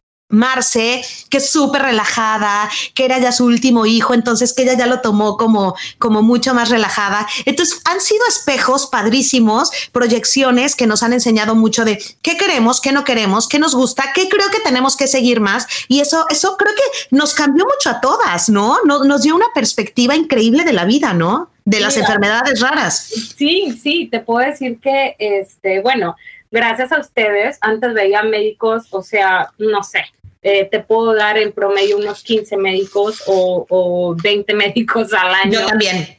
Que 1.30 1.38
es 1.38 1.50
súper 1.50 1.82
relajada, 1.82 2.70
que 2.94 3.06
era 3.06 3.20
ya 3.20 3.32
su 3.32 3.46
último 3.46 3.86
hijo, 3.86 4.14
entonces 4.14 4.54
que 4.54 4.64
ella 4.64 4.74
ya 4.76 4.88
lo 4.88 5.02
tomó 5.02 5.38
como, 5.38 5.76
como 6.00 6.22
mucho 6.22 6.54
más 6.54 6.70
relajada. 6.70 7.28
Entonces 7.46 7.82
han 7.86 8.02
sido 8.02 8.26
espejos 8.28 8.88
padrísimos, 8.88 9.72
proyecciones 9.92 10.76
que 10.76 10.88
nos 10.88 11.04
han 11.04 11.14
enseñado 11.14 11.56
mucho 11.56 11.86
de 11.86 12.02
qué 12.22 12.38
queremos, 12.38 12.82
qué 12.82 12.92
no 12.92 13.04
queremos, 13.04 13.48
qué 13.48 13.60
nos 13.60 13.76
gusta, 13.76 14.12
qué 14.14 14.30
creo 14.30 14.50
que 14.50 14.60
tenemos 14.60 14.96
que 14.96 15.08
seguir 15.08 15.40
más. 15.40 15.68
Y 15.88 16.00
eso, 16.00 16.26
eso 16.30 16.58
creo 16.58 16.74
que 16.76 17.16
nos 17.16 17.34
cambió 17.34 17.66
mucho 17.66 17.90
a 17.90 18.02
todas, 18.02 18.50
¿no? 18.50 18.78
Nos, 18.86 19.06
nos 19.06 19.22
dio 19.22 19.36
una 19.36 19.48
perspectiva 19.54 20.16
increíble 20.16 20.64
de 20.64 20.74
la 20.74 20.86
vida, 20.86 21.14
¿no? 21.14 21.50
De 21.66 21.80
las 21.80 21.96
enfermedades 21.96 22.60
raras. 22.60 23.10
Sí, 23.38 23.80
sí, 23.82 24.10
te 24.12 24.20
puedo 24.20 24.46
decir 24.46 24.80
que, 24.80 25.16
este, 25.18 25.80
bueno, 25.82 26.18
gracias 26.52 26.92
a 26.92 27.00
ustedes, 27.00 27.58
antes 27.62 27.94
veía 27.94 28.22
médicos, 28.24 28.88
o 28.92 29.02
sea, 29.02 29.50
no 29.58 29.82
sé, 29.84 30.04
eh, 30.44 30.66
te 30.70 30.82
puedo 30.82 31.16
dar 31.16 31.38
en 31.38 31.54
promedio 31.54 31.98
unos 31.98 32.22
15 32.22 32.58
médicos 32.58 33.24
o, 33.28 34.16
20 34.22 34.54
médicos 34.54 35.14
al 35.14 35.34
año. 35.34 35.62
Yo 35.62 35.68
también. 35.68 36.18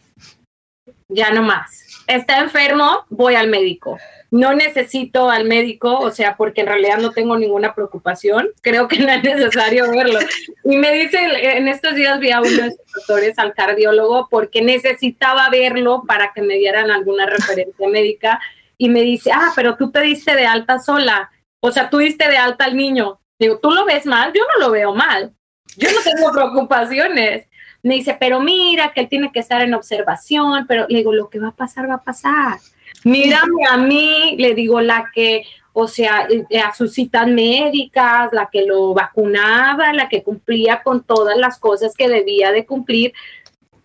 Ya 1.09 1.31
no 1.31 1.43
más. 1.43 2.03
Está 2.07 2.39
enfermo, 2.41 3.05
voy 3.11 3.35
al 3.35 3.49
médico. 3.49 3.99
No 4.31 4.55
necesito 4.55 5.31
al 5.31 5.45
médico, 5.45 5.99
o 5.99 6.11
sea, 6.11 6.37
porque 6.37 6.63
en 6.63 6.69
realidad 6.69 6.99
no 6.99 7.13
tengo 7.13 7.37
ninguna 7.37 7.75
preocupación. 7.75 8.49
Creo 8.63 8.89
que 8.89 8.99
no 8.99 9.13
es 9.13 9.23
necesario 9.23 9.91
verlo. 9.91 10.19
Y 10.65 10.77
me 10.77 10.93
dice, 10.93 11.19
en 11.57 11.69
estos 11.69 11.95
días 11.95 12.19
vi 12.19 12.31
a 12.31 12.41
uno 12.41 12.51
de 12.51 12.71
sus 12.71 12.93
doctores, 12.95 13.39
al 13.39 13.53
cardiólogo, 13.53 14.29
porque 14.31 14.63
necesitaba 14.63 15.51
verlo 15.51 16.03
para 16.07 16.33
que 16.33 16.43
me 16.43 16.55
dieran 16.55 16.91
alguna 16.91 17.27
referencia 17.27 17.89
médica. 17.89 18.41
Y 18.77 18.89
me 18.89 19.03
dice, 19.03 19.31
ah, 19.33 19.53
pero 19.55 19.77
tú 19.77 19.93
te 19.93 20.01
diste 20.01 20.35
de 20.35 20.47
alta 20.47 20.79
sola. 20.79 21.31
O 21.61 21.71
sea, 21.71 21.89
tú 21.89 21.99
diste 21.99 22.29
de 22.29 22.39
alta 22.39 22.65
al 22.65 22.77
niño. 22.77 23.21
Digo, 23.45 23.59
¿tú 23.59 23.71
lo 23.71 23.85
ves 23.85 24.07
mal? 24.07 24.33
Yo 24.33 24.43
no 24.55 24.67
lo 24.67 24.73
veo 24.73 24.95
mal. 24.95 25.33
Yo 25.77 25.89
no 25.91 25.99
tengo 26.03 26.33
preocupaciones. 26.33 27.47
Me 27.83 27.97
dice, 27.97 28.17
pero 28.19 28.41
mira 28.41 28.93
que 28.93 29.03
él 29.03 29.09
tiene 29.09 29.31
que 29.31 29.41
estar 29.41 29.61
en 29.61 29.75
observación, 29.75 30.67
pero 30.67 30.87
le 30.89 30.99
digo, 30.99 31.13
lo 31.13 31.29
que 31.29 31.39
va 31.39 31.49
a 31.49 31.57
pasar, 31.57 31.89
va 31.89 31.95
a 31.95 32.03
pasar. 32.03 32.59
Mírame 33.05 33.67
a 33.71 33.77
mí, 33.77 34.37
le 34.39 34.55
digo, 34.55 34.81
la 34.81 35.11
que, 35.15 35.45
o 35.75 35.87
sea, 35.87 36.27
eh, 36.49 36.61
a 36.61 36.73
sus 36.73 36.95
citas 36.95 37.27
médicas, 37.27 38.31
la 38.33 38.49
que 38.51 38.65
lo 38.65 38.95
vacunaba, 38.95 39.93
la 39.93 40.09
que 40.09 40.23
cumplía 40.23 40.83
con 40.83 41.05
todas 41.05 41.37
las 41.37 41.59
cosas 41.59 41.95
que 41.95 42.09
debía 42.09 42.53
de 42.53 42.65
cumplir, 42.65 43.13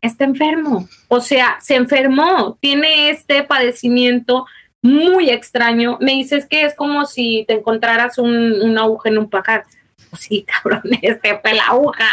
está 0.02 0.24
enfermo. 0.24 0.88
O 1.10 1.20
sea, 1.20 1.58
se 1.60 1.76
enfermó, 1.76 2.58
tiene 2.62 3.10
este 3.10 3.44
padecimiento 3.44 4.46
muy 4.82 5.30
extraño. 5.30 5.98
Me 6.00 6.14
dices 6.14 6.46
que 6.46 6.64
es 6.64 6.74
como 6.76 7.06
si 7.06 7.46
te 7.48 7.56
encontraras 7.56 8.18
un, 8.18 8.62
una 8.62 8.82
aguja 8.82 9.10
en 9.10 9.18
un 9.18 9.30
pajar. 9.30 9.66
Pues 10.10 10.24
sí, 10.24 10.46
cabrón, 10.46 10.84
este 11.02 11.40
la 11.54 11.64
aguja. 11.64 12.08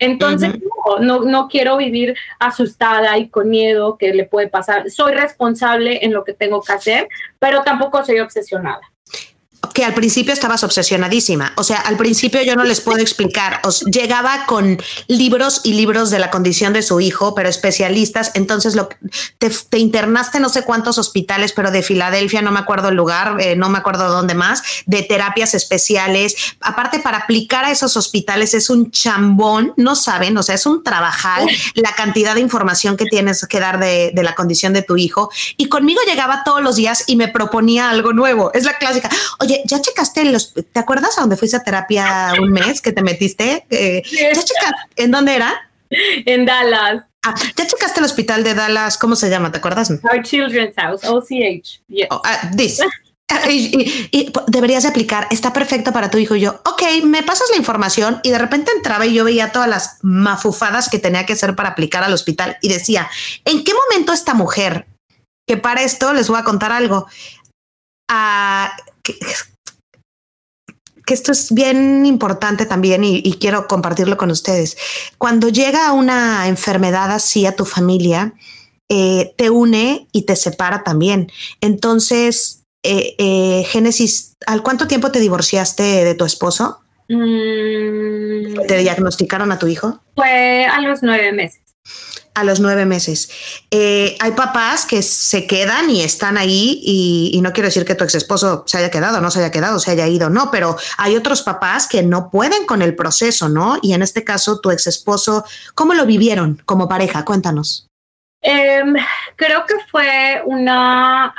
Entonces, 0.00 0.54
no, 1.00 1.24
no, 1.24 1.48
quiero 1.48 1.76
vivir 1.76 2.16
asustada 2.38 3.18
y 3.18 3.28
con 3.28 3.50
miedo 3.50 3.98
que 3.98 4.14
le 4.14 4.24
puede 4.24 4.48
pasar. 4.48 4.90
Soy 4.90 5.12
responsable 5.12 6.04
en 6.04 6.12
lo 6.12 6.24
que 6.24 6.34
tengo 6.34 6.62
que 6.62 6.72
hacer, 6.72 7.08
pero 7.40 7.62
tampoco 7.62 8.04
soy 8.04 8.20
obsesionada. 8.20 8.80
Que 9.74 9.84
al 9.84 9.94
principio 9.94 10.32
estabas 10.32 10.62
obsesionadísima. 10.62 11.52
O 11.56 11.64
sea, 11.64 11.78
al 11.78 11.96
principio 11.96 12.42
yo 12.42 12.54
no 12.54 12.64
les 12.64 12.80
puedo 12.80 12.98
explicar. 12.98 13.60
Os 13.64 13.82
llegaba 13.82 14.46
con 14.46 14.78
libros 15.08 15.60
y 15.64 15.74
libros 15.74 16.10
de 16.10 16.18
la 16.18 16.30
condición 16.30 16.72
de 16.72 16.82
su 16.82 17.00
hijo, 17.00 17.34
pero 17.34 17.48
especialistas. 17.48 18.30
Entonces 18.34 18.76
lo, 18.76 18.88
te, 19.38 19.50
te 19.50 19.78
internaste 19.78 20.38
no 20.38 20.48
sé 20.48 20.62
cuántos 20.62 20.98
hospitales, 20.98 21.52
pero 21.52 21.70
de 21.70 21.82
Filadelfia, 21.82 22.40
no 22.40 22.52
me 22.52 22.60
acuerdo 22.60 22.88
el 22.88 22.94
lugar, 22.94 23.40
eh, 23.40 23.56
no 23.56 23.68
me 23.68 23.78
acuerdo 23.78 24.08
dónde 24.10 24.34
más, 24.34 24.62
de 24.86 25.02
terapias 25.02 25.54
especiales. 25.54 26.36
Aparte, 26.60 27.00
para 27.00 27.18
aplicar 27.18 27.64
a 27.64 27.72
esos 27.72 27.96
hospitales 27.96 28.54
es 28.54 28.70
un 28.70 28.90
chambón, 28.92 29.74
no 29.76 29.96
saben, 29.96 30.36
o 30.38 30.42
sea, 30.42 30.54
es 30.54 30.66
un 30.66 30.84
trabajar 30.84 31.42
la 31.74 31.92
cantidad 31.92 32.34
de 32.34 32.40
información 32.40 32.96
que 32.96 33.06
tienes 33.06 33.46
que 33.46 33.60
dar 33.60 33.80
de, 33.80 34.12
de 34.14 34.22
la 34.22 34.34
condición 34.34 34.72
de 34.72 34.82
tu 34.82 34.96
hijo. 34.96 35.30
Y 35.56 35.68
conmigo 35.68 36.00
llegaba 36.06 36.44
todos 36.44 36.62
los 36.62 36.76
días 36.76 37.04
y 37.08 37.16
me 37.16 37.28
proponía 37.28 37.90
algo 37.90 38.12
nuevo. 38.12 38.52
Es 38.54 38.64
la 38.64 38.78
clásica. 38.78 39.10
Oye, 39.40 39.47
¿ya 39.64 39.80
checaste 39.80 40.24
los, 40.24 40.54
¿te 40.54 40.80
acuerdas 40.80 41.18
a 41.18 41.22
dónde 41.22 41.36
fuiste 41.36 41.56
a 41.56 41.64
terapia 41.64 42.32
un 42.40 42.50
mes 42.50 42.80
que 42.80 42.92
te 42.92 43.02
metiste? 43.02 43.66
Eh, 43.70 44.02
¿Ya 44.04 44.32
checaste? 44.32 44.76
¿En 44.96 45.10
dónde 45.10 45.36
era? 45.36 45.70
En 45.90 46.44
Dallas. 46.44 47.04
Ah, 47.24 47.34
¿Ya 47.56 47.66
checaste 47.66 48.00
el 48.00 48.06
hospital 48.06 48.44
de 48.44 48.54
Dallas? 48.54 48.98
¿Cómo 48.98 49.16
se 49.16 49.28
llama? 49.28 49.50
¿Te 49.50 49.58
acuerdas? 49.58 49.90
Our 49.90 50.22
Children's 50.22 50.74
House, 50.76 51.04
OCH. 51.04 51.80
Yes. 51.88 52.08
Oh, 52.10 52.16
uh, 52.16 52.56
this. 52.56 52.80
Y, 53.50 54.08
y, 54.08 54.08
y, 54.10 54.32
deberías 54.46 54.84
de 54.84 54.88
aplicar, 54.88 55.28
está 55.30 55.52
perfecto 55.52 55.92
para 55.92 56.10
tu 56.10 56.16
hijo. 56.16 56.34
Y 56.34 56.40
yo, 56.40 56.62
ok, 56.64 57.04
me 57.04 57.22
pasas 57.22 57.50
la 57.50 57.58
información 57.58 58.20
y 58.22 58.30
de 58.30 58.38
repente 58.38 58.72
entraba 58.74 59.04
y 59.04 59.12
yo 59.12 59.24
veía 59.24 59.52
todas 59.52 59.68
las 59.68 59.98
mafufadas 60.02 60.88
que 60.88 60.98
tenía 60.98 61.26
que 61.26 61.34
hacer 61.34 61.54
para 61.54 61.70
aplicar 61.70 62.02
al 62.02 62.14
hospital 62.14 62.56
y 62.62 62.68
decía, 62.68 63.10
¿en 63.44 63.64
qué 63.64 63.72
momento 63.74 64.14
esta 64.14 64.32
mujer? 64.32 64.86
Que 65.46 65.58
para 65.58 65.82
esto 65.82 66.14
les 66.14 66.28
voy 66.28 66.38
a 66.38 66.44
contar 66.44 66.72
algo. 66.72 67.06
Uh, 68.10 68.68
que, 69.14 69.26
que 71.04 71.14
esto 71.14 71.32
es 71.32 71.52
bien 71.52 72.04
importante 72.06 72.66
también 72.66 73.04
y, 73.04 73.22
y, 73.24 73.34
quiero 73.34 73.66
compartirlo 73.66 74.16
con 74.16 74.30
ustedes. 74.30 74.76
Cuando 75.16 75.48
llega 75.48 75.92
una 75.92 76.48
enfermedad 76.48 77.10
así 77.10 77.46
a 77.46 77.56
tu 77.56 77.64
familia, 77.64 78.34
eh, 78.90 79.34
te 79.36 79.50
une 79.50 80.08
y 80.12 80.22
te 80.22 80.34
separa 80.34 80.82
también. 80.82 81.30
Entonces, 81.60 82.64
eh, 82.82 83.14
eh, 83.18 83.64
Génesis, 83.68 84.36
¿al 84.46 84.62
cuánto 84.62 84.86
tiempo 84.86 85.10
te 85.10 85.20
divorciaste 85.20 85.82
de 85.82 86.14
tu 86.14 86.24
esposo? 86.24 86.80
Mm, 87.08 88.66
¿Te 88.66 88.78
diagnosticaron 88.78 89.52
a 89.52 89.58
tu 89.58 89.66
hijo? 89.66 90.00
Fue 90.14 90.64
a 90.64 90.80
los 90.80 91.02
nueve 91.02 91.32
meses 91.32 91.67
a 92.38 92.44
los 92.44 92.60
nueve 92.60 92.86
meses. 92.86 93.30
Eh, 93.70 94.16
hay 94.20 94.32
papás 94.32 94.86
que 94.86 95.02
se 95.02 95.46
quedan 95.46 95.90
y 95.90 96.02
están 96.02 96.38
ahí 96.38 96.80
y, 96.84 97.40
no 97.42 97.52
quiero 97.52 97.68
decir 97.68 97.84
que 97.84 97.94
tu 97.94 98.04
ex 98.04 98.14
esposo 98.14 98.64
se 98.66 98.78
haya 98.78 98.90
quedado, 98.90 99.20
no 99.20 99.30
se 99.30 99.40
haya 99.40 99.50
quedado, 99.50 99.78
se 99.78 99.90
haya 99.90 100.06
ido, 100.06 100.30
no, 100.30 100.50
pero 100.50 100.76
hay 100.98 101.16
otros 101.16 101.42
papás 101.42 101.86
que 101.86 102.02
no 102.02 102.30
pueden 102.30 102.66
con 102.66 102.82
el 102.82 102.94
proceso, 102.94 103.48
¿no? 103.48 103.78
Y 103.82 103.92
en 103.92 104.02
este 104.02 104.24
caso, 104.24 104.60
tu 104.60 104.70
ex 104.70 104.86
esposo, 104.86 105.44
¿cómo 105.74 105.94
lo 105.94 106.06
vivieron 106.06 106.62
como 106.64 106.88
pareja? 106.88 107.24
Cuéntanos. 107.24 107.86
Eh, 108.40 108.84
creo 109.34 109.66
que 109.66 109.74
fue 109.90 110.42
una, 110.46 111.34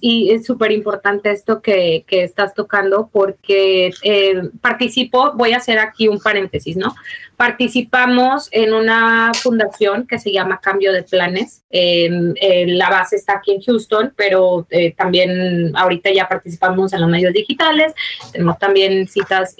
y 0.00 0.30
es 0.30 0.46
súper 0.46 0.70
importante 0.70 1.32
esto 1.32 1.60
que, 1.60 2.04
que, 2.06 2.22
estás 2.22 2.54
tocando, 2.54 3.10
porque 3.12 3.92
eh, 4.02 4.42
participo, 4.60 5.32
voy 5.34 5.52
a 5.52 5.56
hacer 5.56 5.80
aquí 5.80 6.06
un 6.06 6.20
paréntesis, 6.20 6.76
¿no? 6.76 6.94
Participamos 7.38 8.48
en 8.50 8.74
una 8.74 9.30
fundación 9.32 10.08
que 10.08 10.18
se 10.18 10.32
llama 10.32 10.60
Cambio 10.60 10.92
de 10.92 11.04
Planes. 11.04 11.62
Eh, 11.70 12.10
eh, 12.34 12.66
la 12.66 12.90
base 12.90 13.14
está 13.14 13.34
aquí 13.34 13.52
en 13.52 13.62
Houston, 13.62 14.12
pero 14.16 14.66
eh, 14.70 14.92
también 14.96 15.70
ahorita 15.76 16.10
ya 16.10 16.28
participamos 16.28 16.92
en 16.92 17.00
los 17.00 17.08
medios 17.08 17.32
digitales. 17.32 17.94
Tenemos 18.32 18.58
también 18.58 19.06
citas 19.06 19.54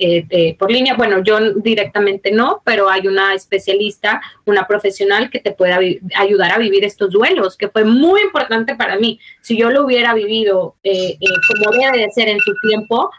por 0.59 0.73
línea. 0.73 0.95
Bueno, 0.95 1.23
yo 1.23 1.53
directamente 1.53 2.33
no, 2.33 2.63
pero 2.65 2.91
hay 2.91 3.07
una 3.07 3.33
especialista, 3.33 4.23
una 4.45 4.67
profesional 4.67 5.31
que 5.31 5.39
te 5.39 5.53
puede 5.53 6.01
ayudar 6.17 6.51
a 6.51 6.59
vivir 6.59 6.85
estos 6.85 7.13
duelos, 7.13 7.57
que 7.57 7.69
fue 7.69 7.85
muy 7.85 8.23
importante 8.23 8.75
para 8.75 8.99
mí. 8.99 9.21
Si 9.41 9.57
yo 9.57 9.71
lo 9.71 9.85
hubiera 9.85 10.15
vivido 10.15 10.75
como 10.83 11.79
debe 11.79 11.99
de 11.99 12.11
ser 12.11 12.27
en 12.29 12.41
su 12.41 12.53
tiempo, 12.69 13.13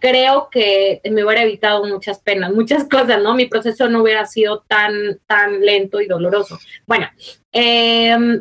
creo 0.00 0.48
que 0.50 1.00
me 1.10 1.24
hubiera 1.24 1.42
evitado 1.42 1.84
muchas 1.84 2.18
penas, 2.18 2.52
muchas 2.52 2.84
cosas, 2.88 3.22
¿no? 3.22 3.34
Mi 3.34 3.46
proceso 3.46 3.88
no 3.88 4.02
hubiera 4.02 4.26
sido 4.26 4.64
tan, 4.66 5.20
tan 5.26 5.60
lento 5.60 6.00
y 6.00 6.06
doloroso. 6.06 6.58
Bueno, 6.86 7.06
eh, 7.52 8.40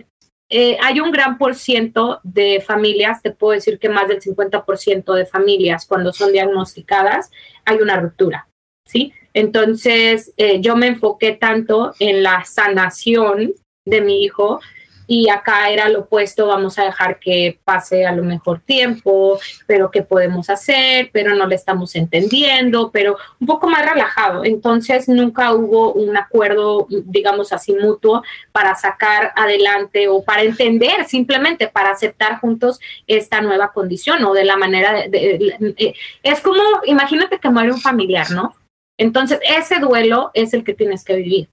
eh, 0.51 0.77
hay 0.81 0.99
un 0.99 1.11
gran 1.11 1.37
por 1.37 1.53
ciento 1.53 2.19
de 2.23 2.59
familias, 2.59 3.21
te 3.21 3.29
puedo 3.29 3.53
decir 3.53 3.77
que 3.77 3.87
más 3.87 4.07
del 4.07 4.19
50% 4.19 5.13
de 5.13 5.27
familias 5.27 5.85
cuando 5.85 6.11
son 6.11 6.31
diagnosticadas 6.31 7.29
hay 7.65 7.77
una 7.77 7.99
ruptura, 7.99 8.47
¿sí? 8.83 9.13
Entonces, 9.35 10.33
eh, 10.37 10.59
yo 10.59 10.75
me 10.75 10.87
enfoqué 10.87 11.33
tanto 11.33 11.93
en 11.99 12.23
la 12.23 12.45
sanación 12.45 13.53
de 13.85 14.01
mi 14.01 14.23
hijo 14.23 14.59
y 15.11 15.27
acá 15.27 15.71
era 15.71 15.89
lo 15.89 16.01
opuesto, 16.01 16.45
vamos 16.45 16.77
a 16.77 16.83
dejar 16.83 17.19
que 17.19 17.57
pase 17.63 18.05
a 18.05 18.11
lo 18.11 18.23
mejor 18.23 18.59
tiempo, 18.59 19.39
pero 19.65 19.89
qué 19.89 20.03
podemos 20.03 20.51
hacer, 20.51 21.09
pero 21.11 21.33
no 21.33 21.47
le 21.47 21.55
estamos 21.55 21.95
entendiendo, 21.95 22.91
pero 22.91 23.17
un 23.39 23.47
poco 23.47 23.67
más 23.67 23.91
relajado. 23.91 24.45
Entonces 24.45 25.09
nunca 25.09 25.51
hubo 25.55 25.93
un 25.93 26.15
acuerdo, 26.15 26.85
digamos 26.89 27.51
así, 27.51 27.73
mutuo 27.73 28.21
para 28.51 28.75
sacar 28.75 29.33
adelante 29.35 30.07
o 30.07 30.23
para 30.23 30.43
entender, 30.43 31.05
simplemente 31.05 31.67
para 31.67 31.89
aceptar 31.89 32.39
juntos 32.39 32.79
esta 33.07 33.41
nueva 33.41 33.73
condición 33.73 34.23
o 34.25 34.33
de 34.35 34.45
la 34.45 34.57
manera 34.57 34.93
de, 34.93 35.09
de, 35.09 35.55
de 35.59 35.95
es 36.21 36.39
como, 36.41 36.61
imagínate 36.85 37.39
que 37.39 37.49
muere 37.49 37.71
un 37.71 37.81
familiar, 37.81 38.29
¿no? 38.29 38.53
Entonces, 38.95 39.39
ese 39.41 39.79
duelo 39.79 40.29
es 40.35 40.53
el 40.53 40.63
que 40.63 40.75
tienes 40.75 41.03
que 41.03 41.15
vivir 41.15 41.49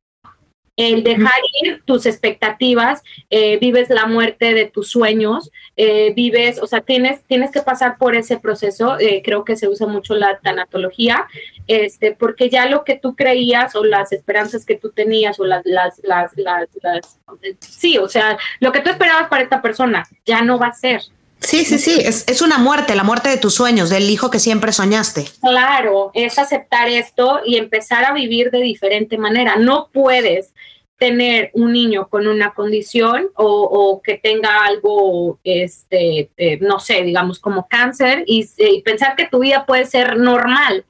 el 0.77 1.03
dejar 1.03 1.41
ir 1.63 1.83
tus 1.85 2.05
expectativas, 2.07 3.03
eh, 3.31 3.59
vives 3.59 3.89
la 3.89 4.07
muerte 4.07 4.53
de 4.53 4.67
tus 4.67 4.91
sueños, 4.91 5.51
eh, 5.77 6.13
vives, 6.15 6.61
o 6.63 6.67
sea, 6.67 6.83
tienes, 6.83 7.25
tienes 7.25 7.51
que 7.51 7.63
pasar 7.63 7.97
por 7.97 8.15
ese 8.15 8.39
proceso, 8.39 8.99
eh, 9.01 9.23
creo 9.25 9.45
que 9.45 9.57
se 9.57 9.69
usa 9.69 9.87
mucho 9.87 10.15
la 10.15 10.39
tanatología, 10.39 11.27
este, 11.67 12.13
porque 12.13 12.51
ya 12.51 12.67
lo 12.67 12.85
que 12.85 12.97
tú 12.97 13.17
creías 13.17 13.75
o 13.75 13.85
las 13.85 14.13
esperanzas 14.13 14.67
que 14.67 14.77
tú 14.77 14.91
tenías 14.91 15.41
o 15.41 15.45
las, 15.45 15.65
las, 15.65 16.01
las, 16.05 16.37
las, 16.37 16.69
las 16.83 17.19
sí, 17.59 17.97
o 17.99 18.09
sea, 18.09 18.37
lo 18.61 18.71
que 18.71 18.81
tú 18.81 18.91
esperabas 18.91 19.29
para 19.29 19.43
esta 19.43 19.63
persona 19.63 20.07
ya 20.27 20.43
no 20.43 20.59
va 20.59 20.69
a 20.69 20.73
ser. 20.75 21.03
Sí, 21.41 21.65
sí, 21.65 21.79
sí, 21.79 22.01
es, 22.01 22.27
es, 22.29 22.43
una 22.43 22.59
muerte, 22.59 22.97
la 22.97 23.05
muerte 23.05 23.29
de 23.29 23.37
tus 23.37 23.55
sueños, 23.55 23.91
del 23.91 24.09
hijo 24.11 24.31
que 24.31 24.39
siempre 24.39 24.73
soñaste. 24.73 25.27
Claro, 25.41 26.11
es 26.15 26.39
aceptar 26.39 26.89
esto 26.89 27.41
y 27.45 27.57
empezar 27.57 28.05
a 28.05 28.13
vivir 28.13 28.51
de 28.51 28.61
diferente 28.61 29.19
manera. 29.19 29.57
No 29.57 29.89
puedes 29.93 30.53
tener 30.99 31.51
un 31.53 31.73
niño 31.73 32.09
con 32.09 32.27
una 32.27 32.55
condición 32.55 33.29
o, 33.35 34.01
que 34.03 34.17
tenga 34.17 34.65
algo, 34.65 35.39
este, 35.45 36.31
eh, 36.37 36.59
no 36.61 36.81
sé, 36.81 37.03
digamos 37.03 37.39
como 37.39 37.69
cáncer 37.69 38.25
y, 38.27 38.49
y, 38.59 38.83
pensar 38.83 39.15
que 39.15 39.29
tu 39.29 39.41
vida 39.41 39.67
puede 39.67 39.85
ser 39.85 40.17
normal, 40.17 40.87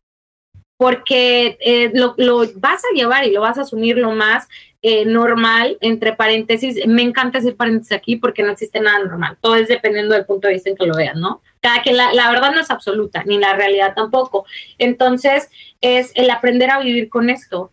porque 0.77 1.59
eh, 1.61 1.91
lo, 1.93 2.15
lo, 2.19 2.45
vas 2.55 2.83
a 2.85 2.95
llevar 2.95 3.25
y 3.25 3.33
lo 3.33 3.41
vas 3.41 3.59
a 3.59 3.63
asumir 3.63 3.99
lo 3.99 4.13
más 4.13 4.47
eh, 4.83 5.05
normal, 5.05 5.79
entre 5.81 6.13
paréntesis, 6.13 6.87
me 6.87 7.03
encanta 7.03 7.39
decir 7.39 7.57
paréntesis 7.57 7.93
aquí 7.93 8.17
porque 8.17 8.43
no 8.43 8.53
existe 8.53 8.81
nada 8.81 8.99
normal, 9.01 9.37
todo 9.41 9.57
es 9.57 9.69
dependiendo 9.69 10.15
del 10.15 10.27
punto 10.27 10.49
de 10.49 10.55
vista 10.55 10.71
en 10.71 10.77
que 10.77 10.87
lo 10.87 10.97
vean, 10.97 11.21
¿no? 11.21 11.43
Cada 11.61 11.83
que 11.83 11.93
la, 11.93 12.13
la 12.13 12.31
verdad 12.31 12.53
no 12.53 12.61
es 12.61 12.71
absoluta, 12.71 13.25
ni 13.25 13.39
la 13.39 13.55
realidad 13.55 13.95
tampoco. 13.95 14.45
Entonces, 14.79 15.51
es 15.81 16.13
el 16.15 16.31
aprender 16.31 16.71
a 16.71 16.81
vivir 16.81 17.09
con 17.09 17.31
esto, 17.31 17.73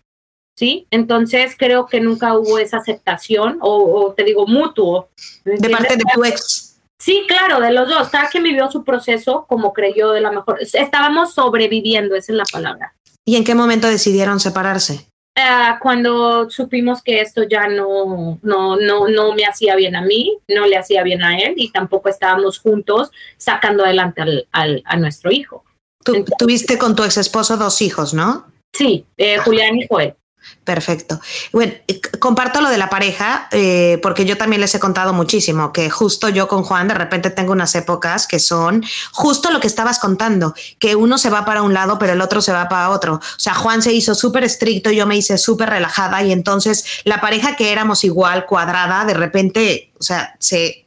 ¿sí? 0.58 0.88
Entonces 0.92 1.56
creo 1.58 1.86
que 1.86 2.00
nunca 2.00 2.38
hubo 2.38 2.58
esa 2.58 2.78
aceptación 2.78 3.58
o, 3.62 4.02
o 4.02 4.14
te 4.14 4.24
digo 4.24 4.48
mutuo. 4.48 5.10
De 5.44 5.70
parte 5.70 5.98
de 5.98 6.04
tu 6.14 6.24
ex. 6.24 6.80
Sí, 7.00 7.26
claro, 7.28 7.60
de 7.60 7.72
los 7.72 7.90
dos. 7.90 8.10
Cada 8.10 8.30
quien 8.30 8.44
vivió 8.44 8.72
su 8.72 8.84
proceso 8.86 9.46
como 9.50 9.74
creyó 9.74 10.12
de 10.12 10.22
la 10.22 10.32
mejor. 10.32 10.60
Estábamos 10.62 11.34
sobreviviendo, 11.34 12.16
esa 12.16 12.32
es 12.32 12.38
la 12.38 12.46
palabra. 12.46 12.96
¿Y 13.26 13.36
en 13.36 13.44
qué 13.44 13.56
momento 13.56 13.88
decidieron 13.88 14.40
separarse? 14.40 15.10
Uh, 15.36 15.80
cuando 15.82 16.48
supimos 16.52 17.02
que 17.02 17.20
esto 17.20 17.42
ya 17.44 17.68
no, 17.68 18.38
no, 18.44 18.76
no, 18.76 19.08
no 19.08 19.34
me 19.34 19.46
hacía 19.46 19.76
bien 19.76 19.96
a 19.96 20.02
mí, 20.02 20.38
no 20.48 20.68
le 20.68 20.78
hacía 20.78 21.02
bien 21.02 21.24
a 21.24 21.40
él 21.40 21.56
y 21.58 21.72
tampoco 21.72 22.10
estábamos 22.10 22.60
juntos 22.60 23.10
sacando 23.38 23.84
adelante 23.84 24.22
al, 24.22 24.48
al, 24.52 24.84
a 24.86 24.96
nuestro 24.96 25.32
hijo. 25.32 25.64
Tú, 26.04 26.14
Entonces, 26.14 26.38
tuviste 26.38 26.78
con 26.78 26.96
tu 26.96 27.04
ex 27.04 27.18
esposo 27.18 27.58
dos 27.58 27.82
hijos, 27.82 28.14
¿no? 28.14 28.46
Sí, 28.76 29.06
eh, 29.18 29.38
Julián 29.38 29.76
y 29.78 29.88
Joel. 29.88 30.16
Perfecto. 30.64 31.20
Bueno, 31.52 31.74
comparto 32.20 32.62
lo 32.62 32.70
de 32.70 32.78
la 32.78 32.90
pareja, 32.90 33.48
eh, 33.52 34.00
porque 34.02 34.26
yo 34.26 34.38
también 34.38 34.62
les 34.62 34.74
he 34.76 34.80
contado 34.80 35.12
muchísimo, 35.12 35.74
que 35.74 35.90
justo 35.90 36.30
yo 36.30 36.48
con 36.48 36.64
Juan 36.64 36.88
de 36.88 36.94
repente 36.94 37.30
tengo 37.30 37.52
unas 37.52 37.76
épocas 37.76 38.28
que 38.28 38.40
son 38.40 38.84
justo 39.12 39.52
lo 39.52 39.60
que 39.60 39.68
estabas 39.68 40.00
contando, 40.00 40.54
que 40.80 40.96
uno 40.96 41.18
se 41.18 41.30
va 41.30 41.44
para 41.44 41.64
un 41.64 41.74
lado, 41.74 42.00
pero 42.00 42.14
el 42.14 42.22
otro 42.22 42.42
se 42.42 42.54
va 42.54 42.70
para 42.70 42.92
otro. 42.92 43.16
O 43.16 43.40
sea, 43.40 43.54
Juan 43.56 43.82
se 43.82 43.92
hizo 43.92 44.16
súper 44.16 44.44
estricto, 44.46 44.90
yo 44.90 45.06
me 45.06 45.18
hice 45.18 45.38
súper 45.38 45.70
relajada 45.70 46.24
y 46.24 46.32
entonces 46.32 46.86
la 47.04 47.20
pareja 47.20 47.56
que 47.56 47.72
éramos 47.72 48.04
igual, 48.04 48.46
cuadrada, 48.46 49.04
de 49.06 49.14
repente, 49.14 49.92
o 50.00 50.04
sea, 50.04 50.36
se, 50.40 50.86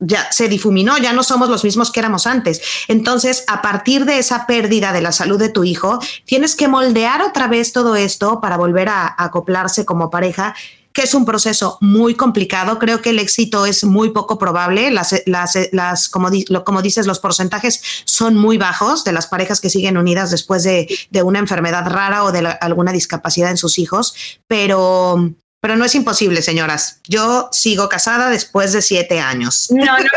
ya 0.00 0.30
se 0.30 0.48
difuminó, 0.48 0.98
ya 0.98 1.12
no 1.12 1.22
somos 1.22 1.48
los 1.48 1.64
mismos 1.64 1.90
que 1.90 2.00
éramos 2.00 2.26
antes. 2.26 2.60
Entonces, 2.88 3.44
a 3.46 3.62
partir 3.62 4.04
de 4.04 4.18
esa 4.18 4.46
pérdida 4.46 4.92
de 4.92 5.00
la 5.00 5.12
salud 5.12 5.38
de 5.38 5.48
tu 5.48 5.64
hijo, 5.64 6.00
tienes 6.24 6.54
que 6.54 6.68
moldear 6.68 7.22
otra 7.22 7.48
vez 7.48 7.72
todo 7.72 7.96
esto 7.96 8.40
para 8.40 8.56
volver 8.56 8.88
a, 8.88 9.14
acoplarse 9.18 9.84
como 9.84 10.10
pareja 10.10 10.54
que 10.92 11.02
es 11.02 11.12
un 11.12 11.24
proceso 11.24 11.76
muy 11.80 12.14
complicado. 12.14 12.78
Creo 12.78 13.02
que 13.02 13.10
el 13.10 13.18
éxito 13.18 13.66
es 13.66 13.82
muy 13.82 14.10
poco 14.10 14.38
probable. 14.38 14.92
Las, 14.92 15.12
las, 15.26 15.58
las 15.72 16.08
como, 16.08 16.28
como, 16.64 16.82
dices, 16.82 17.08
los 17.08 17.18
porcentajes 17.18 17.82
son 18.04 18.36
muy 18.36 18.58
bajos 18.58 19.02
de 19.02 19.10
las 19.10 19.26
parejas 19.26 19.60
que 19.60 19.70
siguen 19.70 19.96
unidas 19.96 20.30
después 20.30 20.62
de, 20.62 20.86
de 21.10 21.22
una 21.24 21.40
enfermedad 21.40 21.84
rara 21.90 22.22
o 22.22 22.30
de 22.30 22.46
alguna 22.60 22.92
discapacidad 22.92 23.50
en 23.50 23.56
sus 23.56 23.80
hijos, 23.80 24.14
pero 24.46 25.34
pero 25.64 25.76
no 25.76 25.86
es 25.86 25.94
imposible, 25.94 26.42
señoras. 26.42 27.00
Yo 27.08 27.48
sigo 27.50 27.88
casada 27.88 28.28
después 28.28 28.74
de 28.74 28.82
siete 28.82 29.18
años. 29.18 29.70
No, 29.70 29.86
no, 29.86 30.10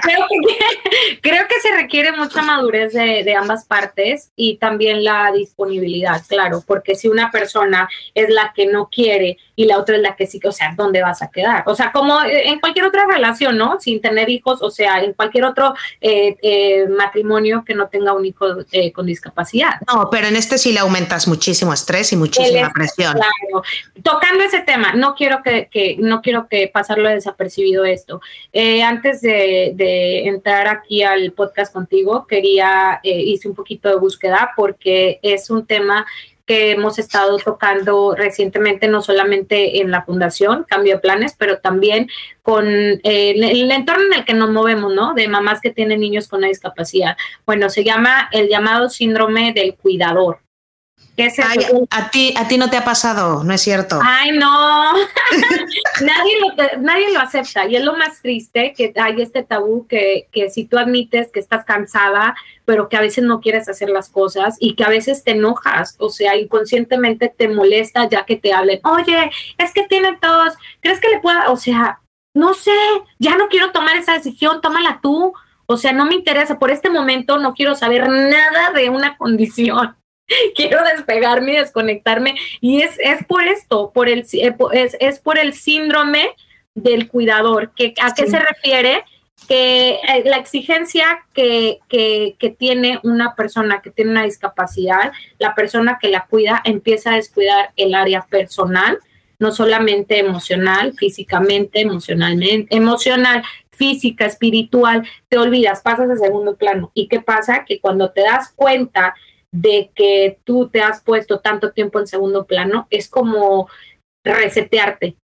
creo, 0.00 0.26
que, 0.28 1.18
creo 1.22 1.48
que 1.48 1.60
se 1.60 1.74
requiere 1.74 2.12
mucha 2.12 2.40
madurez 2.40 2.92
de, 2.92 3.24
de, 3.24 3.34
ambas 3.34 3.64
partes 3.64 4.30
y 4.36 4.58
también 4.58 5.02
la 5.02 5.32
disponibilidad, 5.32 6.22
claro, 6.28 6.62
porque 6.64 6.94
si 6.94 7.08
una 7.08 7.32
persona 7.32 7.88
es 8.14 8.30
la 8.30 8.52
que 8.54 8.66
no 8.66 8.88
quiere 8.88 9.38
y 9.56 9.64
la 9.64 9.78
otra 9.78 9.96
es 9.96 10.02
la 10.02 10.14
que 10.14 10.26
sí, 10.26 10.40
o 10.44 10.52
sea, 10.52 10.74
¿dónde 10.76 11.02
vas 11.02 11.22
a 11.22 11.30
quedar? 11.30 11.64
O 11.66 11.74
sea, 11.74 11.90
como 11.90 12.18
en 12.24 12.60
cualquier 12.60 12.84
otra 12.84 13.06
relación, 13.06 13.56
¿no? 13.56 13.80
Sin 13.80 14.00
tener 14.00 14.28
hijos, 14.30 14.62
o 14.62 14.70
sea, 14.70 15.02
en 15.02 15.14
cualquier 15.14 15.44
otro 15.44 15.74
eh, 16.00 16.36
eh, 16.42 16.86
matrimonio 16.88 17.64
que 17.66 17.74
no 17.74 17.88
tenga 17.88 18.12
un 18.12 18.24
hijo 18.24 18.46
eh, 18.72 18.92
con 18.92 19.06
discapacidad. 19.06 19.80
No, 19.92 20.08
pero 20.10 20.26
en 20.26 20.36
este 20.36 20.58
sí 20.58 20.72
le 20.72 20.80
aumentas 20.80 21.26
muchísimo 21.26 21.72
estrés 21.72 22.12
y 22.12 22.16
muchísima 22.16 22.70
presión. 22.72 23.14
Claro. 23.14 23.62
Tocando 24.02 24.44
ese 24.44 24.60
tema 24.60 24.92
no 24.94 25.14
quiero 25.14 25.42
que, 25.42 25.96
no 25.98 26.22
quiero 26.22 26.48
que 26.48 26.68
pasarlo 26.68 27.08
desapercibido 27.08 27.84
esto. 27.84 28.20
Eh, 28.52 28.82
antes 28.82 29.20
de, 29.20 30.26
entrar 30.26 30.68
aquí 30.68 31.02
al 31.02 31.32
podcast 31.32 31.72
contigo, 31.72 32.26
quería, 32.26 33.00
eh, 33.02 33.20
hice 33.20 33.48
un 33.48 33.54
poquito 33.54 33.88
de 33.88 33.96
búsqueda 33.96 34.52
porque 34.56 35.18
es 35.22 35.50
un 35.50 35.66
tema 35.66 36.06
que 36.46 36.70
hemos 36.70 36.98
estado 36.98 37.36
tocando 37.38 38.14
recientemente, 38.14 38.88
no 38.88 39.02
solamente 39.02 39.80
en 39.80 39.90
la 39.90 40.02
Fundación 40.02 40.64
Cambio 40.68 40.94
de 40.94 41.00
Planes, 41.00 41.34
pero 41.36 41.58
también 41.58 42.08
con 42.42 42.66
eh, 42.68 43.00
el 43.02 43.70
entorno 43.70 44.04
en 44.06 44.20
el 44.20 44.24
que 44.24 44.34
nos 44.34 44.50
movemos, 44.50 44.94
¿no? 44.94 45.12
De 45.14 45.26
mamás 45.26 45.60
que 45.60 45.70
tienen 45.70 46.00
niños 46.00 46.28
con 46.28 46.38
una 46.38 46.48
discapacidad. 46.48 47.16
Bueno, 47.44 47.68
se 47.68 47.82
llama 47.82 48.28
el 48.32 48.48
llamado 48.48 48.88
síndrome 48.88 49.52
del 49.52 49.74
cuidador 49.74 50.45
a 51.90 52.10
ti, 52.10 52.34
a 52.36 52.48
ti 52.48 52.58
no 52.58 52.68
te 52.68 52.76
ha 52.76 52.84
pasado, 52.84 53.42
¿no 53.44 53.52
es 53.52 53.60
cierto? 53.62 54.00
Ay, 54.02 54.32
no. 54.32 54.92
nadie, 56.02 56.40
lo, 56.40 56.80
nadie 56.80 57.12
lo 57.12 57.20
acepta. 57.20 57.66
Y 57.66 57.76
es 57.76 57.84
lo 57.84 57.96
más 57.96 58.20
triste 58.20 58.74
que 58.76 58.92
hay 58.96 59.22
este 59.22 59.42
tabú 59.42 59.86
que, 59.86 60.28
que 60.32 60.50
si 60.50 60.64
tú 60.66 60.78
admites 60.78 61.30
que 61.32 61.40
estás 61.40 61.64
cansada, 61.64 62.34
pero 62.64 62.88
que 62.88 62.96
a 62.96 63.00
veces 63.00 63.24
no 63.24 63.40
quieres 63.40 63.68
hacer 63.68 63.88
las 63.88 64.08
cosas 64.08 64.56
y 64.60 64.74
que 64.74 64.84
a 64.84 64.88
veces 64.88 65.24
te 65.24 65.30
enojas, 65.32 65.96
o 65.98 66.10
sea, 66.10 66.36
inconscientemente 66.36 67.32
te 67.34 67.48
molesta 67.48 68.08
ya 68.08 68.24
que 68.24 68.36
te 68.36 68.52
hablen, 68.52 68.80
oye, 68.84 69.30
es 69.56 69.72
que 69.72 69.84
tiene 69.84 70.18
tos, 70.20 70.54
¿crees 70.80 71.00
que 71.00 71.08
le 71.08 71.20
pueda? 71.20 71.50
O 71.50 71.56
sea, 71.56 72.00
no 72.34 72.52
sé, 72.52 72.76
ya 73.18 73.36
no 73.36 73.48
quiero 73.48 73.72
tomar 73.72 73.96
esa 73.96 74.12
decisión, 74.12 74.60
tómala 74.60 75.00
tú. 75.02 75.32
O 75.68 75.76
sea, 75.76 75.92
no 75.92 76.04
me 76.04 76.14
interesa, 76.14 76.58
por 76.58 76.70
este 76.70 76.90
momento 76.90 77.38
no 77.38 77.54
quiero 77.54 77.74
saber 77.74 78.08
nada 78.08 78.70
de 78.72 78.90
una 78.90 79.16
condición. 79.16 79.96
quiero 80.54 80.82
despegarme 80.84 81.52
y 81.52 81.56
desconectarme. 81.56 82.34
Y 82.60 82.82
es, 82.82 82.98
es 82.98 83.24
por 83.26 83.44
esto, 83.44 83.92
por 83.92 84.08
el, 84.08 84.26
eh, 84.32 84.54
es, 84.72 84.96
es 85.00 85.18
por 85.18 85.38
el 85.38 85.54
síndrome 85.54 86.30
del 86.74 87.08
cuidador. 87.08 87.72
Que, 87.74 87.94
¿A 88.00 88.12
qué 88.14 88.26
se 88.26 88.38
refiere? 88.38 89.04
Que 89.48 90.00
eh, 90.08 90.22
la 90.24 90.36
exigencia 90.36 91.24
que, 91.34 91.78
que, 91.88 92.36
que, 92.38 92.50
tiene 92.50 93.00
una 93.02 93.34
persona 93.34 93.80
que 93.82 93.90
tiene 93.90 94.10
una 94.10 94.24
discapacidad, 94.24 95.12
la 95.38 95.54
persona 95.54 95.98
que 96.00 96.08
la 96.08 96.26
cuida 96.26 96.62
empieza 96.64 97.12
a 97.12 97.16
descuidar 97.16 97.70
el 97.76 97.94
área 97.94 98.22
personal, 98.22 98.98
no 99.38 99.52
solamente 99.52 100.18
emocional, 100.18 100.94
físicamente, 100.96 101.82
emocionalmente, 101.82 102.74
emocional, 102.74 103.42
física, 103.70 104.24
espiritual, 104.24 105.06
te 105.28 105.36
olvidas, 105.36 105.82
pasas 105.82 106.10
a 106.10 106.16
segundo 106.16 106.56
plano. 106.56 106.90
¿Y 106.94 107.08
qué 107.08 107.20
pasa? 107.20 107.66
Que 107.66 107.78
cuando 107.78 108.10
te 108.10 108.22
das 108.22 108.50
cuenta 108.56 109.14
de 109.56 109.90
que 109.94 110.38
tú 110.44 110.68
te 110.68 110.82
has 110.82 111.00
puesto 111.02 111.40
tanto 111.40 111.72
tiempo 111.72 111.98
en 111.98 112.06
segundo 112.06 112.44
plano, 112.44 112.86
es 112.90 113.08
como 113.08 113.68
resetearte. 114.24 115.16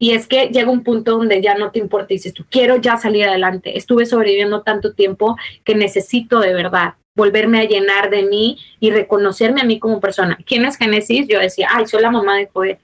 Y 0.00 0.12
es 0.12 0.26
que 0.26 0.48
llega 0.48 0.70
un 0.70 0.84
punto 0.84 1.12
donde 1.12 1.42
ya 1.42 1.54
no 1.54 1.72
te 1.72 1.80
importa 1.80 2.12
y 2.12 2.16
dices, 2.16 2.34
tú 2.34 2.44
quiero 2.48 2.76
ya 2.76 2.96
salir 2.98 3.26
adelante. 3.26 3.76
Estuve 3.76 4.06
sobreviviendo 4.06 4.62
tanto 4.62 4.94
tiempo 4.94 5.36
que 5.64 5.74
necesito 5.74 6.38
de 6.40 6.54
verdad 6.54 6.94
volverme 7.16 7.60
a 7.60 7.64
llenar 7.64 8.10
de 8.10 8.22
mí 8.22 8.58
y 8.78 8.90
reconocerme 8.90 9.62
a 9.62 9.64
mí 9.64 9.80
como 9.80 10.00
persona. 10.00 10.38
¿Quién 10.46 10.64
es 10.64 10.76
Génesis? 10.76 11.26
Yo 11.26 11.40
decía, 11.40 11.68
ay, 11.72 11.86
soy 11.86 12.00
la 12.00 12.12
mamá 12.12 12.36
de 12.36 12.48
Joel. 12.52 12.78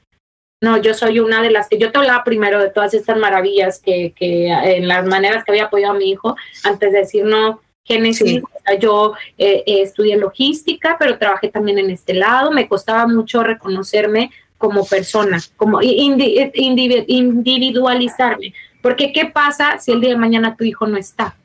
No, 0.61 0.79
yo 0.79 0.95
soy 0.95 1.21
una 1.21 1.41
de 1.41 1.51
las 1.51 1.69
que 1.69 1.79
yo 1.79 1.93
te 1.93 1.99
hablaba 1.99 2.25
primero 2.25 2.61
de 2.61 2.71
todas 2.71 2.95
estas 2.95 3.17
maravillas 3.19 3.79
que, 3.79 4.13
que 4.17 4.49
en 4.49 4.89
las 4.89 5.07
maneras 5.07 5.45
que 5.45 5.53
había 5.53 5.67
apoyado 5.67 5.95
a 5.95 5.99
mi 5.99 6.11
hijo, 6.11 6.37
antes 6.65 6.91
de 6.91 6.99
decir, 6.99 7.25
no, 7.25 7.61
Génesis, 7.85 8.43
yo 8.81 9.13
eh, 9.37 9.63
eh, 9.67 9.83
estudié 9.83 10.17
logística, 10.17 10.97
pero 10.99 11.19
trabajé 11.19 11.49
también 11.49 11.79
en 11.79 11.91
este 11.91 12.15
lado. 12.15 12.51
Me 12.51 12.67
costaba 12.67 13.07
mucho 13.07 13.43
reconocerme 13.43 14.31
como 14.57 14.87
persona, 14.87 15.39
como 15.57 15.83
individualizarme. 15.83 18.55
Porque 18.81 19.13
¿qué 19.13 19.27
pasa 19.27 19.79
si 19.79 19.93
el 19.93 20.01
día 20.01 20.09
de 20.11 20.17
mañana 20.17 20.57
tu 20.57 20.65
hijo 20.65 20.87
no 20.87 20.97
está? 20.97 21.37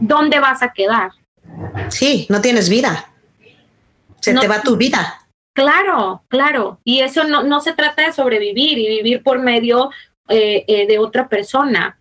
¿Dónde 0.00 0.40
vas 0.40 0.62
a 0.62 0.72
quedar? 0.72 1.10
Sí, 1.88 2.26
no 2.30 2.40
tienes 2.40 2.70
vida. 2.70 3.10
Se 4.20 4.34
te 4.34 4.48
va 4.48 4.62
tu 4.62 4.76
vida. 4.76 5.20
Claro, 5.52 6.22
claro. 6.28 6.80
Y 6.84 7.00
eso 7.00 7.24
no, 7.24 7.42
no 7.42 7.60
se 7.60 7.74
trata 7.74 8.06
de 8.06 8.12
sobrevivir 8.12 8.78
y 8.78 8.88
vivir 8.88 9.22
por 9.22 9.40
medio 9.40 9.90
eh, 10.28 10.86
de 10.88 10.98
otra 10.98 11.28
persona. 11.28 11.98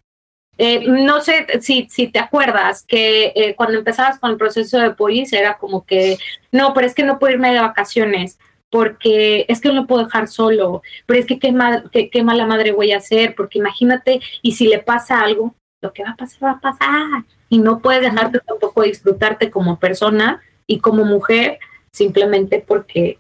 Eh, 0.58 0.86
no 0.88 1.22
sé 1.22 1.48
si, 1.62 1.88
si 1.90 2.08
te 2.08 2.20
acuerdas 2.20 2.84
que 2.88 3.34
eh, 3.36 3.56
cuando 3.56 3.80
empezabas 3.80 4.20
con 4.20 4.32
el 4.32 4.38
proceso 4.38 4.78
de 4.80 4.92
polis 4.92 5.34
era 5.34 5.58
como 5.58 5.86
que, 5.86 6.18
no, 6.52 6.74
pero 6.74 6.86
es 6.86 6.94
que 6.94 7.04
no 7.04 7.18
puedo 7.18 7.34
irme 7.34 7.52
de 7.54 7.60
vacaciones 7.60 8.38
porque 8.70 9.46
es 9.50 9.62
que 9.62 9.70
no 9.70 9.76
lo 9.76 9.88
puedo 9.88 10.06
dejar 10.06 10.28
solo, 10.28 10.82
pero 11.06 11.20
es 11.20 11.28
que 11.28 11.38
qué, 11.38 12.10
qué, 12.12 12.24
mala 12.24 12.48
madre 12.48 12.72
voy 12.72 12.92
a 12.92 12.98
hacer, 12.98 13.36
porque 13.36 13.60
imagínate, 13.60 14.20
y 14.42 14.54
si 14.54 14.68
le 14.68 14.80
pasa 14.80 15.22
algo, 15.22 15.54
lo 15.80 15.94
que 15.94 16.04
va 16.04 16.12
a 16.12 16.16
pasar 16.16 16.44
va 16.44 16.52
a 16.54 16.60
pasar, 16.60 17.24
y 17.50 17.60
no 17.60 17.80
puedes 17.80 18.02
dejarte 18.02 18.40
tampoco 18.40 18.82
disfrutarte 18.82 19.52
como 19.52 19.78
persona 19.78 20.42
y 20.66 20.80
como 20.80 21.06
mujer 21.06 21.60
simplemente 21.92 22.64
porque 22.68 23.20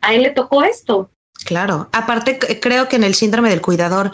a 0.00 0.14
él 0.14 0.22
le 0.22 0.30
tocó 0.30 0.64
esto. 0.64 1.10
Claro, 1.44 1.88
aparte 1.92 2.38
creo 2.60 2.88
que 2.88 2.96
en 2.96 3.04
el 3.04 3.14
síndrome 3.14 3.50
del 3.50 3.60
cuidador, 3.60 4.10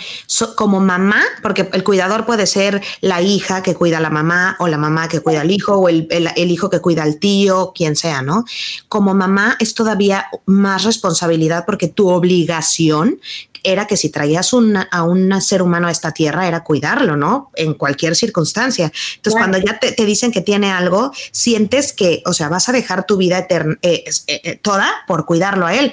como 0.56 0.80
mamá, 0.80 1.22
porque 1.42 1.68
el 1.72 1.84
cuidador 1.84 2.26
puede 2.26 2.46
ser 2.46 2.82
la 3.00 3.22
hija 3.22 3.62
que 3.62 3.74
cuida 3.74 3.98
a 3.98 4.00
la 4.00 4.10
mamá 4.10 4.56
o 4.58 4.66
la 4.66 4.78
mamá 4.78 5.08
que 5.08 5.20
cuida 5.20 5.42
al 5.42 5.50
hijo 5.50 5.76
o 5.76 5.88
el, 5.88 6.08
hijo 6.36 6.70
que 6.70 6.80
cuida 6.80 7.04
al 7.04 7.18
tío, 7.18 7.72
quien 7.72 7.94
sea, 7.94 8.22
¿no? 8.22 8.44
Como 8.88 9.14
mamá 9.14 9.56
es 9.60 9.74
todavía 9.74 10.26
más 10.46 10.82
responsabilidad 10.82 11.64
porque 11.66 11.86
tu 11.86 12.08
obligación 12.08 13.20
era 13.62 13.86
que 13.86 13.96
si 13.96 14.10
traías 14.10 14.52
a 14.90 15.02
un 15.02 15.40
ser 15.40 15.62
humano 15.62 15.86
a 15.86 15.90
esta 15.90 16.12
tierra 16.12 16.48
era 16.48 16.64
cuidarlo, 16.64 17.16
¿no? 17.16 17.50
En 17.54 17.74
cualquier 17.74 18.16
circunstancia. 18.16 18.90
Entonces, 19.16 19.38
cuando 19.38 19.58
ya 19.58 19.78
te, 19.78 20.04
dicen 20.04 20.32
que 20.32 20.40
tiene 20.40 20.72
algo, 20.72 21.12
sientes 21.30 21.92
que, 21.92 22.22
o 22.26 22.32
sea, 22.32 22.48
vas 22.48 22.68
a 22.68 22.72
dejar 22.72 23.06
tu 23.06 23.16
vida 23.16 23.38
eterna, 23.38 23.76
eh, 23.82 24.04
eh, 24.26 24.40
eh, 24.44 24.56
toda 24.56 24.90
por 25.06 25.26
cuidarlo 25.26 25.66
a 25.66 25.74
él 25.74 25.92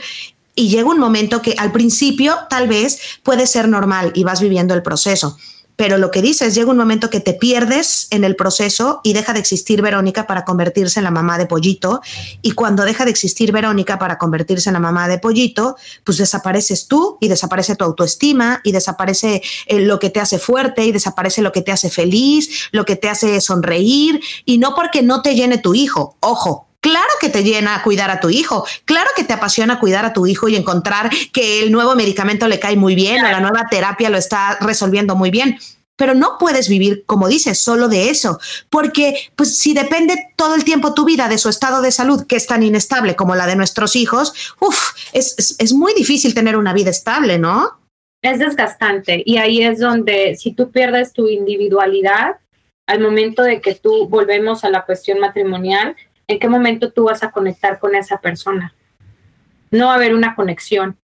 y 0.58 0.70
llega 0.70 0.90
un 0.90 1.00
momento 1.00 1.42
que 1.42 1.56
al 1.58 1.72
principio 1.72 2.36
tal 2.50 2.68
vez 2.68 3.00
puede 3.24 3.46
ser 3.46 3.70
normal 3.70 4.12
y 4.16 4.24
vas 4.24 4.42
viviendo 4.42 4.74
el 4.74 4.82
proceso. 4.82 5.38
Pero 5.78 6.00
lo 6.00 6.10
que 6.10 6.24
dices, 6.24 6.56
llega 6.56 6.72
un 6.72 6.78
momento 6.78 7.12
que 7.12 7.20
te 7.20 7.34
pierdes 7.34 8.08
en 8.10 8.24
el 8.24 8.36
proceso 8.36 9.00
y 9.04 9.14
deja 9.14 9.34
de 9.34 9.40
existir 9.40 9.84
Verónica 9.84 10.26
para 10.26 10.44
convertirse 10.44 11.00
en 11.00 11.04
la 11.04 11.12
mamá 11.12 11.38
de 11.38 11.46
Pollito. 11.46 12.02
Y 12.42 12.54
cuando 12.54 12.84
deja 12.84 13.06
de 13.06 13.12
existir 13.12 13.52
Verónica 13.52 14.00
para 14.00 14.18
convertirse 14.18 14.70
en 14.70 14.74
la 14.74 14.80
mamá 14.80 15.08
de 15.08 15.20
Pollito, 15.20 15.76
pues 16.04 16.18
desapareces 16.18 16.88
tú 16.88 17.20
y 17.22 17.28
desaparece 17.28 17.76
tu 17.76 17.86
autoestima 17.86 18.60
y 18.64 18.72
desaparece 18.72 19.44
eh, 19.68 19.80
lo 19.82 20.00
que 20.00 20.10
te 20.10 20.20
hace 20.20 20.40
fuerte 20.40 20.84
y 20.84 20.92
desaparece 20.92 21.44
lo 21.44 21.52
que 21.52 21.62
te 21.62 21.72
hace 21.72 21.92
feliz, 21.92 22.70
lo 22.72 22.84
que 22.84 22.96
te 22.96 23.08
hace 23.08 23.40
sonreír. 23.40 24.20
Y 24.46 24.58
no 24.58 24.74
porque 24.74 25.04
no 25.04 25.22
te 25.22 25.36
llene 25.36 25.60
tu 25.60 25.76
hijo, 25.76 26.18
ojo, 26.22 26.67
Claro 26.88 27.10
que 27.20 27.28
te 27.28 27.44
llena 27.44 27.84
cuidar 27.84 28.10
a 28.10 28.22
tu 28.22 28.30
hijo, 28.30 28.66
claro 28.86 29.10
que 29.14 29.26
te 29.26 29.34
apasiona 29.34 29.78
cuidar 29.78 30.06
a 30.06 30.14
tu 30.14 30.26
hijo 30.26 30.48
y 30.48 30.56
encontrar 30.56 31.10
que 31.34 31.62
el 31.62 31.70
nuevo 31.70 31.96
medicamento 31.96 32.48
le 32.48 32.62
cae 32.62 32.78
muy 32.78 32.96
bien 32.96 33.26
o 33.26 33.30
la 33.30 33.42
nueva 33.42 33.68
terapia 33.70 34.10
lo 34.10 34.18
está 34.18 34.58
resolviendo 34.62 35.14
muy 35.14 35.30
bien, 35.30 35.60
pero 35.98 36.14
no 36.14 36.38
puedes 36.40 36.70
vivir, 36.70 37.04
como 37.06 37.28
dices, 37.28 37.60
solo 37.60 37.90
de 37.90 38.10
eso, 38.10 38.40
porque 38.70 39.30
pues 39.36 39.58
si 39.58 39.74
depende 39.74 40.16
todo 40.38 40.56
el 40.56 40.64
tiempo 40.64 40.94
tu 40.94 41.04
vida 41.04 41.28
de 41.28 41.38
su 41.38 41.50
estado 41.50 41.82
de 41.82 41.92
salud, 41.92 42.26
que 42.26 42.38
es 42.38 42.48
tan 42.48 42.64
inestable 42.64 43.18
como 43.18 43.36
la 43.36 43.48
de 43.48 43.58
nuestros 43.58 43.98
hijos, 43.98 44.56
uf, 44.62 44.94
es, 45.12 45.58
es 45.60 45.74
muy 45.74 45.94
difícil 45.94 46.34
tener 46.34 46.56
una 46.56 46.72
vida 46.72 46.90
estable, 46.90 47.38
¿no? 47.38 47.82
es 48.22 48.40
desgastante 48.40 49.22
y 49.26 49.38
ahí 49.38 49.62
es 49.62 49.80
donde 49.80 50.36
si 50.36 50.52
tú 50.52 50.72
pierdes 50.72 51.14
tu 51.14 51.28
individualidad, 51.28 52.38
al 52.88 53.02
momento 53.02 53.44
de 53.44 53.60
que 53.60 53.76
tú 53.76 54.08
volvemos 54.08 54.64
a 54.64 54.70
la 54.70 54.86
cuestión 54.86 55.20
matrimonial, 55.20 55.96
¿en 56.28 56.40
qué 56.40 56.48
momento 56.50 56.92
tú 56.92 57.06
vas 57.06 57.24
a 57.24 57.32
conectar 57.32 57.80
con 57.80 57.96
esa 57.96 58.20
persona? 58.20 58.74
No 59.72 59.88
va 59.88 59.94
a 59.94 59.96
haber 59.96 60.14
una 60.14 60.36
conexión, 60.36 60.98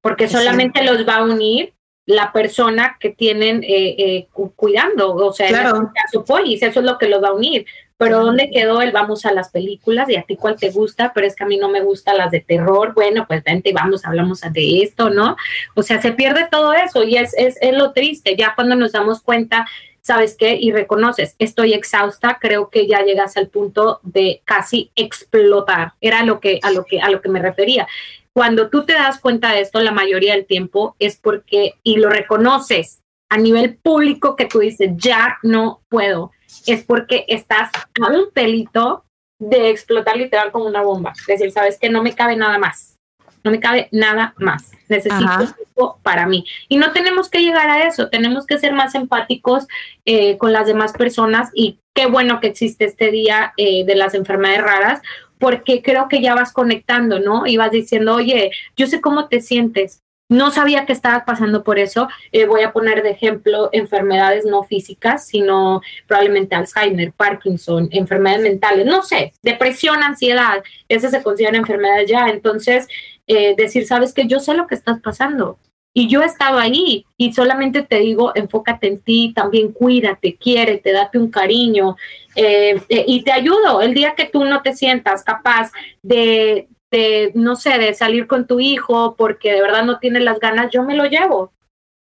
porque 0.00 0.28
solamente 0.28 0.82
los 0.84 1.06
va 1.06 1.16
a 1.16 1.24
unir 1.24 1.74
la 2.06 2.32
persona 2.32 2.96
que 2.98 3.10
tienen 3.10 3.62
eh, 3.64 3.94
eh, 3.98 4.28
cuidando, 4.56 5.14
o 5.14 5.32
sea, 5.32 5.48
claro. 5.48 5.76
este 5.76 5.88
caso 5.94 6.24
polis, 6.24 6.62
eso 6.62 6.80
es 6.80 6.86
lo 6.86 6.96
que 6.96 7.08
los 7.08 7.22
va 7.22 7.28
a 7.28 7.34
unir. 7.34 7.66
Pero 7.98 8.20
¿dónde 8.20 8.48
quedó 8.50 8.80
el 8.80 8.92
vamos 8.92 9.26
a 9.26 9.32
las 9.32 9.50
películas 9.50 10.08
y 10.08 10.14
a 10.14 10.22
ti 10.22 10.36
cuál 10.36 10.54
te 10.54 10.70
gusta? 10.70 11.12
Pero 11.12 11.26
es 11.26 11.34
que 11.34 11.42
a 11.42 11.48
mí 11.48 11.56
no 11.56 11.68
me 11.68 11.82
gustan 11.82 12.16
las 12.16 12.30
de 12.30 12.40
terror. 12.40 12.94
Bueno, 12.94 13.26
pues 13.26 13.42
vente, 13.42 13.72
vamos, 13.72 14.06
hablamos 14.06 14.40
de 14.40 14.82
esto, 14.82 15.10
¿no? 15.10 15.36
O 15.74 15.82
sea, 15.82 16.00
se 16.00 16.12
pierde 16.12 16.46
todo 16.48 16.72
eso 16.74 17.02
y 17.02 17.16
es, 17.16 17.34
es, 17.36 17.58
es 17.60 17.76
lo 17.76 17.92
triste. 17.92 18.36
Ya 18.36 18.54
cuando 18.54 18.76
nos 18.76 18.92
damos 18.92 19.20
cuenta 19.20 19.66
¿sabes 20.02 20.36
qué? 20.36 20.56
Y 20.60 20.72
reconoces, 20.72 21.34
estoy 21.38 21.74
exhausta, 21.74 22.38
creo 22.40 22.70
que 22.70 22.86
ya 22.86 23.02
llegas 23.02 23.36
al 23.36 23.48
punto 23.48 24.00
de 24.02 24.42
casi 24.44 24.90
explotar. 24.94 25.92
Era 26.00 26.24
lo 26.24 26.40
que, 26.40 26.60
a, 26.62 26.70
lo 26.70 26.84
que, 26.84 27.00
a 27.00 27.10
lo 27.10 27.20
que 27.20 27.28
me 27.28 27.40
refería. 27.40 27.86
Cuando 28.32 28.70
tú 28.70 28.84
te 28.84 28.92
das 28.92 29.20
cuenta 29.20 29.52
de 29.52 29.60
esto, 29.60 29.80
la 29.80 29.92
mayoría 29.92 30.34
del 30.34 30.46
tiempo 30.46 30.94
es 30.98 31.16
porque, 31.16 31.74
y 31.82 31.96
lo 31.96 32.08
reconoces 32.08 33.02
a 33.30 33.36
nivel 33.36 33.76
público 33.76 34.36
que 34.36 34.46
tú 34.46 34.60
dices, 34.60 34.90
ya 34.96 35.38
no 35.42 35.82
puedo, 35.88 36.32
es 36.66 36.84
porque 36.84 37.24
estás 37.28 37.70
a 37.74 38.10
un 38.10 38.30
pelito 38.32 39.04
de 39.38 39.70
explotar 39.70 40.16
literal 40.16 40.50
como 40.50 40.66
una 40.66 40.82
bomba. 40.82 41.12
Es 41.20 41.26
decir, 41.26 41.50
sabes 41.52 41.78
que 41.78 41.90
no 41.90 42.02
me 42.02 42.14
cabe 42.14 42.36
nada 42.36 42.58
más 42.58 42.97
no 43.44 43.50
me 43.50 43.60
cabe 43.60 43.88
nada 43.92 44.34
más. 44.38 44.72
Necesito 44.88 45.54
tiempo 45.54 45.98
para 46.02 46.26
mí. 46.26 46.44
Y 46.68 46.76
no 46.76 46.92
tenemos 46.92 47.28
que 47.28 47.40
llegar 47.40 47.68
a 47.70 47.86
eso, 47.86 48.08
tenemos 48.08 48.46
que 48.46 48.58
ser 48.58 48.72
más 48.72 48.94
empáticos 48.94 49.66
eh, 50.04 50.38
con 50.38 50.52
las 50.52 50.66
demás 50.66 50.92
personas 50.92 51.50
y 51.54 51.80
qué 51.94 52.06
bueno 52.06 52.40
que 52.40 52.48
existe 52.48 52.84
este 52.84 53.10
día 53.10 53.52
eh, 53.56 53.84
de 53.84 53.94
las 53.94 54.14
enfermedades 54.14 54.62
raras, 54.62 55.02
porque 55.38 55.82
creo 55.82 56.08
que 56.08 56.20
ya 56.20 56.34
vas 56.34 56.52
conectando, 56.52 57.20
¿no? 57.20 57.46
Y 57.46 57.56
vas 57.56 57.70
diciendo, 57.70 58.16
oye, 58.16 58.50
yo 58.76 58.86
sé 58.86 59.00
cómo 59.00 59.28
te 59.28 59.40
sientes, 59.40 60.02
no 60.28 60.50
sabía 60.50 60.84
que 60.84 60.92
estabas 60.92 61.24
pasando 61.24 61.64
por 61.64 61.78
eso. 61.78 62.08
Eh, 62.32 62.44
voy 62.44 62.62
a 62.62 62.72
poner 62.72 63.02
de 63.02 63.10
ejemplo 63.10 63.70
enfermedades 63.72 64.44
no 64.44 64.62
físicas, 64.62 65.26
sino 65.26 65.80
probablemente 66.06 66.54
Alzheimer, 66.54 67.12
Parkinson, 67.12 67.88
enfermedades 67.92 68.42
mentales, 68.42 68.86
no 68.86 69.02
sé, 69.02 69.32
depresión, 69.42 70.02
ansiedad, 70.02 70.62
esas 70.88 71.10
se 71.12 71.22
consideran 71.22 71.56
enfermedades 71.56 72.10
ya. 72.10 72.28
Entonces, 72.28 72.88
eh, 73.28 73.54
decir, 73.56 73.86
sabes 73.86 74.12
que 74.12 74.26
yo 74.26 74.40
sé 74.40 74.54
lo 74.54 74.66
que 74.66 74.74
estás 74.74 75.00
pasando 75.00 75.58
y 75.94 76.08
yo 76.08 76.22
estaba 76.22 76.62
ahí 76.62 77.06
y 77.16 77.32
solamente 77.32 77.82
te 77.82 77.98
digo, 77.98 78.32
enfócate 78.34 78.86
en 78.86 79.00
ti, 79.00 79.32
también 79.34 79.72
cuídate, 79.72 80.36
quiere, 80.36 80.78
te 80.78 80.92
date 80.92 81.18
un 81.18 81.30
cariño 81.30 81.96
eh, 82.36 82.80
eh, 82.88 83.04
y 83.06 83.22
te 83.22 83.32
ayudo. 83.32 83.80
El 83.80 83.94
día 83.94 84.14
que 84.14 84.26
tú 84.26 84.44
no 84.44 84.62
te 84.62 84.74
sientas 84.74 85.24
capaz 85.24 85.72
de, 86.02 86.68
de, 86.90 87.32
no 87.34 87.56
sé, 87.56 87.78
de 87.78 87.94
salir 87.94 88.26
con 88.26 88.46
tu 88.46 88.60
hijo 88.60 89.16
porque 89.16 89.52
de 89.52 89.60
verdad 89.60 89.84
no 89.84 89.98
tienes 89.98 90.22
las 90.22 90.38
ganas, 90.38 90.70
yo 90.70 90.84
me 90.84 90.94
lo 90.94 91.04
llevo. 91.06 91.52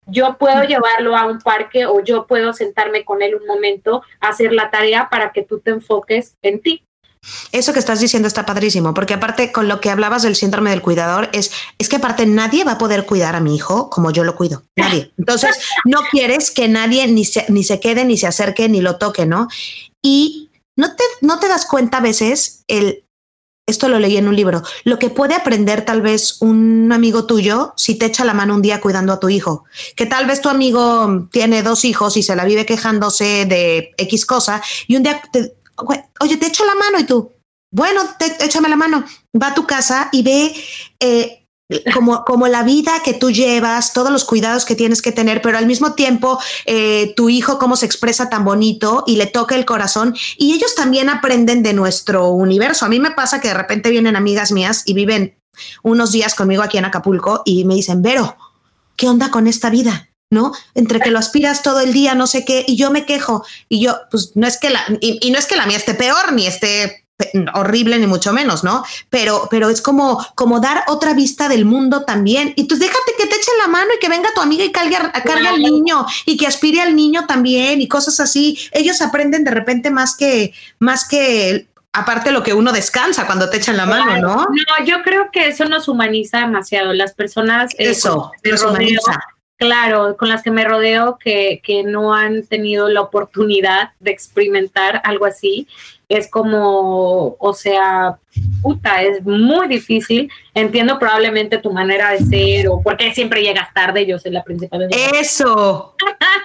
Yo 0.05 0.37
puedo 0.37 0.63
llevarlo 0.63 1.15
a 1.15 1.25
un 1.25 1.39
parque 1.39 1.85
o 1.85 2.03
yo 2.03 2.25
puedo 2.27 2.53
sentarme 2.53 3.05
con 3.05 3.21
él 3.21 3.35
un 3.35 3.45
momento, 3.45 4.03
hacer 4.19 4.53
la 4.53 4.71
tarea 4.71 5.07
para 5.09 5.31
que 5.31 5.43
tú 5.43 5.59
te 5.59 5.71
enfoques 5.71 6.37
en 6.41 6.61
ti. 6.61 6.83
Eso 7.51 7.73
que 7.73 7.79
estás 7.79 7.99
diciendo 7.99 8.27
está 8.27 8.45
padrísimo, 8.45 8.93
porque 8.93 9.13
aparte 9.13 9.51
con 9.51 9.67
lo 9.67 9.81
que 9.81 9.89
hablabas 9.89 10.23
del 10.23 10.35
síndrome 10.35 10.69
del 10.69 10.81
cuidador, 10.81 11.29
es, 11.33 11.51
es 11.77 11.89
que 11.89 11.97
aparte 11.97 12.25
nadie 12.25 12.63
va 12.63 12.73
a 12.73 12.77
poder 12.77 13.05
cuidar 13.05 13.35
a 13.35 13.41
mi 13.41 13.55
hijo 13.55 13.89
como 13.89 14.11
yo 14.11 14.23
lo 14.23 14.35
cuido, 14.35 14.63
nadie. 14.75 15.11
Entonces, 15.17 15.59
no 15.85 16.01
quieres 16.11 16.51
que 16.51 16.67
nadie 16.67 17.07
ni 17.07 17.25
se, 17.25 17.45
ni 17.49 17.63
se 17.63 17.79
quede, 17.79 18.05
ni 18.05 18.17
se 18.17 18.27
acerque, 18.27 18.69
ni 18.69 18.81
lo 18.81 18.97
toque, 18.97 19.25
¿no? 19.25 19.47
Y 20.01 20.49
no 20.77 20.95
te, 20.95 21.03
no 21.21 21.39
te 21.39 21.47
das 21.47 21.65
cuenta 21.65 21.97
a 21.97 22.01
veces 22.01 22.63
el, 22.67 23.03
esto 23.69 23.87
lo 23.87 23.99
leí 23.99 24.17
en 24.17 24.27
un 24.27 24.35
libro, 24.35 24.63
lo 24.83 24.97
que 24.97 25.09
puede 25.09 25.35
aprender 25.35 25.85
tal 25.85 26.01
vez 26.01 26.41
un 26.41 26.91
amigo 26.91 27.25
tuyo 27.25 27.73
si 27.77 27.95
te 27.95 28.07
echa 28.07 28.25
la 28.25 28.33
mano 28.33 28.55
un 28.55 28.61
día 28.61 28.81
cuidando 28.81 29.13
a 29.13 29.19
tu 29.19 29.29
hijo, 29.29 29.65
que 29.95 30.05
tal 30.05 30.25
vez 30.25 30.41
tu 30.41 30.49
amigo 30.49 31.27
tiene 31.31 31.61
dos 31.61 31.85
hijos 31.85 32.17
y 32.17 32.23
se 32.23 32.35
la 32.35 32.45
vive 32.45 32.65
quejándose 32.65 33.45
de 33.45 33.91
X 33.97 34.25
cosa 34.25 34.61
y 34.87 34.95
un 34.95 35.03
día 35.03 35.21
te, 35.31 35.53
oye, 36.19 36.37
te 36.37 36.47
echo 36.47 36.65
la 36.65 36.75
mano 36.75 36.99
y 36.99 37.03
tú, 37.03 37.31
bueno, 37.71 38.01
te, 38.17 38.43
échame 38.43 38.69
la 38.69 38.75
mano, 38.75 39.03
va 39.39 39.47
a 39.47 39.53
tu 39.53 39.67
casa 39.67 40.09
y 40.11 40.23
ve 40.23 40.55
eh, 40.99 41.45
como, 41.93 42.23
como 42.25 42.47
la 42.47 42.63
vida 42.63 43.01
que 43.03 43.13
tú 43.13 43.29
llevas, 43.29 43.93
todos 43.93 44.11
los 44.11 44.25
cuidados 44.25 44.65
que 44.65 44.75
tienes 44.75 45.01
que 45.01 45.11
tener, 45.11 45.41
pero 45.41 45.57
al 45.57 45.67
mismo 45.67 45.93
tiempo 45.93 46.39
eh, 46.65 47.13
tu 47.15 47.29
hijo 47.29 47.59
cómo 47.59 47.75
se 47.75 47.85
expresa 47.85 48.29
tan 48.29 48.43
bonito 48.43 49.03
y 49.05 49.17
le 49.17 49.27
toca 49.27 49.55
el 49.55 49.65
corazón 49.65 50.15
y 50.37 50.53
ellos 50.53 50.73
también 50.73 51.09
aprenden 51.09 51.61
de 51.61 51.73
nuestro 51.73 52.29
universo. 52.29 52.85
A 52.85 52.89
mí 52.89 52.99
me 52.99 53.11
pasa 53.11 53.39
que 53.39 53.49
de 53.49 53.53
repente 53.53 53.91
vienen 53.91 54.15
amigas 54.15 54.51
mías 54.51 54.81
y 54.85 54.93
viven 54.93 55.37
unos 55.83 56.11
días 56.11 56.33
conmigo 56.33 56.63
aquí 56.63 56.77
en 56.77 56.85
Acapulco 56.85 57.43
y 57.45 57.65
me 57.65 57.75
dicen, 57.75 58.01
Vero, 58.01 58.35
¿qué 58.95 59.07
onda 59.07 59.29
con 59.29 59.45
esta 59.45 59.69
vida? 59.69 60.08
¿No? 60.29 60.51
Entre 60.75 60.99
que 60.99 61.11
lo 61.11 61.19
aspiras 61.19 61.63
todo 61.63 61.79
el 61.79 61.93
día, 61.93 62.15
no 62.15 62.27
sé 62.27 62.45
qué, 62.45 62.63
y 62.67 62.75
yo 62.75 62.91
me 62.91 63.05
quejo, 63.05 63.45
y 63.67 63.81
yo, 63.81 63.97
pues 64.11 64.31
no 64.35 64.47
es 64.47 64.59
que 64.59 64.69
la, 64.69 64.85
y, 65.01 65.31
no 65.31 65.39
es 65.39 65.45
que 65.45 65.55
la 65.55 65.65
mía 65.65 65.77
esté 65.77 65.95
peor, 65.95 66.33
ni 66.33 66.45
esté 66.45 67.05
horrible, 67.53 67.99
ni 67.99 68.07
mucho 68.07 68.31
menos, 68.31 68.63
¿no? 68.63 68.83
Pero, 69.09 69.47
pero 69.51 69.69
es 69.69 69.81
como, 69.81 70.25
como 70.35 70.61
dar 70.61 70.85
otra 70.87 71.13
vista 71.13 71.49
del 71.49 71.65
mundo 71.65 72.05
también. 72.05 72.53
Y 72.55 72.63
pues 72.63 72.79
déjate 72.79 73.11
que 73.17 73.25
te 73.25 73.35
echen 73.35 73.57
la 73.57 73.67
mano 73.67 73.89
y 73.93 73.99
que 73.99 74.07
venga 74.07 74.29
tu 74.33 74.39
amiga 74.39 74.63
y 74.63 74.71
cargue, 74.71 74.95
cargue 75.25 75.47
al 75.49 75.59
niño 75.59 76.05
y 76.25 76.37
que 76.37 76.47
aspire 76.47 76.79
al 76.79 76.95
niño 76.95 77.25
también 77.27 77.81
y 77.81 77.89
cosas 77.89 78.21
así. 78.21 78.57
Ellos 78.71 79.01
aprenden 79.01 79.43
de 79.43 79.51
repente 79.51 79.91
más 79.91 80.15
que, 80.15 80.53
más 80.79 81.05
que 81.05 81.67
aparte 81.91 82.31
lo 82.31 82.41
que 82.41 82.53
uno 82.53 82.71
descansa 82.71 83.25
cuando 83.25 83.49
te 83.49 83.57
echan 83.57 83.75
la 83.75 83.85
mano, 83.85 84.17
¿no? 84.21 84.35
No, 84.45 84.85
yo 84.85 85.01
creo 85.03 85.29
que 85.29 85.49
eso 85.49 85.65
nos 85.65 85.89
humaniza 85.89 86.39
demasiado. 86.39 86.93
Las 86.93 87.13
personas. 87.13 87.73
Eh, 87.73 87.89
eso, 87.89 88.31
nos 88.45 88.63
humaniza 88.63 89.19
claro, 89.59 90.17
con 90.17 90.29
las 90.29 90.41
que 90.41 90.51
me 90.51 90.63
rodeo 90.63 91.19
que, 91.19 91.61
que 91.63 91.83
no 91.83 92.13
han 92.13 92.47
tenido 92.47 92.89
la 92.89 93.01
oportunidad 93.01 93.91
de 93.99 94.11
experimentar 94.11 95.01
algo 95.03 95.25
así, 95.25 95.67
es 96.07 96.27
como, 96.27 97.35
o 97.37 97.53
sea, 97.53 98.17
puta, 98.63 99.03
es 99.03 99.23
muy 99.23 99.67
difícil. 99.67 100.31
Entiendo 100.55 100.97
probablemente 100.97 101.59
tu 101.59 101.71
manera 101.71 102.11
de 102.11 102.19
ser 102.19 102.67
o 102.67 102.81
por 102.81 102.97
qué 102.97 103.13
siempre 103.13 103.43
llegas 103.43 103.71
tarde, 103.75 104.07
yo 104.07 104.17
soy 104.17 104.31
la 104.31 104.43
principal. 104.43 104.87
Eso. 105.13 105.95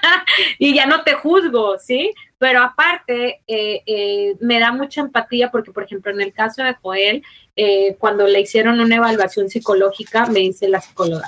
y 0.59 0.75
ya 0.75 0.85
no 0.85 1.03
te 1.03 1.15
juzgo, 1.15 1.79
¿sí? 1.79 2.11
Pero 2.37 2.63
aparte, 2.63 3.41
eh, 3.47 3.83
eh, 3.87 4.35
me 4.41 4.61
da 4.61 4.71
mucha 4.71 5.01
empatía 5.01 5.51
porque, 5.51 5.71
por 5.71 5.85
ejemplo, 5.85 6.13
en 6.13 6.21
el 6.21 6.35
caso 6.35 6.63
de 6.63 6.75
Joel, 6.83 7.23
eh, 7.57 7.97
cuando 7.99 8.27
le 8.27 8.41
hicieron 8.41 8.81
una 8.81 8.97
evaluación 8.97 9.49
psicológica, 9.49 10.27
me 10.27 10.41
dice 10.41 10.69
la 10.69 10.83
psicóloga, 10.83 11.27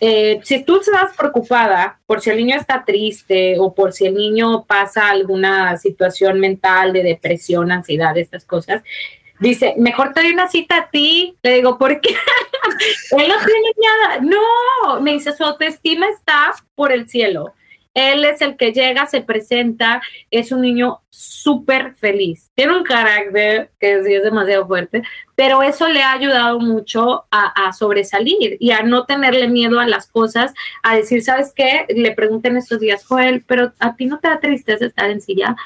eh, 0.00 0.40
si 0.42 0.64
tú 0.64 0.80
estás 0.80 1.14
preocupada 1.16 2.00
por 2.06 2.22
si 2.22 2.30
el 2.30 2.38
niño 2.38 2.56
está 2.56 2.84
triste 2.84 3.56
o 3.58 3.74
por 3.74 3.92
si 3.92 4.06
el 4.06 4.14
niño 4.14 4.64
pasa 4.64 5.10
alguna 5.10 5.76
situación 5.76 6.40
mental 6.40 6.94
de 6.94 7.02
depresión, 7.02 7.70
ansiedad, 7.70 8.16
estas 8.16 8.46
cosas, 8.46 8.82
dice, 9.38 9.74
mejor 9.76 10.14
te 10.14 10.22
doy 10.22 10.32
una 10.32 10.48
cita 10.48 10.76
a 10.78 10.90
ti. 10.90 11.36
Le 11.42 11.56
digo, 11.56 11.76
¿por 11.76 12.00
qué? 12.00 12.10
Él 13.18 13.28
no 13.28 13.34
tiene 13.44 13.72
nada. 13.76 14.20
No, 14.22 15.00
me 15.02 15.12
dice, 15.12 15.36
su 15.36 15.44
autoestima 15.44 16.06
está 16.08 16.54
por 16.74 16.92
el 16.92 17.08
cielo. 17.08 17.52
Él 17.94 18.24
es 18.24 18.40
el 18.40 18.56
que 18.56 18.72
llega, 18.72 19.06
se 19.06 19.20
presenta, 19.20 20.00
es 20.30 20.52
un 20.52 20.62
niño 20.62 21.00
súper 21.10 21.94
feliz. 21.96 22.50
Tiene 22.54 22.76
un 22.76 22.84
carácter 22.84 23.70
que 23.80 24.02
sí 24.04 24.14
es 24.14 24.22
demasiado 24.22 24.66
fuerte, 24.66 25.02
pero 25.34 25.62
eso 25.62 25.88
le 25.88 26.02
ha 26.02 26.12
ayudado 26.12 26.60
mucho 26.60 27.24
a, 27.30 27.72
sobresalir 27.72 28.56
y 28.60 28.70
a 28.70 28.82
no 28.82 29.04
tenerle 29.06 29.48
miedo 29.48 29.80
a 29.80 29.86
las 29.86 30.06
cosas, 30.06 30.54
a 30.82 30.96
decir, 30.96 31.22
¿sabes 31.22 31.52
qué? 31.54 31.86
Le 31.88 32.12
pregunté 32.12 32.48
en 32.48 32.58
estos 32.58 32.80
días, 32.80 33.04
Joel, 33.04 33.44
pero 33.46 33.72
a 33.78 33.96
ti 33.96 34.06
no 34.06 34.18
te 34.18 34.28
da 34.28 34.40
tristeza 34.40 34.86
estar 34.86 35.10
en 35.10 35.20
silla. 35.20 35.56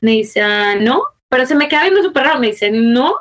Me 0.00 0.12
dice, 0.12 0.40
ah, 0.40 0.74
no, 0.76 1.02
pero 1.28 1.46
se 1.46 1.54
me 1.54 1.68
queda 1.68 1.82
viendo 1.82 2.02
súper 2.02 2.24
raro. 2.24 2.40
Me 2.40 2.48
dice, 2.48 2.70
no, 2.70 3.16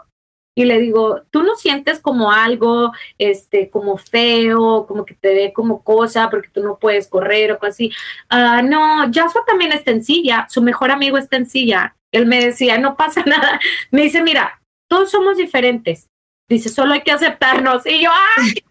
y 0.53 0.65
le 0.65 0.79
digo, 0.79 1.21
tú 1.31 1.43
no 1.43 1.55
sientes 1.55 1.99
como 1.99 2.31
algo, 2.31 2.91
este, 3.17 3.69
como 3.69 3.97
feo, 3.97 4.85
como 4.85 5.05
que 5.05 5.13
te 5.13 5.29
dé 5.29 5.53
como 5.53 5.83
cosa 5.83 6.29
porque 6.29 6.49
tú 6.49 6.61
no 6.61 6.77
puedes 6.77 7.07
correr 7.07 7.51
o 7.51 7.53
algo 7.55 7.67
así. 7.67 7.91
Ah, 8.29 8.61
no, 8.61 9.05
Joshua 9.13 9.43
también 9.47 9.71
está 9.71 9.91
en 9.91 10.03
silla, 10.03 10.47
su 10.49 10.61
mejor 10.61 10.91
amigo 10.91 11.17
está 11.17 11.37
en 11.37 11.45
silla. 11.45 11.95
Él 12.11 12.25
me 12.25 12.43
decía, 12.43 12.77
no 12.77 12.97
pasa 12.97 13.23
nada. 13.25 13.59
Me 13.91 14.03
dice, 14.03 14.21
mira, 14.21 14.61
todos 14.89 15.09
somos 15.11 15.37
diferentes. 15.37 16.09
Dice, 16.49 16.67
solo 16.67 16.93
hay 16.93 17.01
que 17.01 17.13
aceptarnos. 17.13 17.85
Y 17.85 18.01
yo, 18.03 18.09
¡ay! 18.37 18.63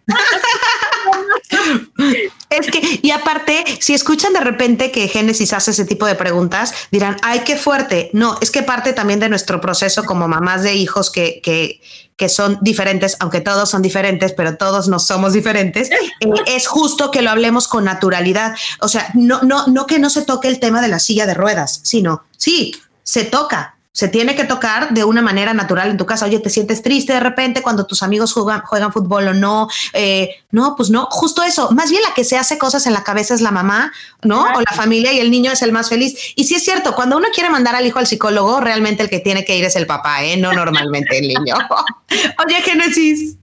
Es 2.51 2.67
que, 2.67 2.81
y 3.01 3.13
aparte, 3.13 3.65
si 3.79 3.95
escuchan 3.95 4.33
de 4.33 4.41
repente 4.41 4.91
que 4.91 5.07
Génesis 5.07 5.53
hace 5.53 5.71
ese 5.71 5.85
tipo 5.85 6.05
de 6.05 6.17
preguntas, 6.17 6.75
dirán, 6.91 7.17
ay, 7.23 7.43
qué 7.47 7.57
fuerte. 7.57 8.11
No, 8.13 8.37
es 8.41 8.51
que 8.51 8.65
parte 8.65 8.93
también 8.93 9.21
de 9.21 9.29
nuestro 9.29 9.61
proceso 9.61 10.05
como 10.05 10.27
mamás 10.27 10.65
de 10.65 10.75
hijos 10.75 11.11
que, 11.11 11.41
que, 11.45 11.81
que 12.17 12.29
son 12.29 12.59
diferentes, 12.61 13.17
aunque 13.21 13.41
todos 13.41 13.71
son 13.71 13.83
diferentes, 13.83 14.33
pero 14.33 14.57
todos 14.57 14.89
no 14.89 14.99
somos 14.99 15.33
diferentes, 15.33 15.91
eh, 15.91 16.29
es 16.49 16.67
justo 16.67 17.13
que 17.13 17.23
lo 17.23 17.31
hablemos 17.31 17.69
con 17.69 17.85
naturalidad. 17.85 18.57
O 18.81 18.89
sea, 18.89 19.09
no, 19.15 19.41
no, 19.43 19.69
no 19.69 19.87
que 19.87 20.01
no 20.01 20.11
se 20.11 20.23
toque 20.23 20.49
el 20.49 20.59
tema 20.59 20.83
de 20.83 20.89
la 20.89 20.99
silla 20.99 21.27
de 21.27 21.35
ruedas, 21.35 21.81
sino, 21.85 22.25
sí, 22.37 22.75
se 23.05 23.25
toca, 23.25 23.77
se 23.93 24.07
tiene 24.07 24.37
que 24.37 24.45
tocar 24.45 24.95
de 24.95 25.03
una 25.03 25.21
manera 25.21 25.53
natural 25.53 25.91
en 25.91 25.97
tu 25.97 26.07
casa. 26.07 26.27
Oye, 26.27 26.39
te 26.39 26.49
sientes 26.49 26.81
triste 26.81 27.13
de 27.13 27.21
repente 27.21 27.61
cuando 27.61 27.87
tus 27.87 28.05
amigos 28.05 28.33
juegan, 28.33 28.61
juegan 28.61 28.93
fútbol 28.93 29.29
o 29.29 29.35
no. 29.35 29.69
Eh, 29.93 30.37
no, 30.53 30.77
pues 30.77 30.91
no, 30.91 31.07
justo 31.11 31.43
eso. 31.43 31.73
Más 31.73 31.91
bien 31.91 32.03
la 32.03 32.15
que 32.15 32.23
se 32.23 32.37
hace 32.37 32.57
cosas 32.57 32.87
en 32.87 32.93
la 32.93 33.03
cabeza 33.03 33.35
es 33.35 33.41
la 33.41 33.51
mamá, 33.51 33.93
¿no? 34.23 34.45
O 34.55 34.61
la 34.61 34.73
familia 34.77 35.13
y 35.13 35.19
el 35.19 35.31
niño 35.31 35.51
es 35.51 35.63
el 35.63 35.73
más 35.73 35.89
feliz. 35.89 36.35
Y 36.37 36.45
sí 36.45 36.55
es 36.55 36.65
cierto, 36.65 36.95
cuando 36.95 37.17
uno 37.17 37.27
quiere 37.35 37.51
mandar 37.51 37.75
al 37.75 37.85
hijo 37.85 37.99
al 37.99 38.07
psicólogo, 38.07 38.61
realmente 38.61 39.03
el 39.03 39.11
que 39.11 39.19
tiene 39.19 39.45
que 39.45 39.57
ir 39.57 39.65
es 39.65 39.75
el 39.75 39.87
papá, 39.87 40.23
¿eh? 40.23 40.37
No 40.37 40.53
normalmente 40.53 41.19
el 41.19 41.27
niño. 41.27 41.57
Oye, 42.47 42.63
Génesis, 42.63 43.39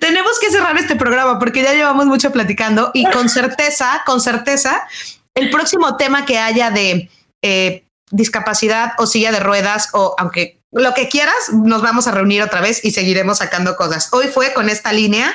tenemos 0.00 0.38
que 0.38 0.50
cerrar 0.50 0.76
este 0.76 0.96
programa 0.96 1.38
porque 1.38 1.62
ya 1.62 1.72
llevamos 1.72 2.04
mucho 2.04 2.30
platicando 2.30 2.90
y 2.92 3.08
con 3.10 3.30
certeza, 3.30 4.02
con 4.04 4.20
certeza, 4.20 4.86
el 5.34 5.48
próximo 5.48 5.96
tema 5.96 6.26
que 6.26 6.38
haya 6.38 6.70
de... 6.70 7.08
Eh, 7.40 7.85
discapacidad 8.10 8.92
o 8.98 9.06
silla 9.06 9.32
de 9.32 9.40
ruedas 9.40 9.88
o 9.92 10.14
aunque 10.18 10.60
lo 10.72 10.92
que 10.94 11.08
quieras, 11.08 11.34
nos 11.52 11.80
vamos 11.80 12.06
a 12.06 12.10
reunir 12.10 12.42
otra 12.42 12.60
vez 12.60 12.84
y 12.84 12.90
seguiremos 12.90 13.38
sacando 13.38 13.76
cosas. 13.76 14.12
Hoy 14.12 14.26
fue 14.26 14.52
con 14.52 14.68
esta 14.68 14.92
línea, 14.92 15.34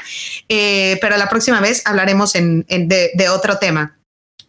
eh, 0.50 1.00
pero 1.02 1.18
la 1.18 1.30
próxima 1.30 1.60
vez 1.60 1.82
hablaremos 1.86 2.36
en, 2.36 2.66
de, 2.68 3.30
otro 3.30 3.58
tema. 3.58 3.98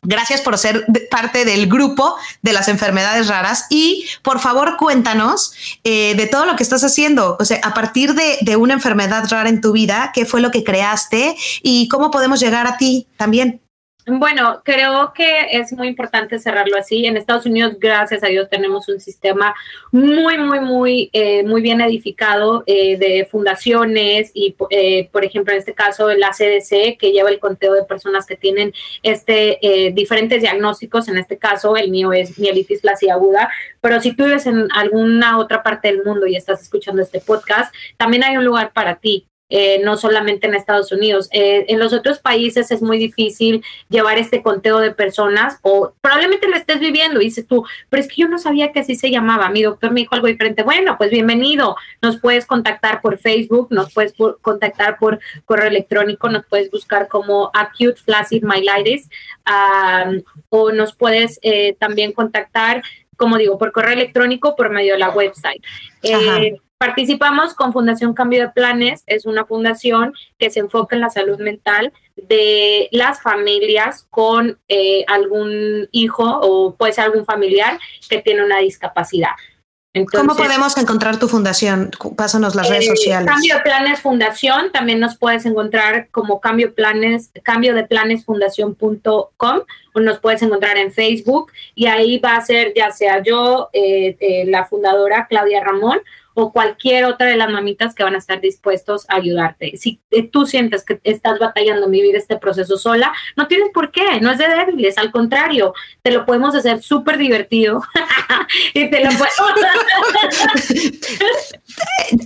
Gracias 0.02 0.40
por 0.40 0.58
ser 0.58 0.84
parte 1.10 1.44
del 1.44 1.68
grupo 1.68 2.16
de 2.42 2.52
las 2.52 2.66
enfermedades 2.66 3.28
raras 3.28 3.66
y 3.70 4.04
por 4.22 4.40
favor 4.40 4.76
cuéntanos 4.76 5.54
eh, 5.84 6.14
de 6.16 6.26
todo 6.26 6.44
lo 6.44 6.56
que 6.56 6.64
estás 6.64 6.82
haciendo. 6.82 7.36
O 7.38 7.44
sea, 7.44 7.60
a 7.62 7.72
partir 7.72 8.14
de, 8.14 8.38
de, 8.40 8.56
una 8.56 8.74
enfermedad 8.74 9.24
rara 9.30 9.48
en 9.48 9.60
tu 9.60 9.72
vida, 9.72 10.10
¿qué 10.12 10.26
fue 10.26 10.40
lo 10.40 10.50
que 10.50 10.64
creaste 10.64 11.36
y 11.62 11.88
cómo 11.88 12.10
podemos 12.10 12.40
llegar 12.40 12.66
a 12.66 12.76
ti 12.76 13.06
también? 13.16 13.62
Bueno, 14.04 14.62
creo 14.64 15.12
que 15.14 15.46
es 15.52 15.72
muy 15.72 15.86
importante 15.86 16.40
cerrarlo 16.40 16.76
así. 16.76 17.06
En 17.06 17.16
Estados 17.16 17.46
Unidos, 17.46 17.76
gracias 17.78 18.24
a 18.24 18.26
Dios, 18.26 18.50
tenemos 18.50 18.88
un 18.88 18.98
sistema 18.98 19.54
muy, 19.92 20.38
muy, 20.38 20.58
muy, 20.58 21.08
eh, 21.12 21.44
muy 21.44 21.62
bien 21.62 21.80
edificado 21.80 22.64
eh, 22.66 22.96
de 22.96 23.28
fundaciones 23.30 24.32
y, 24.34 24.56
eh, 24.70 25.08
por 25.12 25.24
ejemplo, 25.24 25.52
en 25.52 25.60
este 25.60 25.74
caso, 25.74 26.12
la 26.14 26.32
CDC, 26.32 26.96
que 26.98 27.12
lleva 27.12 27.30
el 27.30 27.38
conteo 27.38 27.74
de 27.74 27.84
personas 27.84 28.26
que 28.26 28.36
tienen 28.36 28.72
este 29.04 29.58
diferentes 29.94 30.42
diagnósticos. 30.42 31.06
En 31.06 31.16
este 31.16 31.38
caso, 31.38 31.76
el 31.76 31.90
mío 31.90 32.12
es 32.12 32.38
mielitis 32.40 32.80
flácida 32.80 33.14
aguda. 33.14 33.50
Pero 33.80 34.00
si 34.00 34.16
tú 34.16 34.24
vives 34.24 34.46
en 34.46 34.66
alguna 34.72 35.38
otra 35.38 35.62
parte 35.62 35.88
del 35.88 36.02
mundo 36.04 36.26
y 36.26 36.34
estás 36.34 36.60
escuchando 36.60 37.02
este 37.02 37.20
podcast, 37.20 37.72
también 37.96 38.24
hay 38.24 38.36
un 38.36 38.44
lugar 38.44 38.72
para 38.72 38.96
ti. 38.96 39.28
Eh, 39.54 39.82
no 39.84 39.98
solamente 39.98 40.46
en 40.46 40.54
Estados 40.54 40.92
Unidos. 40.92 41.28
Eh, 41.30 41.66
en 41.68 41.78
los 41.78 41.92
otros 41.92 42.20
países 42.20 42.70
es 42.70 42.80
muy 42.80 42.96
difícil 42.96 43.62
llevar 43.90 44.16
este 44.16 44.42
conteo 44.42 44.78
de 44.78 44.92
personas 44.92 45.58
o 45.60 45.92
probablemente 46.00 46.48
lo 46.48 46.56
estés 46.56 46.80
viviendo 46.80 47.20
y 47.20 47.24
dices 47.24 47.46
tú, 47.46 47.62
pero 47.90 48.00
es 48.00 48.08
que 48.08 48.22
yo 48.22 48.28
no 48.28 48.38
sabía 48.38 48.72
que 48.72 48.80
así 48.80 48.94
se 48.94 49.10
llamaba. 49.10 49.50
Mi 49.50 49.60
doctor 49.60 49.90
me 49.90 50.00
dijo 50.00 50.14
algo 50.14 50.26
diferente. 50.26 50.62
Bueno, 50.62 50.96
pues 50.96 51.10
bienvenido. 51.10 51.76
Nos 52.00 52.18
puedes 52.18 52.46
contactar 52.46 53.02
por 53.02 53.18
Facebook, 53.18 53.68
nos 53.70 53.92
puedes 53.92 54.14
contactar 54.40 54.96
por 54.98 55.20
correo 55.44 55.68
electrónico, 55.68 56.30
nos 56.30 56.46
puedes 56.46 56.70
buscar 56.70 57.08
como 57.08 57.50
Acute 57.52 58.00
Flaccid 58.02 58.44
Myelitis 58.44 59.10
o 60.48 60.72
nos 60.72 60.94
puedes 60.96 61.38
eh, 61.42 61.76
también 61.78 62.12
contactar 62.12 62.82
como 63.18 63.36
digo, 63.36 63.56
por 63.58 63.70
correo 63.70 63.92
electrónico, 63.92 64.56
por 64.56 64.70
medio 64.70 64.94
de 64.94 64.98
la 64.98 65.10
website. 65.10 65.62
Participamos 66.82 67.54
con 67.54 67.72
Fundación 67.72 68.12
Cambio 68.12 68.40
de 68.40 68.48
Planes, 68.48 69.04
es 69.06 69.24
una 69.24 69.44
fundación 69.44 70.14
que 70.36 70.50
se 70.50 70.58
enfoca 70.58 70.96
en 70.96 71.00
la 71.00 71.10
salud 71.10 71.38
mental 71.38 71.92
de 72.16 72.88
las 72.90 73.22
familias 73.22 74.08
con 74.10 74.58
eh, 74.66 75.04
algún 75.06 75.88
hijo 75.92 76.24
o 76.42 76.74
puede 76.74 76.92
ser 76.92 77.04
algún 77.04 77.24
familiar 77.24 77.78
que 78.10 78.18
tiene 78.18 78.44
una 78.44 78.58
discapacidad. 78.58 79.30
¿Cómo 80.10 80.34
podemos 80.34 80.76
encontrar 80.76 81.20
tu 81.20 81.28
fundación? 81.28 81.92
Pásanos 82.16 82.56
las 82.56 82.68
redes 82.68 82.86
eh, 82.86 82.96
sociales. 82.96 83.28
Cambio 83.28 83.56
de 83.56 83.60
Planes 83.60 84.00
Fundación, 84.00 84.72
también 84.72 84.98
nos 84.98 85.16
puedes 85.16 85.46
encontrar 85.46 86.08
como 86.10 86.40
Cambio 86.40 86.74
Planes, 86.74 87.30
cambio 87.44 87.74
de 87.74 87.84
planes 87.84 88.24
fundación.com 88.24 89.60
o 89.94 90.00
nos 90.00 90.18
puedes 90.18 90.42
encontrar 90.42 90.78
en 90.78 90.90
Facebook 90.90 91.52
y 91.76 91.86
ahí 91.86 92.18
va 92.18 92.34
a 92.34 92.40
ser 92.40 92.72
ya 92.74 92.90
sea 92.90 93.22
yo, 93.22 93.68
eh, 93.72 94.46
la 94.48 94.64
fundadora 94.64 95.28
Claudia 95.28 95.62
Ramón 95.62 96.00
o 96.34 96.52
cualquier 96.52 97.04
otra 97.04 97.26
de 97.26 97.36
las 97.36 97.50
mamitas 97.50 97.94
que 97.94 98.04
van 98.04 98.14
a 98.14 98.18
estar 98.18 98.40
dispuestos 98.40 99.04
a 99.08 99.16
ayudarte. 99.16 99.76
Si 99.76 100.00
tú 100.32 100.46
sientes 100.46 100.84
que 100.84 101.00
estás 101.04 101.38
batallando 101.38 101.88
vivir 101.88 102.16
este 102.16 102.36
proceso 102.36 102.76
sola, 102.76 103.12
no 103.36 103.46
tienes 103.46 103.70
por 103.72 103.90
qué, 103.90 104.20
no 104.20 104.30
es 104.30 104.38
de 104.38 104.48
débiles, 104.48 104.98
al 104.98 105.10
contrario, 105.10 105.74
te 106.02 106.10
lo 106.10 106.26
podemos 106.26 106.54
hacer 106.54 106.82
súper 106.82 107.18
divertido 107.18 107.82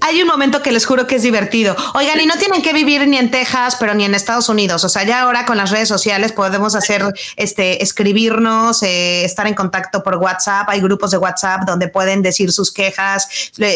Hay 0.00 0.22
un 0.22 0.28
momento 0.28 0.62
que 0.62 0.72
les 0.72 0.86
juro 0.86 1.06
que 1.06 1.16
es 1.16 1.22
divertido. 1.22 1.76
Oigan, 1.94 2.20
y 2.20 2.26
no 2.26 2.36
tienen 2.36 2.62
que 2.62 2.72
vivir 2.72 3.06
ni 3.06 3.16
en 3.16 3.30
Texas, 3.30 3.76
pero 3.78 3.94
ni 3.94 4.04
en 4.04 4.12
Estados 4.14 4.48
Unidos. 4.48 4.82
O 4.84 4.88
sea, 4.88 5.04
ya 5.04 5.20
ahora 5.22 5.46
con 5.46 5.56
las 5.56 5.70
redes 5.70 5.88
sociales 5.88 6.32
podemos 6.32 6.74
hacer, 6.74 7.04
este, 7.36 7.80
escribirnos, 7.82 8.82
eh, 8.82 9.24
estar 9.24 9.46
en 9.46 9.54
contacto 9.54 10.02
por 10.02 10.16
WhatsApp. 10.16 10.68
Hay 10.68 10.80
grupos 10.80 11.12
de 11.12 11.18
WhatsApp 11.18 11.62
donde 11.66 11.88
pueden 11.88 12.22
decir 12.22 12.52
sus 12.52 12.72
quejas, 12.72 13.28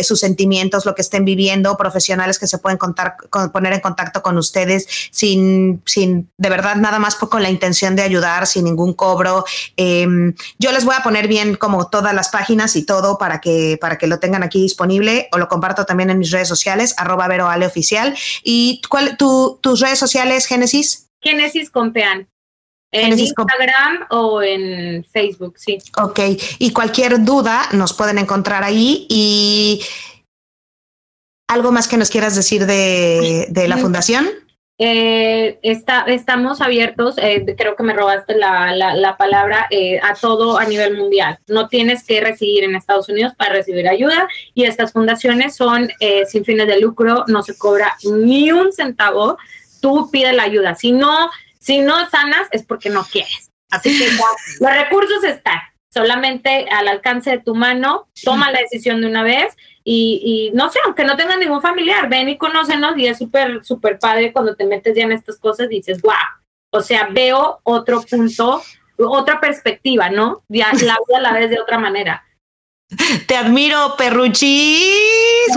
sus 0.03 0.20
sentimientos, 0.21 0.87
lo 0.87 0.95
que 0.95 1.03
estén 1.03 1.25
viviendo, 1.25 1.77
profesionales 1.77 2.39
que 2.39 2.47
se 2.47 2.59
pueden 2.59 2.79
contar, 2.79 3.17
poner 3.53 3.73
en 3.73 3.81
contacto 3.81 4.23
con 4.23 4.39
ustedes 4.39 4.87
sin, 5.11 5.83
sin 5.87 6.31
de 6.37 6.49
verdad 6.51 6.77
nada 6.77 6.99
más 6.99 7.17
con 7.17 7.43
la 7.43 7.51
intención 7.51 7.97
de 7.97 8.03
ayudar, 8.03 8.47
sin 8.47 8.65
ningún 8.65 8.95
cobro. 8.95 9.45
Em, 9.77 10.35
yo 10.59 10.73
les 10.73 10.85
voy 10.85 10.95
a 10.97 11.03
poner 11.03 11.29
bien 11.29 11.55
como 11.55 11.89
todas 11.89 12.15
las 12.15 12.29
páginas 12.29 12.77
y 12.77 12.85
todo 12.85 13.19
para 13.19 13.41
que, 13.41 13.79
para 13.81 13.99
que 13.99 14.07
lo 14.07 14.19
tengan 14.19 14.43
aquí 14.43 14.61
disponible 14.63 15.29
o 15.33 15.39
lo 15.39 15.49
comparto 15.49 15.85
también 15.85 16.11
en 16.11 16.19
mis 16.19 16.31
redes 16.31 16.49
sociales, 16.49 16.95
arroba 16.97 17.29
veroale 17.29 17.67
oficial. 17.67 18.17
¿Y 18.43 18.83
cuál, 18.89 19.17
tu, 19.17 19.59
tus 19.61 19.81
redes 19.81 19.99
sociales, 19.99 20.47
Génesis? 20.47 21.09
Génesis 21.21 21.71
Compean. 21.71 22.29
En 22.93 23.17
Instagram 23.17 24.07
o 24.11 24.43
en 24.43 25.05
Facebook, 25.05 25.55
sí. 25.59 25.79
Ok, 25.97 26.19
y 26.59 26.73
cualquier 26.73 27.25
duda 27.25 27.69
nos 27.71 27.93
pueden 27.93 28.19
encontrar 28.19 28.65
ahí 28.65 29.07
y 29.09 29.81
¿Algo 31.51 31.73
más 31.73 31.89
que 31.89 31.97
nos 31.97 32.11
quieras 32.11 32.37
decir 32.37 32.65
de, 32.65 33.65
la 33.67 33.77
fundación? 33.77 34.31
Eh, 34.79 35.59
está, 35.63 36.03
estamos 36.07 36.61
abiertos, 36.61 37.17
eh, 37.19 37.45
creo 37.59 37.75
que 37.75 37.83
me 37.83 37.93
robaste 37.93 38.37
la, 38.37 39.17
palabra, 39.19 39.67
eh, 39.69 39.99
a 40.01 40.15
todo 40.15 40.59
a 40.59 40.65
nivel 40.65 40.97
mundial. 40.97 41.41
No 41.49 41.67
tienes 41.67 42.05
que 42.05 42.21
residir 42.21 42.63
en 42.63 42.77
Estados 42.77 43.09
Unidos 43.09 43.33
para 43.37 43.53
recibir 43.53 43.89
ayuda 43.89 44.29
y 44.55 44.63
estas 44.63 44.93
fundaciones 44.93 45.57
son 45.57 45.91
sin 46.29 46.45
fines 46.45 46.69
de 46.69 46.79
lucro, 46.79 47.25
no 47.27 47.43
se 47.43 47.59
cobra 47.59 47.97
ni 48.05 48.53
un 48.53 48.73
centavo, 48.73 49.37
tú 49.83 50.09
pides 50.13 50.37
la 50.37 50.45
ayuda. 50.45 50.77
Si 50.77 50.93
no, 50.93 51.31
si 51.59 51.81
no 51.81 52.09
sanas 52.11 52.47
es 52.53 52.65
porque 52.65 52.91
no 52.91 53.03
quieres. 53.03 53.51
Así 53.71 53.99
que 53.99 54.07
los 54.61 54.73
recursos 54.73 55.25
están 55.25 55.59
solamente 55.93 56.69
al 56.71 56.87
alcance 56.87 57.31
de 57.31 57.39
tu 57.39 57.57
mano, 57.57 58.09
toma 58.23 58.53
la 58.53 58.61
decisión 58.61 59.01
de 59.01 59.09
una 59.09 59.25
vez 59.25 59.57
y, 59.85 60.51
no 60.55 60.71
sé, 60.71 60.79
aunque 60.85 61.05
no 61.05 61.17
tengas 61.17 61.39
ningún 61.39 61.63
familiar, 61.63 62.09
ven 62.09 62.29
y 62.29 62.37
conócenos 62.37 62.97
y 62.99 63.07
es 63.07 63.19
súper, 63.19 63.65
súper 63.65 63.99
padre 63.99 64.33
cuando 64.33 64.55
te 64.55 64.67
metes 64.67 64.95
ya 64.95 65.05
en 65.05 65.13
estas 65.13 65.39
cosas 65.39 65.67
y 65.71 65.77
dices, 65.77 66.03
wow, 66.03 66.13
o 66.71 66.81
sea, 66.81 67.09
veo 67.11 67.61
otro 67.63 68.03
punto, 68.03 68.63
otra 68.99 69.41
perspectiva, 69.41 70.11
¿no? 70.11 70.43
Ya 70.49 70.69
la 70.73 70.99
vida 71.07 71.21
la 71.21 71.33
ves 71.33 71.51
de 71.51 71.61
otra 71.61 71.79
manera. 71.79 72.25
Te 73.27 73.37
admiro, 73.37 73.95
Perruchis. 73.97 74.91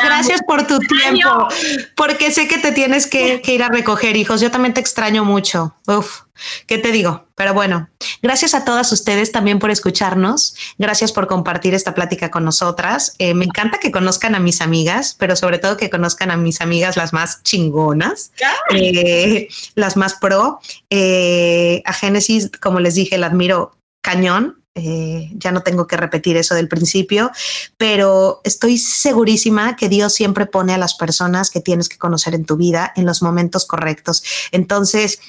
Gracias 0.03 0.41
por 0.45 0.65
tu 0.67 0.79
tiempo, 0.79 1.47
porque 1.95 2.31
sé 2.31 2.47
que 2.47 2.57
te 2.57 2.71
tienes 2.71 3.07
que, 3.07 3.41
ir 3.45 3.63
a 3.63 3.69
recoger 3.69 4.15
hijos. 4.15 4.41
Yo 4.41 4.51
también 4.51 4.73
te 4.73 4.81
extraño 4.81 5.23
mucho. 5.23 5.75
Uf, 5.87 6.21
¿qué 6.67 6.77
te 6.77 6.91
digo? 6.91 7.25
Pero 7.35 7.53
bueno, 7.53 7.89
gracias 8.21 8.53
a 8.53 8.65
todas 8.65 8.91
ustedes 8.91 9.31
también 9.31 9.59
por 9.59 9.71
escucharnos. 9.71 10.55
Gracias 10.77 11.11
por 11.11 11.27
compartir 11.27 11.73
esta 11.73 11.93
plática 11.93 12.29
con 12.29 12.45
nosotras. 12.45 13.15
Eh, 13.17 13.33
me 13.33 13.45
encanta 13.45 13.79
que 13.79 13.91
conozcan 13.91 14.35
a 14.35 14.39
mis 14.39 14.61
amigas, 14.61 15.15
pero 15.17 15.35
sobre 15.35 15.57
todo 15.57 15.77
que 15.77 15.89
conozcan 15.89 16.31
a 16.31 16.37
mis 16.37 16.61
amigas 16.61 16.97
las 16.97 17.13
más 17.13 17.41
chingonas, 17.43 18.31
eh, 18.73 19.47
las 19.75 19.97
más 19.97 20.15
pro. 20.15 20.59
Eh, 20.89 21.81
a 21.85 21.93
Génesis, 21.93 22.51
como 22.61 22.79
les 22.79 22.95
dije, 22.95 23.17
la 23.17 23.27
admiro 23.27 23.75
cañón 24.01 24.62
eh, 24.75 25.29
ya 25.35 25.51
no 25.51 25.61
tengo 25.61 25.85
que 25.85 25.97
repetir 25.97 26.35
eso 26.35 26.55
del 26.55 26.67
principio, 26.67 27.31
pero 27.77 28.41
estoy 28.43 28.79
segurísima 28.79 29.75
que 29.75 29.87
Dios 29.87 30.13
siempre 30.13 30.47
pone 30.47 30.73
a 30.73 30.79
las 30.79 30.95
personas 30.95 31.51
que 31.51 31.59
tienes 31.59 31.89
que 31.89 31.99
conocer 31.99 32.33
en 32.33 32.45
tu 32.45 32.57
vida 32.57 32.91
en 32.95 33.05
los 33.05 33.21
momentos 33.21 33.65
correctos. 33.65 34.23
Entonces, 34.51 35.19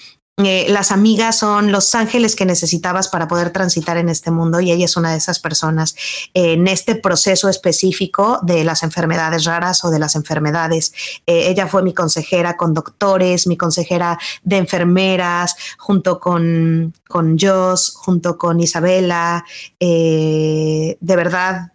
eh, 0.42 0.66
las 0.68 0.90
amigas 0.90 1.38
son 1.38 1.70
los 1.70 1.94
ángeles 1.94 2.34
que 2.34 2.44
necesitabas 2.44 3.06
para 3.06 3.28
poder 3.28 3.50
transitar 3.50 3.98
en 3.98 4.08
este 4.08 4.32
mundo 4.32 4.60
y 4.60 4.72
ella 4.72 4.84
es 4.84 4.96
una 4.96 5.12
de 5.12 5.18
esas 5.18 5.38
personas 5.38 5.94
en 6.34 6.66
este 6.66 6.96
proceso 6.96 7.48
específico 7.48 8.40
de 8.42 8.64
las 8.64 8.82
enfermedades 8.82 9.44
raras 9.44 9.84
o 9.84 9.90
de 9.90 10.00
las 10.00 10.16
enfermedades. 10.16 10.92
Eh, 11.26 11.50
ella 11.50 11.68
fue 11.68 11.84
mi 11.84 11.94
consejera 11.94 12.56
con 12.56 12.74
doctores, 12.74 13.46
mi 13.46 13.56
consejera 13.56 14.18
de 14.42 14.56
enfermeras, 14.56 15.54
junto 15.78 16.18
con, 16.18 16.92
con 17.06 17.38
Joss, 17.38 17.94
junto 17.94 18.36
con 18.36 18.58
Isabela. 18.58 19.44
Eh, 19.78 20.96
de 21.00 21.16
verdad, 21.16 21.72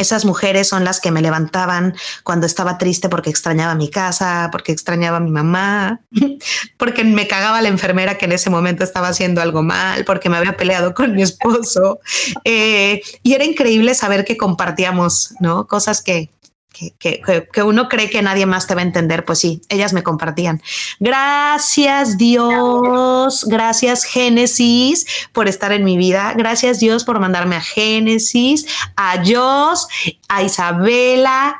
esas 0.00 0.24
mujeres 0.24 0.68
son 0.68 0.84
las 0.84 1.00
que 1.00 1.10
me 1.10 1.20
levantaban 1.20 1.94
cuando 2.24 2.46
estaba 2.46 2.78
triste 2.78 3.08
porque 3.08 3.30
extrañaba 3.30 3.74
mi 3.74 3.90
casa, 3.90 4.48
porque 4.50 4.72
extrañaba 4.72 5.18
a 5.18 5.20
mi 5.20 5.30
mamá, 5.30 6.00
porque 6.78 7.04
me 7.04 7.28
cagaba 7.28 7.60
la 7.60 7.68
enfermera 7.68 8.16
que 8.16 8.24
en 8.24 8.32
ese 8.32 8.50
momento 8.50 8.82
estaba 8.82 9.08
haciendo 9.08 9.40
algo 9.40 9.62
mal, 9.62 10.04
porque 10.04 10.30
me 10.30 10.38
había 10.38 10.56
peleado 10.56 10.94
con 10.94 11.14
mi 11.14 11.22
esposo. 11.22 12.00
Eh, 12.44 13.02
y 13.22 13.34
era 13.34 13.44
increíble 13.44 13.94
saber 13.94 14.24
que 14.24 14.36
compartíamos, 14.36 15.34
¿no? 15.40 15.66
Cosas 15.66 16.02
que, 16.02 16.30
que, 16.72 17.62
uno 17.62 17.88
cree 17.88 18.08
que 18.08 18.22
nadie 18.22 18.46
más 18.46 18.66
te 18.66 18.74
va 18.74 18.80
a 18.80 18.84
entender, 18.84 19.24
pues 19.24 19.38
sí, 19.40 19.60
ellas 19.68 19.92
me 19.92 20.02
compartían. 20.02 20.62
Gracias 20.98 22.16
Dios, 22.16 23.44
gracias 23.48 24.04
Génesis 24.04 25.06
por 25.32 25.48
estar 25.48 25.72
en 25.72 25.84
mi 25.84 25.96
vida, 25.96 26.32
gracias 26.36 26.80
Dios 26.80 27.04
por 27.04 27.20
mandarme 27.20 27.56
a 27.56 27.60
Génesis, 27.60 28.66
a 28.96 29.18
Dios, 29.18 29.88
a 30.28 30.42
Isabela. 30.42 31.58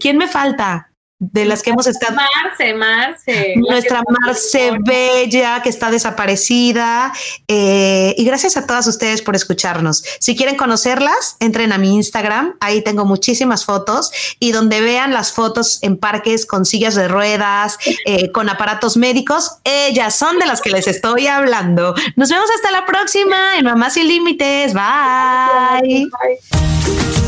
¿Quién 0.00 0.18
me 0.18 0.28
falta? 0.28 0.87
De 1.20 1.44
las 1.44 1.62
que 1.62 1.70
hemos 1.70 1.86
estado. 1.86 2.16
Marce, 2.16 2.74
Marce. 2.74 3.54
Nuestra 3.56 4.02
Marce 4.20 4.72
Bella, 4.80 5.60
que 5.62 5.68
está 5.68 5.90
desaparecida. 5.90 7.12
Eh, 7.48 8.14
y 8.16 8.24
gracias 8.24 8.56
a 8.56 8.66
todas 8.66 8.86
ustedes 8.86 9.22
por 9.22 9.34
escucharnos. 9.34 10.04
Si 10.20 10.36
quieren 10.36 10.56
conocerlas, 10.56 11.36
entren 11.40 11.72
a 11.72 11.78
mi 11.78 11.94
Instagram. 11.94 12.56
Ahí 12.60 12.82
tengo 12.82 13.04
muchísimas 13.04 13.64
fotos 13.64 14.12
y 14.38 14.52
donde 14.52 14.80
vean 14.80 15.12
las 15.12 15.32
fotos 15.32 15.82
en 15.82 15.96
parques 15.96 16.46
con 16.46 16.64
sillas 16.64 16.94
de 16.94 17.08
ruedas, 17.08 17.78
eh, 18.04 18.30
con 18.32 18.48
aparatos 18.48 18.96
médicos, 18.96 19.58
ellas 19.64 20.14
son 20.14 20.38
de 20.38 20.46
las 20.46 20.60
que 20.60 20.70
les 20.70 20.86
estoy 20.86 21.26
hablando. 21.26 21.94
Nos 22.16 22.30
vemos 22.30 22.48
hasta 22.54 22.70
la 22.70 22.86
próxima 22.86 23.58
en 23.58 23.64
Mamás 23.64 23.94
Sin 23.94 24.06
Límites. 24.06 24.72
Bye. 24.72 26.06
Bye. 26.06 27.27